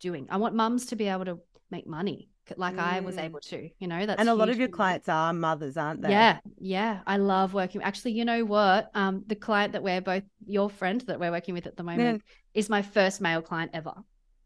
doing. 0.00 0.26
I 0.30 0.36
want 0.36 0.54
mums 0.54 0.86
to 0.86 0.96
be 0.96 1.08
able 1.08 1.24
to 1.26 1.38
make 1.70 1.86
money 1.86 2.30
like 2.56 2.78
I 2.78 3.00
was 3.00 3.16
Mm. 3.16 3.24
able 3.24 3.40
to, 3.40 3.68
you 3.78 3.88
know, 3.88 4.06
that's 4.06 4.20
and 4.20 4.28
a 4.28 4.34
lot 4.34 4.48
of 4.48 4.58
your 4.58 4.68
clients 4.68 5.08
are 5.08 5.32
mothers, 5.32 5.76
aren't 5.76 6.02
they? 6.02 6.10
Yeah, 6.10 6.38
yeah. 6.58 7.00
I 7.06 7.16
love 7.16 7.54
working. 7.54 7.82
Actually, 7.82 8.12
you 8.12 8.24
know 8.24 8.44
what? 8.44 8.90
Um, 8.94 9.24
the 9.26 9.34
client 9.34 9.72
that 9.72 9.82
we're 9.82 10.00
both 10.00 10.22
your 10.46 10.70
friend 10.70 11.00
that 11.02 11.18
we're 11.18 11.32
working 11.32 11.54
with 11.54 11.66
at 11.66 11.76
the 11.76 11.82
moment 11.82 12.22
is 12.54 12.68
my 12.68 12.82
first 12.82 13.20
male 13.20 13.42
client 13.42 13.72
ever. 13.74 13.94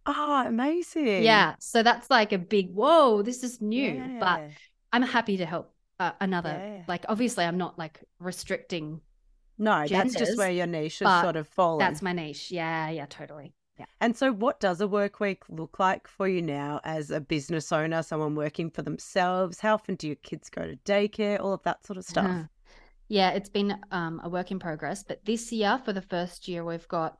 Oh, 0.06 0.44
amazing. 0.46 1.22
Yeah. 1.24 1.56
So 1.60 1.82
that's 1.82 2.08
like 2.08 2.32
a 2.32 2.38
big 2.38 2.72
whoa, 2.72 3.22
this 3.22 3.42
is 3.42 3.60
new. 3.60 4.16
But 4.18 4.48
I'm 4.92 5.02
happy 5.02 5.36
to 5.38 5.46
help 5.46 5.74
uh, 5.98 6.12
another. 6.20 6.50
Yeah. 6.50 6.84
Like 6.88 7.04
obviously 7.08 7.44
I'm 7.44 7.58
not 7.58 7.78
like 7.78 8.00
restricting 8.18 9.02
no, 9.58 9.86
that's 9.86 10.14
just 10.14 10.38
where 10.38 10.50
your 10.50 10.66
niche 10.66 11.00
has 11.00 11.06
but 11.06 11.22
sort 11.22 11.36
of 11.36 11.46
fallen. 11.46 11.80
that's 11.80 12.00
my 12.00 12.14
niche. 12.14 12.50
Yeah, 12.50 12.88
yeah, 12.88 13.04
totally. 13.04 13.52
Yeah. 13.80 13.86
And 14.02 14.14
so, 14.14 14.30
what 14.30 14.60
does 14.60 14.82
a 14.82 14.86
work 14.86 15.20
week 15.20 15.42
look 15.48 15.78
like 15.78 16.06
for 16.06 16.28
you 16.28 16.42
now 16.42 16.82
as 16.84 17.10
a 17.10 17.18
business 17.18 17.72
owner, 17.72 18.02
someone 18.02 18.34
working 18.34 18.70
for 18.70 18.82
themselves? 18.82 19.58
How 19.58 19.72
often 19.72 19.94
do 19.94 20.06
your 20.06 20.16
kids 20.16 20.50
go 20.50 20.66
to 20.66 20.76
daycare? 20.84 21.40
All 21.40 21.54
of 21.54 21.62
that 21.62 21.86
sort 21.86 21.96
of 21.96 22.04
stuff. 22.04 22.26
Uh-huh. 22.26 22.42
Yeah, 23.08 23.30
it's 23.30 23.48
been 23.48 23.74
um, 23.90 24.20
a 24.22 24.28
work 24.28 24.50
in 24.50 24.58
progress. 24.58 25.02
But 25.02 25.24
this 25.24 25.50
year, 25.50 25.80
for 25.82 25.94
the 25.94 26.02
first 26.02 26.46
year, 26.46 26.62
we've 26.62 26.86
got 26.88 27.16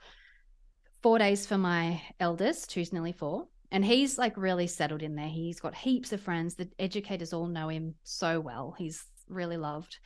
four 1.03 1.19
days 1.19 1.47
for 1.47 1.57
my 1.57 2.03
eldest, 2.21 2.73
who's 2.73 2.93
nearly 2.93 3.13
four. 3.13 3.47
And 3.73 3.83
he's 3.83 4.19
like 4.19 4.37
really 4.37 4.67
settled 4.67 5.03
in 5.03 5.15
there. 5.15 5.29
He's 5.29 5.61
got 5.61 5.75
heaps 5.75 6.13
of 6.13 6.21
friends. 6.21 6.57
The 6.57 6.69
educators 6.79 7.33
all 7.33 7.47
know 7.47 7.71
him 7.71 7.95
so 8.03 8.39
well. 8.39 8.75
He's 8.77 9.03
really 9.31 9.57
loved. 9.57 9.97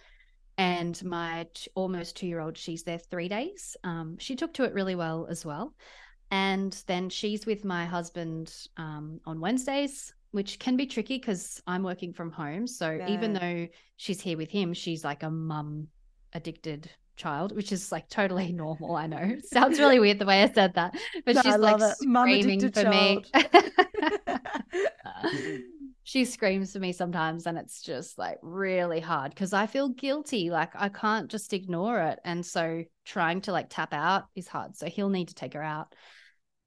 And 0.57 1.03
my 1.05 1.49
t- 1.53 1.69
almost 1.75 2.17
two 2.17 2.29
year 2.29 2.39
old, 2.39 2.57
she's 2.57 2.85
there 2.85 2.99
three 2.99 3.29
days. 3.29 3.77
Um, 3.83 4.19
she 4.21 4.37
took 4.37 4.55
to 4.55 4.63
it 4.63 4.73
really 4.73 4.95
well 4.95 5.27
as 5.29 5.45
well. 5.45 5.75
And 6.35 6.77
then 6.89 7.09
she's 7.11 7.47
with 7.47 7.65
my 7.65 7.85
husband 7.85 8.53
um, 8.77 9.21
on 9.25 9.39
Wednesdays, 9.39 10.13
which 10.33 10.59
can 10.59 10.77
be 10.77 10.85
tricky 10.85 11.19
because 11.19 11.63
I'm 11.65 11.85
working 11.85 12.13
from 12.13 12.33
home. 12.33 12.67
So 12.67 12.99
even 13.07 13.35
though 13.35 13.69
she's 13.99 14.21
here 14.21 14.37
with 14.37 14.51
him, 14.51 14.75
she's 14.75 15.05
like 15.05 15.23
a 15.23 15.31
mum 15.31 15.87
addicted 16.33 16.91
child, 17.15 17.55
which 17.55 17.71
is 17.71 17.93
like 17.93 18.09
totally 18.09 18.51
normal. 18.53 18.97
I 18.97 19.07
know. 19.07 19.37
Sounds 19.45 19.79
really 19.79 20.01
weird 20.01 20.19
the 20.19 20.27
way 20.27 20.43
I 20.43 20.51
said 20.51 20.75
that, 20.75 20.97
but 21.25 21.37
No, 21.37 21.43
she's 21.43 21.57
like 21.57 21.81
it. 21.81 21.97
Screaming 21.99 22.73
for 22.73 22.91
me. 22.91 23.25
she 26.03 26.25
screams 26.25 26.73
for 26.73 26.81
me 26.81 26.91
sometimes, 26.91 27.47
and 27.47 27.57
it's 27.57 27.81
just 27.81 28.19
like 28.19 28.39
really 28.43 28.99
hard 28.99 29.31
because 29.31 29.53
I 29.53 29.69
feel 29.69 29.91
guilty. 29.91 30.51
Like 30.51 30.73
I 30.75 30.89
can't 30.89 31.31
just 31.31 31.53
ignore 31.53 32.01
it. 32.01 32.19
And 32.25 32.45
so 32.45 32.83
trying 33.05 33.41
to 33.43 33.53
like 33.53 33.69
tap 33.71 33.95
out 33.95 34.25
is 34.35 34.49
hard. 34.49 34.75
So 34.75 34.87
he'll 34.87 35.11
need 35.11 35.29
to 35.29 35.35
take 35.37 35.55
her 35.55 35.63
out. 35.63 35.95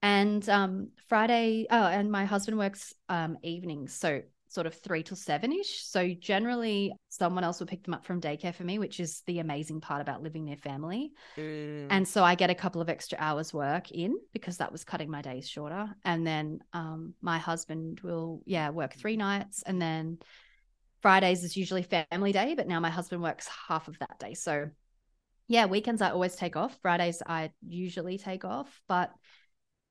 And 0.01 0.47
um 0.49 0.89
Friday, 1.07 1.67
oh, 1.69 1.85
and 1.87 2.11
my 2.11 2.25
husband 2.25 2.57
works 2.57 2.93
um 3.09 3.37
evenings, 3.43 3.93
so 3.93 4.21
sort 4.49 4.65
of 4.65 4.73
three 4.73 5.03
till 5.03 5.17
seven 5.17 5.51
ish. 5.51 5.83
So 5.83 6.13
generally 6.13 6.93
someone 7.09 7.43
else 7.43 7.59
will 7.59 7.67
pick 7.67 7.83
them 7.83 7.93
up 7.93 8.05
from 8.05 8.21
daycare 8.21 8.55
for 8.55 8.63
me, 8.63 8.79
which 8.79 8.99
is 8.99 9.21
the 9.25 9.39
amazing 9.39 9.81
part 9.81 10.01
about 10.01 10.23
living 10.23 10.45
near 10.45 10.55
family. 10.55 11.11
Mm. 11.37 11.87
And 11.89 12.07
so 12.07 12.23
I 12.23 12.35
get 12.35 12.49
a 12.49 12.55
couple 12.55 12.81
of 12.81 12.89
extra 12.89 13.17
hours 13.19 13.53
work 13.53 13.91
in 13.91 14.17
because 14.33 14.57
that 14.57 14.71
was 14.71 14.83
cutting 14.83 15.11
my 15.11 15.21
days 15.21 15.49
shorter. 15.49 15.89
And 16.05 16.25
then 16.25 16.59
um, 16.73 17.13
my 17.21 17.37
husband 17.37 17.99
will, 18.01 18.41
yeah, 18.45 18.69
work 18.69 18.93
three 18.93 19.17
nights. 19.17 19.63
And 19.65 19.81
then 19.81 20.19
Fridays 21.01 21.43
is 21.43 21.57
usually 21.57 21.83
family 21.83 22.31
day, 22.31 22.55
but 22.55 22.67
now 22.67 22.79
my 22.79 22.89
husband 22.89 23.21
works 23.21 23.49
half 23.67 23.87
of 23.87 23.99
that 23.99 24.17
day. 24.19 24.33
So 24.33 24.69
yeah, 25.49 25.65
weekends 25.65 26.01
I 26.01 26.11
always 26.11 26.35
take 26.35 26.55
off. 26.55 26.77
Fridays 26.81 27.21
I 27.25 27.51
usually 27.67 28.17
take 28.17 28.45
off. 28.45 28.81
But 28.87 29.11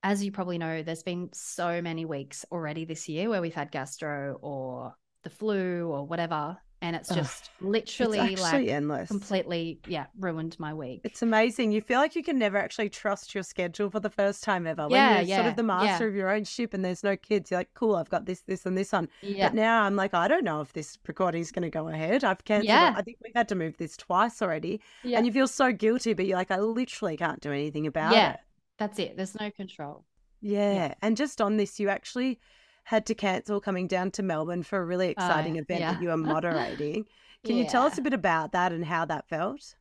as 0.07 0.23
you 0.23 0.31
probably 0.31 0.57
know, 0.57 0.83
there's 0.83 1.03
been 1.03 1.29
so 1.33 1.81
many 1.81 2.05
weeks 2.05 2.45
already 2.49 2.85
this 2.85 3.09
year 3.09 3.29
where 3.29 3.41
we've 3.41 3.53
had 3.53 3.71
gastro 3.71 4.39
or 4.41 4.95
the 5.23 5.29
flu 5.29 5.89
or 5.89 6.07
whatever. 6.07 6.57
And 6.81 6.95
it's 6.95 7.09
just 7.09 7.49
it's 7.55 7.61
literally 7.61 8.19
actually 8.19 8.37
like 8.37 8.67
endless. 8.69 9.09
completely, 9.09 9.81
yeah, 9.87 10.05
ruined 10.19 10.55
my 10.59 10.73
week. 10.75 11.01
It's 11.03 11.23
amazing. 11.23 11.71
You 11.73 11.81
feel 11.81 11.99
like 11.99 12.15
you 12.15 12.23
can 12.23 12.37
never 12.37 12.57
actually 12.57 12.89
trust 12.89 13.33
your 13.33 13.43
schedule 13.43 13.89
for 13.89 13.99
the 13.99 14.11
first 14.11 14.43
time 14.43 14.65
ever. 14.65 14.87
Yeah, 14.89 15.17
when 15.17 15.27
you're 15.27 15.37
sort 15.39 15.49
of 15.49 15.55
the 15.57 15.63
master 15.63 16.05
yeah. 16.05 16.09
of 16.09 16.15
your 16.15 16.29
own 16.29 16.43
ship 16.45 16.73
and 16.73 16.85
there's 16.85 17.03
no 17.03 17.17
kids, 17.17 17.49
you're 17.51 17.59
like, 17.59 17.73
cool, 17.73 17.95
I've 17.95 18.09
got 18.11 18.27
this, 18.27 18.41
this, 18.41 18.65
and 18.65 18.77
this 18.77 18.93
on. 18.93 19.09
yeah. 19.21 19.47
But 19.49 19.55
now 19.55 19.83
I'm 19.83 19.95
like, 19.95 20.13
I 20.13 20.27
don't 20.29 20.43
know 20.45 20.61
if 20.61 20.71
this 20.71 20.97
recording 21.07 21.41
is 21.41 21.51
going 21.51 21.63
to 21.63 21.71
go 21.71 21.89
ahead. 21.89 22.23
I've 22.23 22.45
cancelled 22.45 22.67
Yeah. 22.67 22.91
it. 22.91 22.97
I 22.97 23.01
think 23.01 23.17
we've 23.23 23.35
had 23.35 23.49
to 23.49 23.55
move 23.55 23.75
this 23.77 23.97
twice 23.97 24.41
already. 24.41 24.79
Yeah. 25.03 25.17
And 25.17 25.25
you 25.25 25.33
feel 25.33 25.47
so 25.47 25.73
guilty, 25.73 26.13
but 26.13 26.27
you're 26.27 26.37
like, 26.37 26.51
I 26.51 26.59
literally 26.59 27.17
can't 27.17 27.41
do 27.41 27.51
anything 27.51 27.87
about 27.87 28.13
Yeah. 28.13 28.33
it. 28.33 28.39
That's 28.77 28.99
it. 28.99 29.17
There's 29.17 29.39
no 29.39 29.51
control. 29.51 30.05
Yeah. 30.41 30.93
And 31.01 31.17
just 31.17 31.41
on 31.41 31.57
this, 31.57 31.79
you 31.79 31.89
actually 31.89 32.39
had 32.83 33.05
to 33.07 33.15
cancel 33.15 33.59
coming 33.59 33.87
down 33.87 34.11
to 34.11 34.23
Melbourne 34.23 34.63
for 34.63 34.79
a 34.79 34.85
really 34.85 35.09
exciting 35.09 35.57
event 35.57 35.81
yeah. 35.81 35.93
that 35.93 36.01
you 36.01 36.09
were 36.09 36.17
moderating. 36.17 37.05
Can 37.45 37.57
you 37.57 37.65
tell 37.65 37.83
us 37.83 37.97
a 37.97 38.01
bit 38.01 38.13
about 38.13 38.51
that 38.53 38.71
and 38.71 38.83
how 38.83 39.05
that 39.05 39.27
felt? 39.29 39.75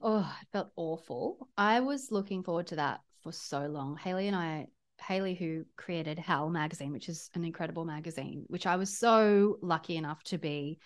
Oh, 0.00 0.30
it 0.40 0.48
felt 0.52 0.70
awful. 0.76 1.48
I 1.56 1.80
was 1.80 2.10
looking 2.10 2.42
forward 2.42 2.66
to 2.68 2.76
that 2.76 3.00
for 3.22 3.32
so 3.32 3.66
long. 3.66 3.96
Haley 3.96 4.26
and 4.28 4.36
I, 4.36 4.66
Haley, 5.00 5.34
who 5.34 5.64
created 5.76 6.18
Hal 6.18 6.50
magazine, 6.50 6.92
which 6.92 7.08
is 7.08 7.30
an 7.34 7.44
incredible 7.44 7.84
magazine, 7.84 8.44
which 8.48 8.66
I 8.66 8.76
was 8.76 8.96
so 8.96 9.58
lucky 9.62 9.96
enough 9.96 10.22
to 10.24 10.38
be 10.38 10.78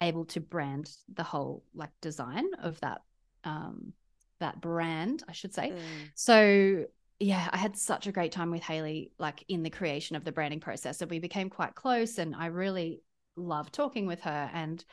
able 0.00 0.24
to 0.26 0.40
brand 0.40 0.90
the 1.14 1.22
whole 1.22 1.64
like 1.74 1.90
design 2.00 2.46
of 2.62 2.78
that 2.80 3.00
um 3.44 3.92
that 4.40 4.60
brand, 4.60 5.24
I 5.28 5.32
should 5.32 5.54
say. 5.54 5.72
So 6.14 6.84
yeah, 7.20 7.48
I 7.52 7.56
had 7.56 7.76
such 7.76 8.06
a 8.06 8.12
great 8.12 8.32
time 8.32 8.50
with 8.50 8.62
Haley, 8.62 9.12
like 9.18 9.44
in 9.48 9.62
the 9.62 9.70
creation 9.70 10.14
of 10.14 10.24
the 10.24 10.32
branding 10.32 10.60
process. 10.60 11.00
And 11.02 11.10
we 11.10 11.18
became 11.18 11.50
quite 11.50 11.74
close 11.74 12.18
and 12.18 12.34
I 12.34 12.46
really 12.46 13.02
loved 13.36 13.72
talking 13.72 14.06
with 14.06 14.20
her. 14.20 14.50
And 14.52 14.84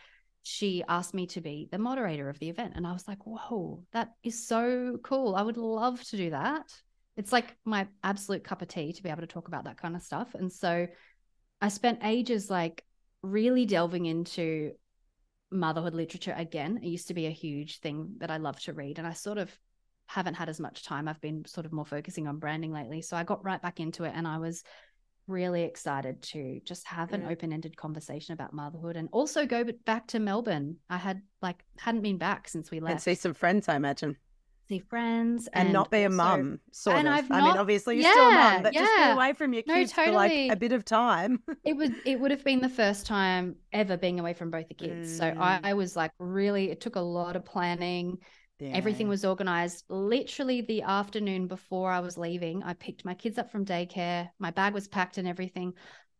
she 0.41 0.83
asked 0.87 1.13
me 1.13 1.27
to 1.27 1.41
be 1.41 1.67
the 1.71 1.77
moderator 1.77 2.29
of 2.29 2.39
the 2.39 2.49
event. 2.49 2.73
And 2.75 2.85
I 2.85 2.93
was 2.93 3.07
like, 3.07 3.25
whoa, 3.25 3.83
that 3.93 4.11
is 4.23 4.47
so 4.47 4.97
cool. 5.03 5.35
I 5.35 5.43
would 5.43 5.57
love 5.57 6.03
to 6.05 6.17
do 6.17 6.31
that. 6.31 6.73
It's 7.15 7.31
like 7.31 7.55
my 7.63 7.87
absolute 8.03 8.43
cup 8.43 8.61
of 8.61 8.67
tea 8.67 8.93
to 8.93 9.03
be 9.03 9.09
able 9.09 9.21
to 9.21 9.27
talk 9.27 9.47
about 9.47 9.65
that 9.65 9.77
kind 9.77 9.95
of 9.95 10.01
stuff. 10.01 10.35
And 10.35 10.51
so 10.51 10.87
I 11.61 11.69
spent 11.69 11.99
ages 12.03 12.49
like 12.49 12.83
really 13.21 13.65
delving 13.65 14.05
into 14.05 14.73
motherhood 15.51 15.93
literature 15.93 16.35
again. 16.35 16.79
It 16.81 16.87
used 16.87 17.07
to 17.07 17.13
be 17.13 17.27
a 17.27 17.31
huge 17.31 17.79
thing 17.79 18.15
that 18.17 18.31
I 18.31 18.37
love 18.37 18.59
to 18.61 18.73
read. 18.73 18.97
And 18.97 19.07
I 19.07 19.13
sort 19.13 19.37
of 19.37 19.55
haven't 20.07 20.35
had 20.35 20.49
as 20.49 20.59
much 20.59 20.83
time. 20.83 21.07
I've 21.07 21.21
been 21.21 21.45
sort 21.45 21.65
of 21.65 21.73
more 21.73 21.85
focusing 21.85 22.27
on 22.27 22.37
branding 22.37 22.71
lately. 22.71 23.01
So 23.01 23.17
I 23.17 23.23
got 23.23 23.43
right 23.43 23.61
back 23.61 23.79
into 23.79 24.03
it 24.03 24.13
and 24.15 24.27
I 24.27 24.37
was 24.37 24.63
really 25.27 25.63
excited 25.63 26.21
to 26.21 26.59
just 26.65 26.85
have 26.85 27.11
an 27.13 27.21
Yeah. 27.23 27.29
open-ended 27.29 27.75
conversation 27.75 28.33
about 28.33 28.53
motherhood 28.53 28.95
and 28.95 29.09
also 29.11 29.45
go 29.47 29.63
back 29.85 30.07
to 30.09 30.19
Melbourne. 30.19 30.77
I 30.89 30.97
had 30.97 31.21
like 31.41 31.63
hadn't 31.79 32.01
been 32.01 32.17
back 32.19 32.47
since 32.47 32.69
we 32.69 32.79
left. 32.79 32.91
And 32.91 33.01
see 33.01 33.15
some 33.15 33.33
friends, 33.33 33.67
I 33.67 33.75
imagine. 33.75 34.17
See 34.69 34.79
friends 34.79 35.47
And, 35.53 35.71
not 35.73 35.91
be 35.91 35.99
a 36.01 36.05
also- 36.05 36.15
mum, 36.17 36.59
sort 36.71 36.97
and 36.97 37.07
of. 37.07 37.13
I've 37.13 37.31
I 37.31 37.41
mean, 37.41 37.57
obviously 37.57 38.01
you're 38.01 38.11
still 38.11 38.29
a 38.29 38.31
mum, 38.31 38.63
but 38.63 38.73
just 38.73 38.91
be 38.95 39.03
away 39.11 39.33
from 39.33 39.53
your 39.53 39.61
No, 39.67 39.75
kids 39.75 39.93
for 39.93 40.11
like 40.11 40.31
a 40.31 40.55
bit 40.55 40.71
of 40.71 40.83
time. 40.85 41.39
it 41.63 41.73
would 41.77 41.95
it 42.05 42.19
would 42.19 42.31
have 42.31 42.43
been 42.43 42.61
the 42.61 42.69
first 42.69 43.05
time 43.07 43.55
ever 43.71 43.95
being 43.97 44.19
away 44.19 44.33
from 44.33 44.49
both 44.51 44.67
the 44.67 44.73
kids. 44.75 45.17
So 45.17 45.25
I, 45.25 45.31
Mm. 45.57 45.59
I 45.65 45.73
was 45.75 45.95
like 45.95 46.11
really 46.19 46.69
it 46.71 46.81
took 46.81 46.95
a 46.95 47.01
lot 47.01 47.35
of 47.35 47.45
planning. 47.45 48.17
Everything 48.61 49.07
was 49.07 49.25
organized. 49.25 49.85
Literally 49.89 50.61
the 50.61 50.83
afternoon 50.83 51.47
before 51.47 51.91
I 51.91 51.99
was 51.99 52.17
leaving, 52.17 52.63
I 52.63 52.73
picked 52.73 53.05
my 53.05 53.13
kids 53.13 53.37
up 53.37 53.51
from 53.51 53.65
daycare. 53.65 54.29
My 54.39 54.51
bag 54.51 54.73
was 54.73 54.87
packed 54.87 55.17
and 55.17 55.27
everything. 55.27 55.73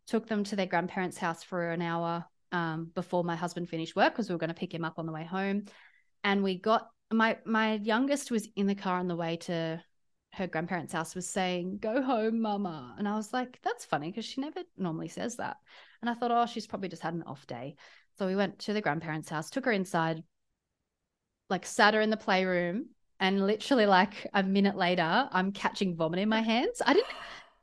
Took 0.07 0.27
them 0.27 0.43
to 0.45 0.55
their 0.55 0.65
grandparents' 0.65 1.17
house 1.17 1.43
for 1.43 1.71
an 1.71 1.81
hour 1.81 2.25
um, 2.51 2.91
before 2.93 3.23
my 3.23 3.36
husband 3.36 3.69
finished 3.69 3.95
work 3.95 4.13
because 4.13 4.29
we 4.29 4.36
were 4.36 4.39
going 4.39 4.49
to 4.49 4.53
pick 4.53 4.73
him 4.73 4.86
up 4.86 4.99
on 4.99 5.05
the 5.05 5.11
way 5.11 5.23
home. 5.23 5.63
And 6.23 6.43
we 6.43 6.57
got 6.57 6.89
my 7.11 7.38
my 7.45 7.75
youngest 7.75 8.31
was 8.31 8.47
in 8.55 8.67
the 8.67 8.75
car 8.75 8.97
on 8.97 9.07
the 9.07 9.15
way 9.15 9.38
to 9.38 9.81
her 10.33 10.47
grandparents' 10.47 10.93
house 10.93 11.15
was 11.15 11.29
saying, 11.29 11.77
"Go 11.79 12.01
home, 12.01 12.41
mama." 12.41 12.95
And 12.97 13.07
I 13.07 13.15
was 13.15 13.31
like, 13.31 13.59
"That's 13.63 13.86
funny 13.86 14.09
because 14.11 14.25
she 14.25 14.41
never 14.41 14.61
normally 14.77 15.07
says 15.07 15.38
that." 15.38 15.57
And 16.01 16.09
I 16.09 16.13
thought, 16.13 16.31
"Oh, 16.31 16.45
she's 16.45 16.67
probably 16.67 16.89
just 16.89 17.03
had 17.03 17.13
an 17.13 17.23
off 17.23 17.47
day." 17.47 17.75
So 18.17 18.27
we 18.27 18.36
went 18.36 18.59
to 18.59 18.73
the 18.73 18.81
grandparents' 18.81 19.29
house, 19.29 19.49
took 19.49 19.65
her 19.65 19.71
inside, 19.71 20.23
like 21.49 21.65
sat 21.65 21.93
her 21.93 22.01
in 22.01 22.09
the 22.09 22.17
playroom, 22.17 22.87
and 23.19 23.45
literally 23.45 23.85
like 23.85 24.27
a 24.33 24.43
minute 24.43 24.75
later, 24.75 25.29
I'm 25.31 25.51
catching 25.51 25.95
vomit 25.95 26.19
in 26.19 26.29
my 26.29 26.41
hands. 26.41 26.81
I 26.85 26.93
didn't, 26.93 27.07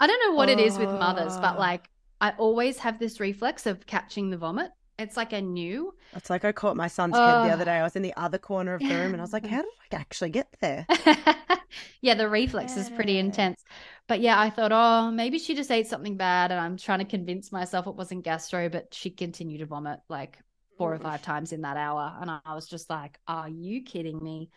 I 0.01 0.07
don't 0.07 0.20
know 0.30 0.37
what 0.37 0.49
it 0.49 0.59
is 0.59 0.78
with 0.78 0.89
mothers, 0.89 1.37
but 1.39 1.57
Oh. 1.57 1.61
like 1.61 1.89
I 2.20 2.30
always 2.39 2.78
have 2.78 2.99
this 2.99 3.20
reflex 3.20 3.66
of 3.66 3.87
catching 3.87 4.30
the 4.30 4.37
vomit. 4.39 4.70
It's 4.99 5.16
like 5.16 5.33
a 5.33 5.41
new. 5.41 5.95
It's 6.14 6.30
like 6.30 6.45
I 6.45 6.53
caught 6.53 6.76
my 6.76 6.87
son's 6.87 7.16
head 7.16 7.45
the 7.47 7.53
other 7.53 7.64
day. 7.64 7.78
I 7.78 7.83
was 7.83 7.97
in 7.97 8.03
the 8.03 8.14
other 8.16 8.39
corner 8.39 8.74
of 8.74 8.80
the 8.80 8.89
room 8.95 9.12
and 9.12 9.16
I 9.16 9.22
was 9.22 9.33
like, 9.33 9.47
how 9.55 9.62
did 9.62 9.66
I 9.93 9.97
actually 9.97 10.30
get 10.30 10.49
there? 10.61 10.87
yeah, 12.01 12.14
the 12.14 12.28
reflex 12.28 12.76
is 12.76 12.91
pretty 12.91 13.18
intense. 13.18 13.64
But 14.07 14.20
yeah, 14.20 14.39
I 14.39 14.51
thought, 14.51 14.72
oh, 14.72 15.11
maybe 15.11 15.39
she 15.39 15.55
just 15.55 15.70
ate 15.70 15.87
something 15.87 16.16
bad. 16.16 16.51
And 16.53 16.61
I'm 16.61 16.76
trying 16.76 16.99
to 17.01 17.05
convince 17.05 17.51
myself 17.53 17.87
it 17.87 17.95
wasn't 17.97 18.24
gastro, 18.24 18.68
but 18.68 18.93
she 18.95 19.11
continued 19.11 19.59
to 19.59 19.66
vomit 19.66 20.01
like 20.09 20.39
four 20.83 20.95
or 20.95 20.99
five 20.99 21.22
times 21.22 21.53
in 21.53 21.62
that 21.62 21.76
hour. 21.76 22.16
And 22.20 22.30
I 22.30 22.55
was 22.55 22.66
just 22.66 22.91
like, 22.91 23.18
are 23.26 23.49
you 23.49 23.83
kidding 23.83 24.22
me? 24.22 24.51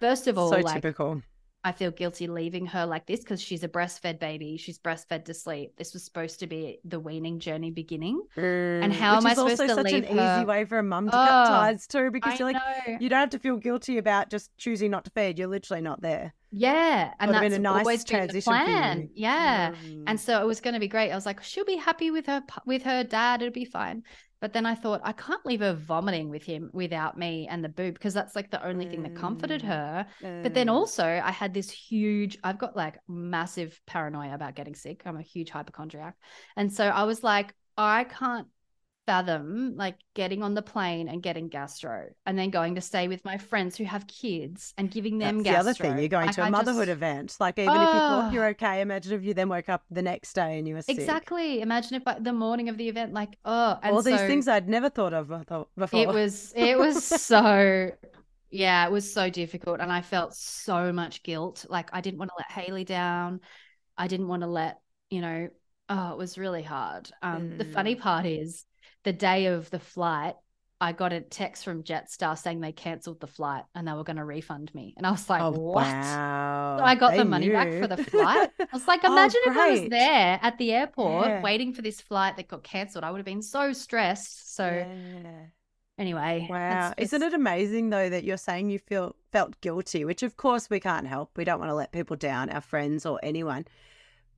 First 0.00 0.26
of 0.26 0.36
all, 0.38 0.50
so 0.50 0.58
like, 0.58 0.74
typical. 0.74 1.22
I 1.64 1.70
feel 1.70 1.92
guilty 1.92 2.26
leaving 2.26 2.66
her 2.66 2.86
like 2.86 3.06
this 3.06 3.20
because 3.20 3.40
she's 3.40 3.62
a 3.62 3.68
breastfed 3.68 4.18
baby. 4.18 4.56
She's 4.56 4.80
breastfed 4.80 5.26
to 5.26 5.34
sleep. 5.34 5.76
This 5.76 5.92
was 5.92 6.02
supposed 6.04 6.40
to 6.40 6.48
be 6.48 6.80
the 6.84 6.98
weaning 6.98 7.38
journey 7.38 7.70
beginning. 7.70 8.20
Mm, 8.36 8.82
And 8.82 8.92
how 8.92 9.14
which 9.14 9.22
am 9.22 9.26
I 9.28 9.32
is 9.32 9.38
also 9.38 9.54
supposed 9.68 9.86
to 9.86 9.90
such 9.90 9.92
an 9.92 10.18
her? 10.18 10.36
easy 10.38 10.44
way 10.44 10.64
for 10.64 10.78
a 10.80 10.82
mum 10.82 11.08
to 11.08 11.16
Oh, 11.16 11.24
cut 11.24 11.44
ties 11.48 11.86
too, 11.86 12.10
because 12.10 12.32
I 12.34 12.36
you're 12.38 12.52
like, 12.52 12.88
know. 12.88 12.96
you 12.98 13.08
don't 13.08 13.20
have 13.20 13.30
to 13.30 13.38
feel 13.38 13.58
guilty 13.58 13.98
about 13.98 14.28
just 14.28 14.50
choosing 14.58 14.90
not 14.90 15.04
to 15.04 15.12
feed. 15.12 15.38
You're 15.38 15.46
literally 15.46 15.82
not 15.82 16.02
there. 16.02 16.34
Yeah, 16.50 17.14
and 17.20 17.32
that's 17.32 17.54
a 17.54 17.58
nice 17.60 17.78
always 17.78 18.04
been 18.04 18.26
the 18.26 18.42
transition 18.42 18.52
plan. 18.52 19.10
Yeah, 19.14 19.70
Mm. 19.86 20.02
and 20.08 20.20
so 20.20 20.42
it 20.42 20.46
was 20.46 20.60
going 20.60 20.74
to 20.74 20.80
be 20.80 20.88
great. 20.88 21.12
I 21.12 21.14
was 21.14 21.26
like, 21.26 21.44
she'll 21.44 21.64
be 21.64 21.76
happy 21.76 22.10
with 22.10 22.26
her 22.26 22.42
with 22.66 22.82
her 22.82 23.04
dad. 23.04 23.40
It'll 23.40 23.52
be 23.52 23.64
fine. 23.64 24.02
But 24.42 24.52
then 24.52 24.66
I 24.66 24.74
thought 24.74 25.00
I 25.04 25.12
can't 25.12 25.46
leave 25.46 25.60
her 25.60 25.72
vomiting 25.72 26.28
with 26.28 26.44
him 26.44 26.70
without 26.74 27.16
me 27.16 27.48
and 27.48 27.64
the 27.64 27.70
boob 27.70 27.94
because 27.94 28.12
that's 28.12 28.36
like 28.36 28.50
the 28.50 28.62
only 28.66 28.86
thing 28.86 29.04
that 29.04 29.14
comforted 29.14 29.62
Mm. 29.62 29.68
her. 29.68 30.06
But 30.42 30.52
then 30.54 30.68
Mm. 30.68 30.72
also 30.74 31.04
I 31.06 31.30
had 31.30 31.54
this 31.54 31.70
huge. 31.70 32.36
I've 32.44 32.58
got 32.58 32.76
like 32.76 32.98
massive 33.08 33.80
paranoia 33.86 34.34
about 34.34 34.56
getting 34.56 34.74
sick. 34.74 35.02
I'm 35.06 35.16
a 35.16 35.22
huge 35.22 35.50
hypochondriac, 35.50 36.16
and 36.56 36.72
so 36.72 36.86
I 36.88 37.04
was 37.04 37.22
like, 37.24 37.54
I 37.78 38.04
can't 38.04 38.48
fathom 39.06 39.74
like 39.76 39.96
getting 40.14 40.42
on 40.44 40.54
the 40.54 40.62
plane 40.62 41.08
and 41.08 41.22
getting 41.22 41.48
gastro 41.48 42.06
and 42.24 42.38
then 42.38 42.50
going 42.50 42.76
to 42.76 42.80
stay 42.80 43.08
with 43.08 43.24
my 43.24 43.36
friends 43.36 43.76
who 43.76 43.82
have 43.84 44.06
kids 44.06 44.72
and 44.78 44.90
giving 44.90 45.18
them 45.18 45.42
That's 45.42 45.54
the 45.54 45.58
other 45.60 45.74
thing. 45.74 45.98
You're 45.98 46.08
going 46.08 46.26
Like, 46.26 46.36
to 46.36 46.42
a 46.42 46.44
I 46.44 46.50
motherhood 46.50 46.86
just- 46.86 46.96
event. 46.96 47.36
Like 47.40 47.58
even 47.58 47.70
if 47.74 47.80
you 47.80 47.84
thought 47.86 48.28
Oh. 48.30 48.32
you're 48.32 48.46
okay, 48.50 48.80
imagine 48.80 49.12
if 49.14 49.24
you 49.24 49.34
then 49.34 49.48
woke 49.48 49.68
up 49.68 49.82
the 49.90 50.02
next 50.02 50.34
day 50.34 50.58
and 50.58 50.68
you 50.68 50.74
were 50.76 50.82
sick. 50.82 50.96
Exactly. 50.98 51.60
Imagine 51.62 52.00
if 52.00 52.22
the 52.22 52.32
morning 52.32 52.68
of 52.68 52.76
the 52.78 52.88
event, 52.88 53.12
like 53.12 53.36
oh, 53.44 53.78
and 53.82 53.92
All 53.94 54.02
these 54.02 54.20
things 54.20 54.46
I'd 54.46 54.68
never 54.68 54.88
thought 54.88 55.12
of 55.14 55.28
before. 55.76 56.00
It 56.00 56.08
was 56.08 56.52
it 56.54 56.78
was 56.78 57.04
so 57.32 57.90
yeah, 58.50 58.84
it 58.86 58.92
was 58.92 59.10
so 59.12 59.30
difficult, 59.30 59.80
and 59.80 59.90
I 59.90 60.02
felt 60.02 60.34
so 60.34 60.92
much 60.92 61.22
guilt. 61.22 61.64
Like 61.68 61.88
I 61.92 62.02
didn't 62.02 62.18
want 62.18 62.30
to 62.30 62.34
let 62.38 62.50
Haley 62.52 62.84
down. 62.84 63.40
I 63.96 64.06
didn't 64.08 64.28
want 64.28 64.42
to 64.42 64.48
let 64.48 64.78
you 65.10 65.20
know. 65.22 65.48
Oh, 65.88 66.12
it 66.12 66.18
was 66.18 66.38
really 66.38 66.62
hard. 66.62 67.10
Um, 67.22 67.58
The 67.58 67.64
funny 67.64 67.94
part 67.96 68.26
is 68.26 68.64
the 69.04 69.12
day 69.12 69.46
of 69.46 69.70
the 69.70 69.78
flight. 69.80 70.34
I 70.80 70.92
got 70.92 71.12
a 71.12 71.20
text 71.20 71.62
from 71.64 71.84
Jetstar 71.84 72.36
saying 72.36 72.60
they 72.60 72.72
cancelled 72.72 73.20
the 73.20 73.28
flight 73.28 73.62
and 73.74 73.86
they 73.86 73.92
were 73.92 74.02
going 74.02 74.16
to 74.16 74.24
refund 74.24 74.74
me. 74.74 74.94
And 74.96 75.06
I 75.06 75.12
was 75.12 75.30
like, 75.30 75.40
oh, 75.40 75.50
what? 75.52 75.86
Wow. 75.86 76.76
So 76.78 76.84
I 76.84 76.94
got 76.96 77.12
They 77.12 77.18
the 77.18 77.24
money 77.24 77.48
back 77.50 77.72
for 77.74 77.86
the 77.86 77.96
flight. 77.96 78.50
I 78.60 78.66
was 78.72 78.88
like, 78.88 79.04
Oh, 79.04 79.12
imagine 79.12 79.40
if 79.44 79.56
I 79.56 79.70
was 79.70 79.88
there 79.90 80.40
at 80.42 80.58
the 80.58 80.72
airport 80.72 81.28
Yeah. 81.28 81.42
waiting 81.42 81.72
for 81.72 81.82
this 81.82 82.00
flight 82.00 82.36
that 82.36 82.48
got 82.48 82.64
cancelled. 82.64 83.04
I 83.04 83.10
would 83.10 83.18
have 83.18 83.26
been 83.26 83.42
so 83.42 83.72
stressed. 83.72 84.56
So 84.56 84.64
Yeah. 84.64 85.46
anyway, 85.98 86.48
Wow. 86.50 86.94
Isn't 86.98 87.22
it 87.22 87.34
amazing 87.34 87.90
though 87.90 88.08
that 88.08 88.24
you're 88.24 88.36
saying 88.36 88.70
you 88.70 88.78
feel 88.78 89.14
felt 89.30 89.60
guilty, 89.60 90.04
which 90.04 90.22
of 90.22 90.36
course 90.36 90.68
we 90.70 90.80
can't 90.80 91.06
help. 91.06 91.36
We 91.36 91.44
don't 91.44 91.60
want 91.60 91.70
to 91.70 91.74
let 91.74 91.92
people 91.92 92.16
down, 92.16 92.50
our 92.50 92.60
friends 92.60 93.06
or 93.06 93.20
anyone. 93.22 93.66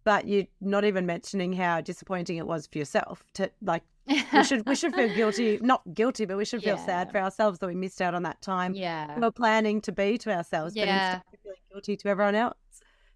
But 0.04 0.28
you're 0.28 0.44
not 0.60 0.84
even 0.84 1.06
mentioning 1.06 1.52
how 1.54 1.80
disappointing 1.80 2.36
it 2.36 2.46
was 2.46 2.66
for 2.66 2.78
yourself 2.78 3.24
to 3.34 3.50
like 3.62 3.82
we 4.32 4.44
should 4.44 4.66
we 4.66 4.74
should 4.74 4.94
feel 4.94 5.08
guilty, 5.14 5.58
not 5.62 5.82
guilty, 5.94 6.26
but 6.26 6.36
we 6.36 6.44
should 6.44 6.62
feel 6.62 6.76
sad 6.76 7.10
for 7.10 7.18
ourselves 7.18 7.58
that 7.60 7.66
we 7.66 7.74
missed 7.74 8.02
out 8.02 8.14
on 8.14 8.22
that 8.24 8.40
time 8.42 8.74
yeah. 8.74 9.14
we 9.14 9.22
we're 9.22 9.30
planning 9.30 9.80
to 9.82 9.92
be 9.92 10.18
to 10.18 10.30
ourselves, 10.32 10.76
but 10.76 10.86
Yeah. 10.86 11.14
instead 11.16 11.22
we're 11.32 11.38
feeling 11.42 11.60
guilty 11.72 11.96
to 11.96 12.08
everyone 12.08 12.34
else. 12.34 12.56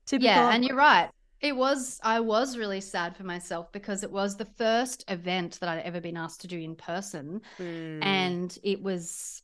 Typical. 0.06 0.26
Yeah, 0.26 0.50
and 0.54 0.64
you're 0.64 0.76
right. 0.76 1.10
It 1.40 1.54
was 1.54 2.00
I 2.02 2.20
was 2.20 2.56
really 2.56 2.80
sad 2.80 3.16
for 3.16 3.22
myself 3.24 3.70
because 3.70 4.02
it 4.02 4.10
was 4.10 4.36
the 4.36 4.44
first 4.46 5.04
event 5.08 5.58
that 5.60 5.68
I'd 5.68 5.82
ever 5.84 6.00
been 6.00 6.16
asked 6.16 6.40
to 6.40 6.46
do 6.48 6.58
in 6.58 6.74
person 6.74 7.42
Mm. 7.58 8.02
and 8.02 8.58
it 8.62 8.82
was 8.82 9.42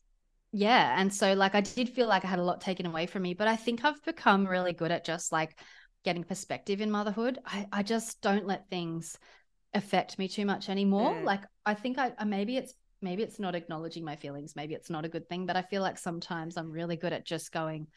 yeah, 0.52 0.98
and 1.00 1.12
so 1.12 1.34
like 1.34 1.54
I 1.54 1.60
did 1.60 1.88
feel 1.88 2.06
like 2.06 2.24
I 2.24 2.28
had 2.28 2.38
a 2.38 2.44
lot 2.44 2.60
taken 2.60 2.86
away 2.86 3.06
from 3.06 3.22
me, 3.22 3.34
but 3.34 3.48
I 3.48 3.56
think 3.56 3.84
I've 3.84 4.02
become 4.04 4.46
really 4.46 4.72
good 4.72 4.92
at 4.92 5.04
just 5.04 5.32
like 5.32 5.58
getting 6.04 6.24
perspective 6.24 6.80
in 6.80 6.90
motherhood. 6.90 7.38
I 7.46 7.66
I 7.72 7.82
just 7.82 8.20
don't 8.22 8.46
let 8.46 8.68
things 8.70 9.18
affect 9.74 10.18
me 10.18 10.28
too 10.28 10.46
much 10.46 10.68
anymore. 10.68 11.14
Mm. 11.14 11.24
Like 11.24 11.42
I 11.66 11.74
think 11.74 11.98
I 11.98 12.12
maybe 12.24 12.56
it's 12.56 12.74
maybe 13.02 13.22
it's 13.22 13.38
not 13.40 13.54
acknowledging 13.54 14.04
my 14.04 14.16
feelings, 14.16 14.56
maybe 14.56 14.74
it's 14.74 14.90
not 14.90 15.04
a 15.04 15.08
good 15.08 15.28
thing, 15.28 15.46
but 15.46 15.56
I 15.56 15.62
feel 15.62 15.82
like 15.82 15.98
sometimes 15.98 16.56
I'm 16.56 16.70
really 16.70 16.96
good 16.96 17.12
at 17.12 17.26
just 17.26 17.52
going 17.52 17.88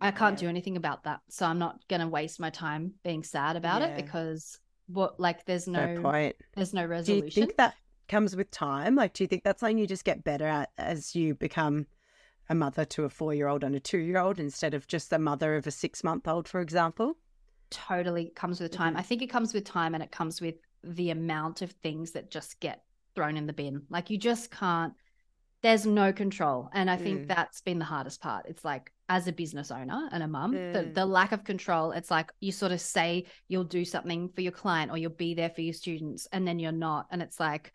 I 0.00 0.10
can't 0.10 0.34
Yeah. 0.34 0.40
do 0.40 0.48
anything 0.48 0.76
about 0.76 1.04
that. 1.04 1.20
So 1.30 1.46
I'm 1.46 1.58
not 1.58 1.86
going 1.88 2.00
to 2.00 2.08
waste 2.08 2.40
my 2.40 2.50
time 2.50 2.94
being 3.04 3.22
sad 3.22 3.56
about 3.56 3.80
Yeah. 3.80 3.88
it 3.88 3.96
because 3.96 4.58
what 4.86 5.18
like 5.20 5.44
there's 5.46 5.66
Fair 5.72 5.88
no 5.88 6.00
point. 6.02 6.36
there's 6.54 6.74
no 6.74 6.84
resolution. 6.84 7.22
Do 7.34 7.40
you 7.40 7.46
think 7.46 7.56
that 7.58 7.74
comes 8.08 8.36
with 8.36 8.50
time? 8.50 8.94
Like, 8.96 9.14
do 9.14 9.24
you 9.24 9.28
think 9.28 9.44
that's 9.44 9.60
something 9.60 9.78
you 9.78 9.86
just 9.86 10.04
get 10.04 10.24
better 10.24 10.46
at 10.46 10.70
as 10.78 11.14
you 11.14 11.34
become 11.34 11.86
a 12.48 12.54
mother 12.54 12.84
to 12.84 13.04
a 13.04 13.08
four 13.10 13.34
year 13.34 13.48
old 13.48 13.64
and 13.64 13.74
a 13.74 13.80
two 13.80 13.98
year 13.98 14.18
old 14.18 14.38
instead 14.38 14.74
of 14.74 14.86
just 14.86 15.12
a 15.12 15.18
mother 15.18 15.56
of 15.56 15.66
a 15.66 15.70
six 15.70 16.04
month 16.04 16.28
old, 16.28 16.48
for 16.48 16.60
example? 16.60 17.16
Totally 17.70 18.30
comes 18.34 18.60
with 18.60 18.72
time. 18.72 18.94
Mhm. 18.94 18.98
I 18.98 19.02
think 19.02 19.22
it 19.22 19.28
comes 19.28 19.52
with 19.54 19.64
time 19.64 19.94
and 19.94 20.02
it 20.02 20.10
comes 20.12 20.40
with 20.40 20.56
the 20.82 21.10
amount 21.10 21.62
of 21.62 21.72
things 21.72 22.12
that 22.12 22.30
just 22.30 22.60
get 22.60 22.82
thrown 23.14 23.36
in 23.36 23.46
the 23.46 23.52
bin. 23.52 23.82
Like 23.90 24.10
you 24.10 24.18
just 24.18 24.50
can't 24.50 24.94
there's 25.62 25.86
no 25.86 26.12
control. 26.12 26.68
And 26.74 26.90
I 26.90 26.98
think 26.98 27.22
Mm. 27.22 27.28
that's 27.28 27.62
been 27.62 27.78
the 27.78 27.86
hardest 27.86 28.20
part. 28.20 28.44
It's 28.50 28.66
like 28.66 28.92
as 29.08 29.28
a 29.28 29.32
business 29.32 29.70
owner 29.70 30.10
and 30.12 30.22
a 30.22 30.28
mum, 30.28 30.50
the, 30.52 30.58
Mm. 30.58 30.94
the 30.94 31.06
lack 31.06 31.32
of 31.32 31.42
control, 31.42 31.92
it's 31.92 32.10
like 32.10 32.30
you 32.38 32.52
sort 32.52 32.70
of 32.70 32.82
say 32.82 33.24
you'll 33.48 33.64
do 33.64 33.82
something 33.82 34.28
for 34.28 34.42
your 34.42 34.52
client 34.52 34.90
or 34.92 34.98
you'll 34.98 35.12
be 35.12 35.32
there 35.32 35.48
for 35.48 35.62
your 35.62 35.72
students 35.72 36.26
and 36.32 36.46
then 36.46 36.58
you're 36.58 36.70
not. 36.70 37.06
And 37.10 37.22
it's 37.22 37.40
like 37.40 37.74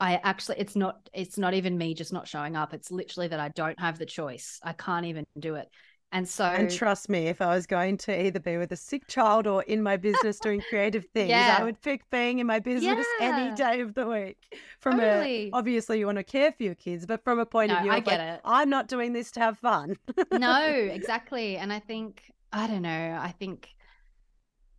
I 0.00 0.16
actually 0.16 0.58
it's 0.58 0.74
not 0.74 1.08
it's 1.12 1.38
not 1.38 1.54
even 1.54 1.78
me 1.78 1.94
just 1.94 2.12
not 2.12 2.26
showing 2.26 2.56
up. 2.56 2.74
It's 2.74 2.90
literally 2.90 3.28
that 3.28 3.38
I 3.38 3.50
don't 3.50 3.78
have 3.78 4.00
the 4.00 4.06
choice. 4.06 4.58
I 4.64 4.72
can't 4.72 5.06
even 5.06 5.24
do 5.38 5.54
it. 5.54 5.68
And 6.14 6.28
so 6.28 6.44
And 6.44 6.70
trust 6.70 7.08
me, 7.08 7.28
if 7.28 7.40
I 7.40 7.54
was 7.54 7.66
going 7.66 7.96
to 7.98 8.26
either 8.26 8.38
be 8.38 8.58
with 8.58 8.70
a 8.70 8.76
sick 8.76 9.06
child 9.06 9.46
or 9.46 9.62
in 9.62 9.82
my 9.82 9.96
business 9.96 10.38
doing 10.38 10.60
creative 10.68 11.06
things, 11.14 11.30
Yeah. 11.30 11.56
I 11.58 11.64
would 11.64 11.80
pick 11.80 12.08
being 12.10 12.38
in 12.38 12.46
my 12.46 12.58
business 12.58 13.06
any 13.18 13.54
day 13.54 13.80
of 13.80 13.94
the 13.94 14.06
week. 14.06 14.36
From 14.78 14.98
Totally. 15.00 15.46
a 15.46 15.50
obviously 15.54 15.98
you 16.00 16.06
want 16.06 16.18
to 16.18 16.24
care 16.24 16.52
for 16.52 16.62
your 16.64 16.74
kids, 16.74 17.06
but 17.06 17.24
from 17.24 17.38
a 17.38 17.46
point 17.46 17.70
No, 17.70 17.76
of 17.78 17.82
view, 17.82 17.92
I 17.92 18.00
get 18.00 18.18
like, 18.20 18.28
it. 18.34 18.40
I'm 18.44 18.68
not 18.68 18.88
doing 18.88 19.14
this 19.14 19.30
to 19.32 19.40
have 19.40 19.58
fun. 19.58 19.96
no, 20.30 20.66
exactly. 20.70 21.56
And 21.56 21.72
I 21.72 21.78
think, 21.78 22.30
I 22.52 22.66
don't 22.66 22.82
know, 22.82 23.18
I 23.18 23.30
think, 23.38 23.70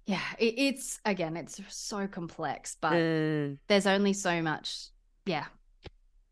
yeah, 0.06 0.22
it, 0.38 0.54
it's 0.58 1.00
again, 1.04 1.36
it's 1.36 1.60
so 1.70 2.06
complex, 2.08 2.78
but 2.80 2.94
Mm. 2.94 3.58
there's 3.68 3.88
only 3.88 4.14
so 4.14 4.40
much. 4.44 4.90
Yeah. 5.26 5.46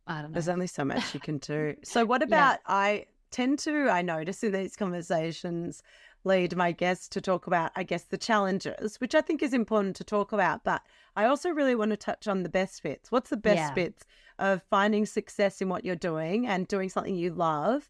I 0.06 0.22
don't 0.22 0.32
know. 0.32 0.34
There's 0.34 0.50
only 0.50 0.68
so 0.68 0.86
much 0.86 1.14
you 1.16 1.20
can 1.20 1.40
do. 1.40 1.76
So, 1.84 2.06
what 2.06 2.22
about 2.22 2.60
I 2.68 3.06
tend 3.32 3.60
to, 3.60 3.90
I 3.90 4.02
notice 4.02 4.44
in 4.44 4.52
these 4.52 4.76
conversations, 4.76 5.82
lead 6.24 6.56
my 6.56 6.72
guests 6.72 7.08
to 7.10 7.22
talk 7.22 7.48
about, 7.48 7.72
I 7.76 7.84
guess, 7.84 8.04
the 8.04 8.18
challenges, 8.18 9.00
which 9.00 9.16
I 9.16 9.22
think 9.22 9.42
is 9.42 9.54
important 9.54 9.96
to 9.98 10.04
talk 10.04 10.32
about. 10.32 10.64
But 10.64 10.82
I 11.16 11.26
also 11.26 11.50
really 11.50 11.76
want 11.76 11.92
to 11.92 11.98
touch 11.98 12.28
on 12.28 12.44
the 12.44 12.50
best 12.50 12.84
bits. 12.84 13.12
What's 13.12 13.30
the 13.30 13.38
best 13.38 13.58
Yeah. 13.58 13.74
bits 13.74 14.04
of 14.38 14.62
finding 14.70 15.06
success 15.06 15.62
in 15.62 15.70
what 15.70 15.84
you're 15.86 15.96
doing 15.96 16.48
and 16.48 16.68
doing 16.68 16.90
something 16.90 17.16
you 17.16 17.34
love 17.34 17.90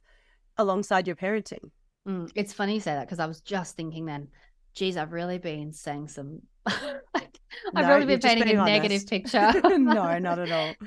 alongside 0.57 1.07
your 1.07 1.15
parenting? 1.15 1.71
Mm, 2.07 2.31
it's 2.35 2.53
funny 2.53 2.75
you 2.75 2.79
say 2.79 2.93
that 2.93 3.05
because 3.07 3.19
I 3.19 3.25
was 3.25 3.41
just 3.41 3.75
thinking 3.75 4.05
then, 4.05 4.29
geez, 4.73 4.97
I've 4.97 5.11
really 5.11 5.37
been 5.37 5.73
saying 5.73 6.07
some, 6.07 6.41
I've 6.65 7.29
No, 7.73 7.95
really 7.95 8.05
been 8.05 8.19
painting 8.19 8.57
a 8.57 8.65
negative 8.65 9.07
picture. 9.07 9.51
no, 9.77 10.17
not 10.19 10.39
at 10.39 10.51
all. 10.51 10.77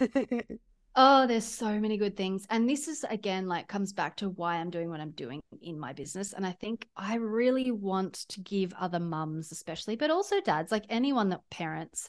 Oh, 0.96 1.26
there's 1.26 1.44
so 1.44 1.78
many 1.78 1.96
good 1.96 2.16
things. 2.16 2.46
And 2.50 2.68
this 2.68 2.88
is 2.88 3.04
again 3.08 3.46
like 3.46 3.68
comes 3.68 3.92
back 3.92 4.16
to 4.16 4.28
why 4.28 4.56
I'm 4.56 4.70
doing 4.70 4.90
what 4.90 5.00
I'm 5.00 5.12
doing 5.12 5.40
in 5.62 5.78
my 5.78 5.92
business. 5.92 6.32
And 6.32 6.44
I 6.44 6.52
think 6.52 6.88
I 6.96 7.14
really 7.14 7.70
want 7.70 8.14
to 8.30 8.40
give 8.40 8.72
other 8.78 8.98
mums, 8.98 9.52
especially, 9.52 9.96
but 9.96 10.10
also 10.10 10.40
dads, 10.40 10.72
like 10.72 10.84
anyone 10.88 11.28
that 11.28 11.48
parents, 11.50 12.08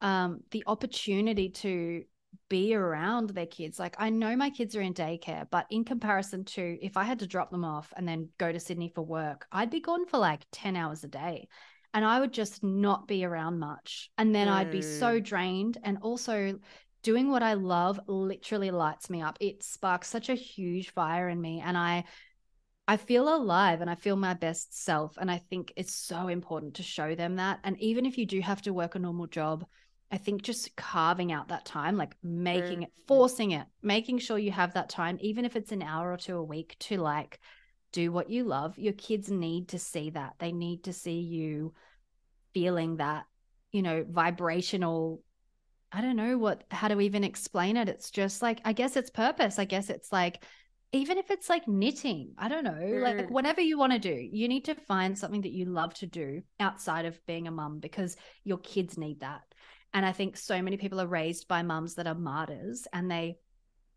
um, 0.00 0.40
the 0.52 0.64
opportunity 0.66 1.50
to 1.50 2.04
be 2.48 2.74
around 2.74 3.30
their 3.30 3.46
kids. 3.46 3.78
Like 3.78 3.96
I 3.98 4.10
know 4.10 4.36
my 4.36 4.50
kids 4.50 4.74
are 4.74 4.80
in 4.80 4.94
daycare, 4.94 5.46
but 5.50 5.66
in 5.70 5.84
comparison 5.84 6.44
to 6.46 6.78
if 6.80 6.96
I 6.96 7.04
had 7.04 7.18
to 7.20 7.26
drop 7.26 7.50
them 7.50 7.64
off 7.64 7.92
and 7.96 8.08
then 8.08 8.30
go 8.38 8.50
to 8.50 8.58
Sydney 8.58 8.90
for 8.94 9.02
work, 9.02 9.46
I'd 9.52 9.70
be 9.70 9.80
gone 9.80 10.06
for 10.06 10.18
like 10.18 10.46
10 10.50 10.76
hours 10.76 11.04
a 11.04 11.08
day. 11.08 11.48
And 11.92 12.04
I 12.04 12.18
would 12.18 12.32
just 12.32 12.64
not 12.64 13.06
be 13.06 13.24
around 13.24 13.60
much. 13.60 14.10
And 14.18 14.34
then 14.34 14.48
I'd 14.48 14.72
be 14.72 14.82
so 14.82 15.20
drained. 15.20 15.78
And 15.84 15.98
also, 16.02 16.58
doing 17.04 17.30
what 17.30 17.44
I 17.44 17.54
love 17.54 18.00
literally 18.08 18.72
lights 18.72 19.08
me 19.08 19.22
up. 19.22 19.38
It 19.40 19.62
sparks 19.62 20.08
such 20.08 20.28
a 20.28 20.34
huge 20.34 20.90
fire 20.90 21.28
in 21.28 21.40
me 21.40 21.62
and 21.64 21.78
I 21.78 22.04
I 22.86 22.96
feel 22.98 23.34
alive 23.34 23.80
and 23.80 23.88
I 23.88 23.94
feel 23.94 24.16
my 24.16 24.34
best 24.34 24.84
self 24.84 25.16
and 25.16 25.30
I 25.30 25.38
think 25.38 25.72
it's 25.76 25.94
so 25.94 26.26
important 26.28 26.74
to 26.74 26.82
show 26.82 27.14
them 27.14 27.36
that. 27.36 27.60
And 27.62 27.80
even 27.80 28.04
if 28.04 28.18
you 28.18 28.26
do 28.26 28.40
have 28.40 28.60
to 28.62 28.74
work 28.74 28.96
a 28.96 28.98
normal 28.98 29.28
job 29.28 29.64
I 30.10 30.18
think 30.18 30.42
just 30.42 30.74
carving 30.76 31.32
out 31.32 31.48
that 31.48 31.64
time 31.64 31.96
like 31.96 32.14
making 32.22 32.82
it 32.82 32.90
mm-hmm. 32.90 33.06
forcing 33.06 33.50
it 33.52 33.66
making 33.82 34.18
sure 34.18 34.38
you 34.38 34.52
have 34.52 34.74
that 34.74 34.88
time 34.88 35.18
even 35.20 35.44
if 35.44 35.56
it's 35.56 35.72
an 35.72 35.82
hour 35.82 36.12
or 36.12 36.16
two 36.16 36.36
a 36.36 36.42
week 36.42 36.76
to 36.80 36.98
like 36.98 37.40
do 37.94 38.10
what 38.10 38.28
you 38.28 38.44
love. 38.44 38.76
Your 38.76 38.92
kids 38.92 39.30
need 39.30 39.68
to 39.68 39.78
see 39.78 40.10
that. 40.10 40.34
They 40.40 40.50
need 40.50 40.84
to 40.84 40.92
see 40.92 41.20
you 41.20 41.72
feeling 42.52 42.96
that 42.96 43.24
you 43.72 43.82
know 43.82 44.04
vibrational 44.08 45.22
I 45.94 46.00
don't 46.00 46.16
know 46.16 46.36
what 46.36 46.64
how 46.72 46.88
to 46.88 47.00
even 47.00 47.22
explain 47.22 47.76
it. 47.76 47.88
It's 47.88 48.10
just 48.10 48.42
like 48.42 48.60
I 48.64 48.72
guess 48.72 48.96
it's 48.96 49.10
purpose. 49.10 49.60
I 49.60 49.64
guess 49.64 49.90
it's 49.90 50.10
like 50.12 50.42
even 50.92 51.18
if 51.18 51.30
it's 51.30 51.48
like 51.48 51.66
knitting, 51.66 52.34
I 52.38 52.48
don't 52.48 52.64
know, 52.64 52.72
mm. 52.72 53.02
like 53.02 53.30
whatever 53.30 53.60
you 53.60 53.78
want 53.78 53.92
to 53.92 53.98
do, 53.98 54.14
you 54.14 54.48
need 54.48 54.64
to 54.66 54.74
find 54.74 55.18
something 55.18 55.42
that 55.42 55.52
you 55.52 55.66
love 55.66 55.94
to 55.94 56.06
do 56.06 56.42
outside 56.60 57.04
of 57.04 57.24
being 57.26 57.48
a 57.48 57.52
mum 57.52 57.80
because 57.80 58.16
your 58.44 58.58
kids 58.58 58.96
need 58.96 59.20
that. 59.20 59.42
And 59.92 60.04
I 60.06 60.12
think 60.12 60.36
so 60.36 60.60
many 60.62 60.76
people 60.76 61.00
are 61.00 61.06
raised 61.06 61.48
by 61.48 61.62
mums 61.62 61.94
that 61.94 62.06
are 62.06 62.14
martyrs 62.14 62.86
and 62.92 63.10
they 63.10 63.38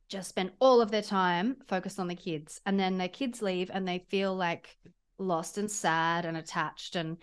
just 0.10 0.30
spend 0.30 0.52
all 0.60 0.82
of 0.82 0.89
their 0.89 1.02
time 1.02 1.58
focused 1.68 2.00
on 2.00 2.08
the 2.08 2.16
kids. 2.16 2.62
And 2.66 2.80
then 2.80 2.98
their 2.98 3.10
kids 3.10 3.41
leave 3.41 3.70
and 3.74 3.88
they 3.88 4.06
feel 4.10 4.36
like 4.36 4.76
lost 5.20 5.58
and 5.58 5.70
sad 5.70 6.26
and 6.26 6.38
attached. 6.38 6.95
And 6.95 7.18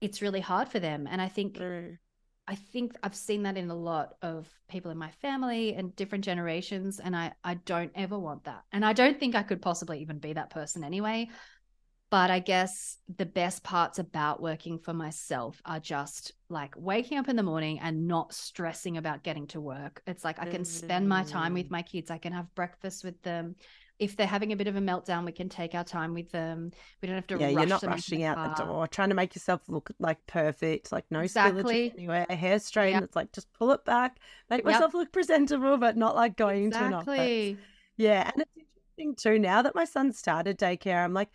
it's 0.00 0.22
really 0.22 0.40
hard 0.40 0.68
for 0.68 0.78
them. 0.78 1.08
And 1.10 1.20
I 1.20 1.28
think 1.28 1.56
mm. 1.58 1.96
I 2.48 2.54
think 2.54 2.96
I've 3.02 3.14
seen 3.14 3.42
that 3.42 3.58
in 3.58 3.68
a 3.68 3.76
lot 3.76 4.14
of 4.22 4.48
people 4.70 4.90
in 4.90 4.96
my 4.96 5.10
family 5.20 5.74
and 5.74 5.94
different 5.94 6.24
generations. 6.24 6.98
And 6.98 7.14
I, 7.14 7.32
I 7.44 7.54
don't 7.54 7.92
ever 7.94 8.18
want 8.18 8.44
that. 8.44 8.62
And 8.72 8.86
I 8.86 8.94
don't 8.94 9.20
think 9.20 9.34
I 9.34 9.42
could 9.42 9.60
possibly 9.60 10.00
even 10.00 10.18
be 10.18 10.32
that 10.32 10.48
person 10.48 10.82
anyway. 10.82 11.28
But 12.10 12.30
I 12.30 12.38
guess 12.38 12.96
the 13.18 13.26
best 13.26 13.62
parts 13.62 13.98
about 13.98 14.40
working 14.40 14.78
for 14.78 14.94
myself 14.94 15.60
are 15.66 15.78
just 15.78 16.32
like 16.48 16.72
waking 16.74 17.18
up 17.18 17.28
in 17.28 17.36
the 17.36 17.42
morning 17.42 17.80
and 17.80 18.08
not 18.08 18.32
stressing 18.32 18.96
about 18.96 19.22
getting 19.22 19.46
to 19.48 19.60
work. 19.60 20.00
It's 20.06 20.24
like 20.24 20.40
I 20.40 20.46
can 20.46 20.64
spend 20.64 21.06
my 21.06 21.24
time 21.24 21.52
with 21.52 21.66
mm. 21.66 21.72
my 21.72 21.82
kids, 21.82 22.10
I 22.10 22.16
can 22.16 22.32
have 22.32 22.54
breakfast 22.54 23.04
with 23.04 23.20
them, 23.20 23.56
if 23.98 24.16
they're 24.16 24.26
having 24.26 24.52
a 24.52 24.56
bit 24.56 24.68
of 24.68 24.76
a 24.76 24.80
meltdown, 24.80 25.24
we 25.24 25.32
can 25.32 25.48
take 25.48 25.74
our 25.74 25.84
time 25.84 26.14
with 26.14 26.30
them. 26.30 26.70
We 27.02 27.06
don't 27.08 27.16
have 27.16 27.26
to. 27.28 27.38
Yeah, 27.38 27.48
you're 27.48 27.66
not 27.66 27.82
rushing 27.82 28.22
out 28.22 28.56
the 28.56 28.64
door, 28.64 28.86
trying 28.86 29.08
to 29.08 29.14
make 29.14 29.34
yourself 29.34 29.62
look 29.68 29.90
like 29.98 30.24
perfect, 30.26 30.92
like 30.92 31.04
no 31.10 31.20
exactly. 31.20 31.90
spillage 31.90 31.94
anywhere. 31.94 32.26
A 32.30 32.36
hair 32.36 32.58
straight, 32.58 32.92
yep. 32.92 33.02
it's 33.02 33.16
like 33.16 33.32
just 33.32 33.52
pull 33.52 33.72
it 33.72 33.84
back, 33.84 34.18
make 34.50 34.64
myself 34.64 34.92
yep. 34.92 34.94
look 34.94 35.12
presentable, 35.12 35.76
but 35.78 35.96
not 35.96 36.14
like 36.14 36.36
going 36.36 36.66
exactly. 36.66 37.16
to 37.16 37.22
an 37.22 37.54
office. 37.54 37.64
Yeah, 37.96 38.30
and 38.32 38.42
it's 38.42 38.50
interesting 38.56 39.14
too. 39.16 39.38
Now 39.38 39.62
that 39.62 39.74
my 39.74 39.84
son 39.84 40.12
started 40.12 40.58
daycare, 40.58 41.04
I'm 41.04 41.14
like, 41.14 41.30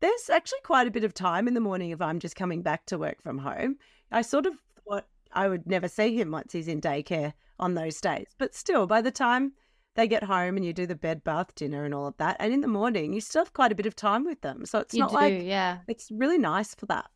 there's 0.00 0.30
actually 0.30 0.60
quite 0.62 0.86
a 0.86 0.90
bit 0.90 1.04
of 1.04 1.12
time 1.12 1.46
in 1.48 1.54
the 1.54 1.60
morning 1.60 1.90
if 1.90 2.00
I'm 2.00 2.18
just 2.18 2.36
coming 2.36 2.62
back 2.62 2.86
to 2.86 2.98
work 2.98 3.22
from 3.22 3.38
home. 3.38 3.76
I 4.10 4.22
sort 4.22 4.46
of 4.46 4.54
thought 4.88 5.06
I 5.32 5.48
would 5.48 5.66
never 5.66 5.88
see 5.88 6.18
him 6.18 6.30
once 6.30 6.52
he's 6.52 6.68
in 6.68 6.80
daycare 6.80 7.34
on 7.58 7.74
those 7.74 8.00
days, 8.00 8.28
but 8.38 8.54
still, 8.54 8.86
by 8.86 9.02
the 9.02 9.10
time 9.10 9.52
they 9.96 10.06
get 10.06 10.22
home 10.22 10.56
and 10.56 10.64
you 10.64 10.72
do 10.72 10.86
the 10.86 10.94
bed, 10.94 11.24
bath, 11.24 11.54
dinner, 11.54 11.84
and 11.84 11.92
all 11.92 12.06
of 12.06 12.16
that. 12.18 12.36
And 12.38 12.52
in 12.52 12.60
the 12.60 12.68
morning, 12.68 13.12
you 13.12 13.20
still 13.20 13.42
have 13.42 13.52
quite 13.52 13.72
a 13.72 13.74
bit 13.74 13.86
of 13.86 13.96
time 13.96 14.24
with 14.24 14.40
them. 14.42 14.64
So 14.64 14.78
it's 14.78 14.94
you 14.94 15.00
not 15.00 15.10
do, 15.10 15.16
like, 15.16 15.42
yeah, 15.42 15.78
it's 15.88 16.10
really 16.10 16.38
nice 16.38 16.74
for 16.74 16.86
that. 16.86 17.06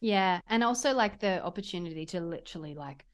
Yeah. 0.00 0.40
And 0.48 0.62
also 0.62 0.94
like 0.94 1.18
the 1.18 1.42
opportunity 1.42 2.06
to 2.06 2.20
literally 2.20 2.74
like 2.74 3.06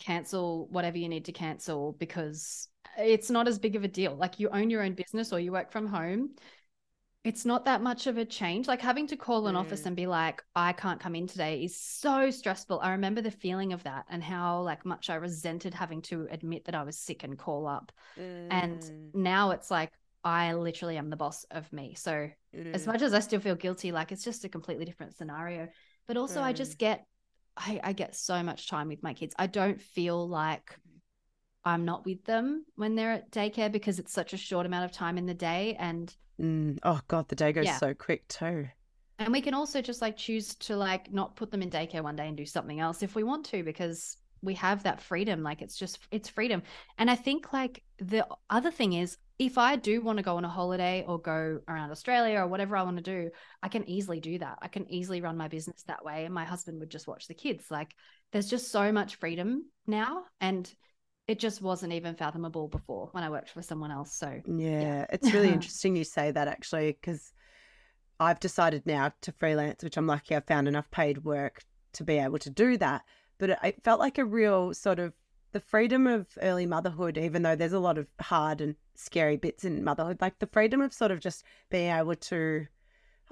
cancel 0.00 0.66
whatever 0.70 0.98
you 0.98 1.08
need 1.08 1.26
to 1.26 1.32
cancel 1.32 1.92
because 1.98 2.68
it's 2.98 3.30
not 3.30 3.46
as 3.46 3.58
big 3.58 3.76
of 3.76 3.84
a 3.84 3.88
deal. 3.88 4.16
Like 4.16 4.40
you 4.40 4.48
own 4.48 4.70
your 4.70 4.82
own 4.82 4.94
business 4.94 5.32
or 5.32 5.38
you 5.38 5.52
work 5.52 5.70
from 5.70 5.86
home 5.86 6.30
it's 7.24 7.46
not 7.46 7.64
that 7.64 7.82
much 7.82 8.06
of 8.06 8.18
a 8.18 8.24
change. 8.24 8.68
Like 8.68 8.82
having 8.82 9.06
to 9.06 9.16
call 9.16 9.46
an 9.46 9.54
mm. 9.54 9.58
office 9.58 9.86
and 9.86 9.96
be 9.96 10.06
like, 10.06 10.44
I 10.54 10.74
can't 10.74 11.00
come 11.00 11.14
in 11.14 11.26
today 11.26 11.64
is 11.64 11.74
so 11.74 12.30
stressful. 12.30 12.80
I 12.80 12.92
remember 12.92 13.22
the 13.22 13.30
feeling 13.30 13.72
of 13.72 13.82
that 13.84 14.04
and 14.10 14.22
how 14.22 14.60
like 14.60 14.84
much 14.84 15.08
I 15.08 15.14
resented 15.14 15.72
having 15.72 16.02
to 16.02 16.28
admit 16.30 16.66
that 16.66 16.74
I 16.74 16.82
was 16.82 16.98
sick 16.98 17.24
and 17.24 17.38
call 17.38 17.66
up. 17.66 17.92
Mm. 18.20 18.48
And 18.50 19.14
now 19.14 19.52
it's 19.52 19.70
like 19.70 19.90
I 20.22 20.52
literally 20.52 20.98
am 20.98 21.08
the 21.08 21.16
boss 21.16 21.44
of 21.50 21.72
me. 21.72 21.94
So 21.96 22.28
mm. 22.54 22.74
as 22.74 22.86
much 22.86 23.00
as 23.00 23.14
I 23.14 23.20
still 23.20 23.40
feel 23.40 23.54
guilty, 23.54 23.90
like 23.90 24.12
it's 24.12 24.24
just 24.24 24.44
a 24.44 24.50
completely 24.50 24.84
different 24.84 25.16
scenario. 25.16 25.68
But 26.06 26.18
also 26.18 26.42
I 26.42 26.52
just 26.52 26.74
mm. 26.74 26.78
get 26.78 27.06
I, 27.56 27.80
I 27.82 27.92
get 27.94 28.14
so 28.14 28.42
much 28.42 28.68
time 28.68 28.88
with 28.88 29.02
my 29.02 29.14
kids. 29.14 29.34
I 29.38 29.46
don't 29.46 29.80
feel 29.80 30.28
like 30.28 30.76
I'm 31.64 31.86
not 31.86 32.04
with 32.04 32.22
them 32.24 32.66
when 32.74 32.96
they're 32.96 33.12
at 33.12 33.30
daycare 33.30 33.72
because 33.72 33.98
it's 33.98 34.12
such 34.12 34.34
a 34.34 34.36
short 34.36 34.66
amount 34.66 34.84
of 34.84 34.92
time 34.92 35.16
in 35.16 35.24
the 35.24 35.32
day 35.32 35.74
and 35.78 36.14
Mm. 36.40 36.78
Oh 36.82 37.00
God, 37.08 37.28
the 37.28 37.36
day 37.36 37.52
goes 37.52 37.66
yeah. 37.66 37.78
so 37.78 37.94
quick 37.94 38.26
too. 38.28 38.68
And 39.18 39.32
we 39.32 39.40
can 39.40 39.54
also 39.54 39.80
just 39.80 40.02
like 40.02 40.16
choose 40.16 40.54
to 40.56 40.76
like 40.76 41.12
not 41.12 41.36
put 41.36 41.50
them 41.50 41.62
in 41.62 41.70
daycare 41.70 42.02
one 42.02 42.16
day 42.16 42.26
and 42.26 42.36
do 42.36 42.46
something 42.46 42.80
else 42.80 43.02
if 43.02 43.14
we 43.14 43.22
want 43.22 43.46
to 43.46 43.62
because 43.62 44.16
we 44.42 44.54
have 44.54 44.82
that 44.82 45.00
freedom. 45.00 45.42
Like 45.42 45.62
it's 45.62 45.76
just 45.76 45.98
it's 46.10 46.28
freedom. 46.28 46.62
And 46.98 47.10
I 47.10 47.14
think 47.14 47.52
like 47.52 47.82
the 47.98 48.26
other 48.50 48.70
thing 48.70 48.92
is 48.94 49.16
if 49.38 49.58
I 49.58 49.76
do 49.76 50.00
want 50.00 50.18
to 50.18 50.24
go 50.24 50.36
on 50.36 50.44
a 50.44 50.48
holiday 50.48 51.04
or 51.06 51.18
go 51.18 51.60
around 51.66 51.90
Australia 51.90 52.38
or 52.40 52.46
whatever 52.46 52.76
I 52.76 52.82
want 52.82 52.98
to 52.98 53.02
do, 53.02 53.30
I 53.62 53.68
can 53.68 53.88
easily 53.88 54.20
do 54.20 54.38
that. 54.38 54.58
I 54.62 54.68
can 54.68 54.88
easily 54.90 55.20
run 55.20 55.36
my 55.36 55.48
business 55.48 55.82
that 55.86 56.04
way. 56.04 56.24
And 56.24 56.34
my 56.34 56.44
husband 56.44 56.78
would 56.80 56.90
just 56.90 57.08
watch 57.08 57.26
the 57.26 57.34
kids. 57.34 57.70
Like 57.70 57.94
there's 58.32 58.48
just 58.48 58.70
so 58.70 58.92
much 58.92 59.16
freedom 59.16 59.64
now. 59.86 60.24
And 60.40 60.72
it 61.26 61.38
just 61.38 61.62
wasn't 61.62 61.92
even 61.92 62.14
fathomable 62.14 62.68
before 62.68 63.08
when 63.12 63.24
I 63.24 63.30
worked 63.30 63.50
for 63.50 63.62
someone 63.62 63.90
else. 63.90 64.12
So 64.12 64.40
yeah, 64.46 64.80
yeah. 64.80 65.06
it's 65.10 65.32
really 65.32 65.48
interesting 65.48 65.96
you 65.96 66.04
say 66.04 66.30
that 66.30 66.48
actually 66.48 66.92
because 66.92 67.32
I've 68.20 68.40
decided 68.40 68.84
now 68.86 69.12
to 69.22 69.32
freelance, 69.32 69.82
which 69.82 69.96
I'm 69.96 70.06
lucky 70.06 70.34
I've 70.34 70.46
found 70.46 70.68
enough 70.68 70.90
paid 70.90 71.24
work 71.24 71.64
to 71.94 72.04
be 72.04 72.18
able 72.18 72.38
to 72.40 72.50
do 72.50 72.76
that. 72.78 73.02
But 73.38 73.50
it, 73.50 73.58
it 73.64 73.84
felt 73.84 74.00
like 74.00 74.18
a 74.18 74.24
real 74.24 74.74
sort 74.74 74.98
of 74.98 75.14
the 75.52 75.60
freedom 75.60 76.06
of 76.06 76.26
early 76.42 76.66
motherhood, 76.66 77.16
even 77.16 77.42
though 77.42 77.56
there's 77.56 77.72
a 77.72 77.78
lot 77.78 77.96
of 77.96 78.08
hard 78.20 78.60
and 78.60 78.74
scary 78.94 79.36
bits 79.36 79.64
in 79.64 79.84
motherhood, 79.84 80.18
like 80.20 80.38
the 80.38 80.48
freedom 80.48 80.80
of 80.80 80.92
sort 80.92 81.10
of 81.10 81.20
just 81.20 81.44
being 81.70 81.90
able 81.90 82.16
to 82.16 82.66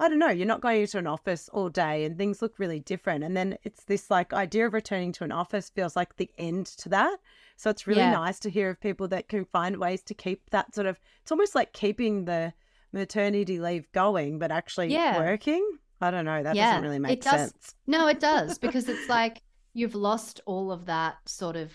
I 0.03 0.09
don't 0.09 0.19
know, 0.19 0.29
you're 0.29 0.45
not 0.45 0.59
going 0.59 0.81
into 0.81 0.97
an 0.97 1.07
office 1.07 1.49
all 1.53 1.69
day 1.69 2.03
and 2.03 2.17
things 2.17 2.41
look 2.41 2.59
really 2.59 2.81
different. 2.81 3.23
And 3.23 3.37
then 3.37 3.57
it's 3.63 3.85
this 3.85 4.11
like 4.11 4.33
idea 4.33 4.67
of 4.67 4.73
returning 4.73 5.13
to 5.13 5.23
an 5.23 5.31
office 5.31 5.69
feels 5.69 5.95
like 5.95 6.17
the 6.17 6.29
end 6.37 6.65
to 6.65 6.89
that. 6.89 7.19
So 7.55 7.69
it's 7.69 7.87
really 7.87 8.01
yeah. 8.01 8.11
nice 8.11 8.37
to 8.39 8.49
hear 8.49 8.69
of 8.69 8.81
people 8.81 9.07
that 9.07 9.29
can 9.29 9.45
find 9.45 9.77
ways 9.77 10.03
to 10.03 10.13
keep 10.13 10.49
that 10.49 10.75
sort 10.75 10.87
of, 10.87 10.99
it's 11.21 11.31
almost 11.31 11.55
like 11.55 11.71
keeping 11.71 12.25
the 12.25 12.51
maternity 12.91 13.61
leave 13.61 13.89
going, 13.93 14.39
but 14.39 14.51
actually 14.51 14.87
yeah. 14.87 15.19
working. 15.19 15.65
I 16.01 16.11
don't 16.11 16.25
know. 16.25 16.43
That 16.43 16.57
yeah, 16.57 16.71
doesn't 16.71 16.83
really 16.83 16.99
make 16.99 17.23
sense. 17.23 17.75
No, 17.87 18.07
it 18.07 18.19
does 18.19 18.57
because 18.57 18.89
it's 18.89 19.07
like 19.07 19.41
you've 19.73 19.95
lost 19.95 20.41
all 20.45 20.69
of 20.69 20.87
that 20.87 21.15
sort 21.29 21.55
of 21.55 21.71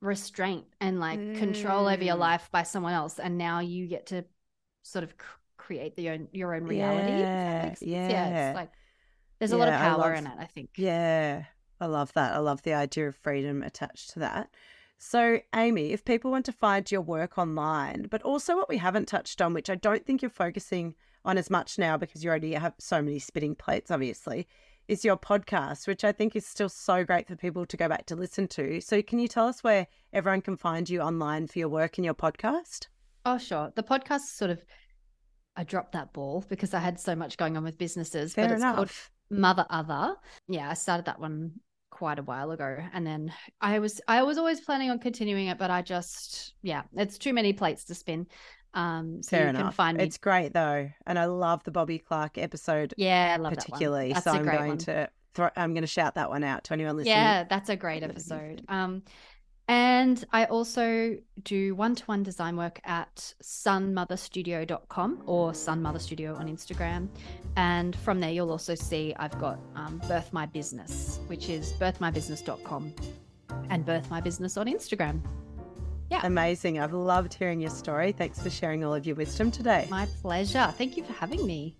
restraint 0.00 0.66
and 0.80 1.00
like 1.00 1.18
mm. 1.18 1.36
control 1.36 1.88
over 1.88 2.04
your 2.04 2.14
mm. 2.14 2.20
life 2.20 2.48
by 2.52 2.62
someone 2.62 2.92
else. 2.92 3.18
And 3.18 3.36
now 3.36 3.58
you 3.58 3.88
get 3.88 4.06
to 4.06 4.24
sort 4.84 5.02
of 5.02 5.14
create 5.68 5.94
the 5.96 6.08
own 6.08 6.28
your 6.32 6.54
own 6.54 6.64
reality. 6.64 7.12
Yeah, 7.12 7.74
yeah. 7.82 8.08
yeah. 8.08 8.48
It's 8.48 8.56
like 8.56 8.70
there's 9.38 9.52
a 9.52 9.56
yeah, 9.56 9.64
lot 9.64 9.68
of 9.68 9.80
power 9.80 9.98
love, 9.98 10.18
in 10.18 10.26
it. 10.26 10.32
I 10.38 10.46
think. 10.46 10.70
Yeah, 10.76 11.44
I 11.78 11.86
love 11.86 12.10
that. 12.14 12.32
I 12.32 12.38
love 12.38 12.62
the 12.62 12.72
idea 12.72 13.08
of 13.08 13.16
freedom 13.16 13.62
attached 13.62 14.10
to 14.12 14.20
that. 14.20 14.48
So, 14.96 15.40
Amy, 15.54 15.92
if 15.92 16.06
people 16.06 16.30
want 16.30 16.46
to 16.46 16.52
find 16.52 16.90
your 16.90 17.02
work 17.02 17.36
online, 17.36 18.08
but 18.10 18.22
also 18.22 18.56
what 18.56 18.70
we 18.70 18.78
haven't 18.78 19.08
touched 19.08 19.42
on, 19.42 19.52
which 19.52 19.68
I 19.68 19.74
don't 19.74 20.04
think 20.04 20.22
you're 20.22 20.30
focusing 20.30 20.94
on 21.24 21.36
as 21.36 21.50
much 21.50 21.78
now 21.78 21.98
because 21.98 22.24
you 22.24 22.30
already 22.30 22.54
have 22.54 22.74
so 22.78 23.02
many 23.02 23.18
spitting 23.18 23.54
plates, 23.54 23.90
obviously, 23.90 24.48
is 24.88 25.04
your 25.04 25.18
podcast, 25.18 25.86
which 25.86 26.02
I 26.02 26.12
think 26.12 26.34
is 26.34 26.46
still 26.46 26.70
so 26.70 27.04
great 27.04 27.28
for 27.28 27.36
people 27.36 27.66
to 27.66 27.76
go 27.76 27.88
back 27.88 28.06
to 28.06 28.16
listen 28.16 28.48
to. 28.48 28.80
So, 28.80 29.02
can 29.02 29.18
you 29.18 29.28
tell 29.28 29.46
us 29.46 29.62
where 29.62 29.86
everyone 30.14 30.40
can 30.40 30.56
find 30.56 30.88
you 30.88 31.00
online 31.00 31.46
for 31.46 31.58
your 31.58 31.68
work 31.68 31.98
and 31.98 32.06
your 32.06 32.14
podcast? 32.14 32.88
Oh, 33.26 33.36
sure. 33.36 33.70
The 33.76 33.82
podcast 33.82 34.36
sort 34.36 34.50
of 34.50 34.64
I 35.58 35.64
dropped 35.64 35.92
that 35.92 36.12
ball 36.12 36.44
because 36.48 36.72
I 36.72 36.78
had 36.78 37.00
so 37.00 37.16
much 37.16 37.36
going 37.36 37.56
on 37.56 37.64
with 37.64 37.76
businesses. 37.76 38.32
Fair 38.32 38.46
but 38.46 38.52
it's 38.52 38.62
enough. 38.62 38.76
called 38.76 38.90
Mother 39.28 39.66
Other. 39.68 40.14
Yeah, 40.46 40.70
I 40.70 40.74
started 40.74 41.06
that 41.06 41.18
one 41.20 41.52
quite 41.90 42.20
a 42.20 42.22
while 42.22 42.52
ago. 42.52 42.78
And 42.92 43.04
then 43.04 43.32
I 43.60 43.80
was 43.80 44.00
I 44.06 44.22
was 44.22 44.38
always 44.38 44.60
planning 44.60 44.88
on 44.88 45.00
continuing 45.00 45.48
it, 45.48 45.58
but 45.58 45.68
I 45.70 45.82
just 45.82 46.54
yeah, 46.62 46.82
it's 46.96 47.18
too 47.18 47.32
many 47.32 47.52
plates 47.52 47.84
to 47.86 47.94
spin. 47.96 48.28
Um 48.72 49.20
so 49.20 49.30
Fair 49.30 49.44
you 49.44 49.48
enough. 49.50 49.62
can 49.62 49.72
find 49.72 49.98
me. 49.98 50.04
It's 50.04 50.16
great 50.16 50.54
though. 50.54 50.88
And 51.06 51.18
I 51.18 51.24
love 51.24 51.64
the 51.64 51.72
Bobby 51.72 51.98
Clark 51.98 52.38
episode. 52.38 52.94
Yeah, 52.96 53.34
I 53.36 53.42
love 53.42 53.52
particularly. 53.52 54.12
That 54.12 54.24
one. 54.26 54.34
That's 54.36 54.46
so 54.46 54.52
I'm 54.52 54.58
going 54.58 54.68
one. 54.68 54.78
to 54.78 55.10
throw, 55.34 55.50
I'm 55.56 55.74
going 55.74 55.82
to 55.82 55.88
shout 55.88 56.14
that 56.14 56.30
one 56.30 56.44
out 56.44 56.64
to 56.64 56.74
anyone 56.74 56.96
listening. 56.96 57.16
Yeah, 57.16 57.44
that's 57.50 57.68
a 57.68 57.76
great 57.76 58.04
episode. 58.04 58.62
Um 58.68 59.02
and 59.68 60.24
I 60.32 60.46
also 60.46 61.18
do 61.44 61.74
one 61.74 61.94
to 61.94 62.04
one 62.04 62.22
design 62.22 62.56
work 62.56 62.80
at 62.84 63.34
sunmotherstudio.com 63.42 65.22
or 65.26 65.52
sunmotherstudio 65.52 66.38
on 66.38 66.48
Instagram. 66.48 67.08
And 67.56 67.94
from 67.94 68.18
there, 68.20 68.30
you'll 68.30 68.50
also 68.50 68.74
see 68.74 69.14
I've 69.18 69.38
got 69.38 69.58
um, 69.76 70.00
Birth 70.08 70.32
My 70.32 70.46
Business, 70.46 71.20
which 71.26 71.50
is 71.50 71.74
birthmybusiness.com 71.74 72.94
and 73.68 73.84
Birth 73.84 74.10
My 74.10 74.22
Business 74.22 74.56
on 74.56 74.66
Instagram. 74.66 75.20
Yeah. 76.10 76.20
Amazing. 76.24 76.78
I've 76.78 76.94
loved 76.94 77.34
hearing 77.34 77.60
your 77.60 77.68
story. 77.68 78.12
Thanks 78.12 78.40
for 78.40 78.48
sharing 78.48 78.82
all 78.82 78.94
of 78.94 79.04
your 79.06 79.16
wisdom 79.16 79.50
today. 79.50 79.86
My 79.90 80.06
pleasure. 80.22 80.72
Thank 80.78 80.96
you 80.96 81.04
for 81.04 81.12
having 81.12 81.46
me. 81.46 81.76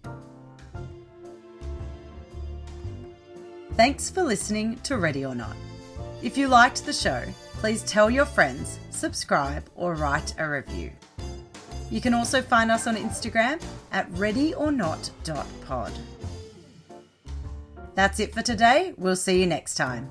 Thanks 3.76 4.11
for 4.11 4.22
listening 4.22 4.76
to 4.80 4.99
Ready 4.99 5.24
or 5.24 5.34
Not. 5.34 5.57
If 6.22 6.36
you 6.36 6.49
liked 6.49 6.84
the 6.84 6.93
show, 6.93 7.22
please 7.59 7.83
tell 7.83 8.09
your 8.09 8.25
friends, 8.25 8.79
subscribe, 8.91 9.65
or 9.77 9.95
write 9.95 10.35
a 10.39 10.49
review. 10.49 10.91
You 11.91 12.01
can 12.01 12.15
also 12.15 12.41
find 12.41 12.71
us 12.71 12.87
on 12.87 12.97
Instagram 12.97 13.63
at 13.93 14.11
readyornot.pod. 14.13 15.93
That's 17.95 18.21
it 18.21 18.33
for 18.33 18.43
today. 18.43 18.95
We'll 18.97 19.17
see 19.17 19.41
you 19.41 19.47
next 19.47 19.75
time. 19.75 20.09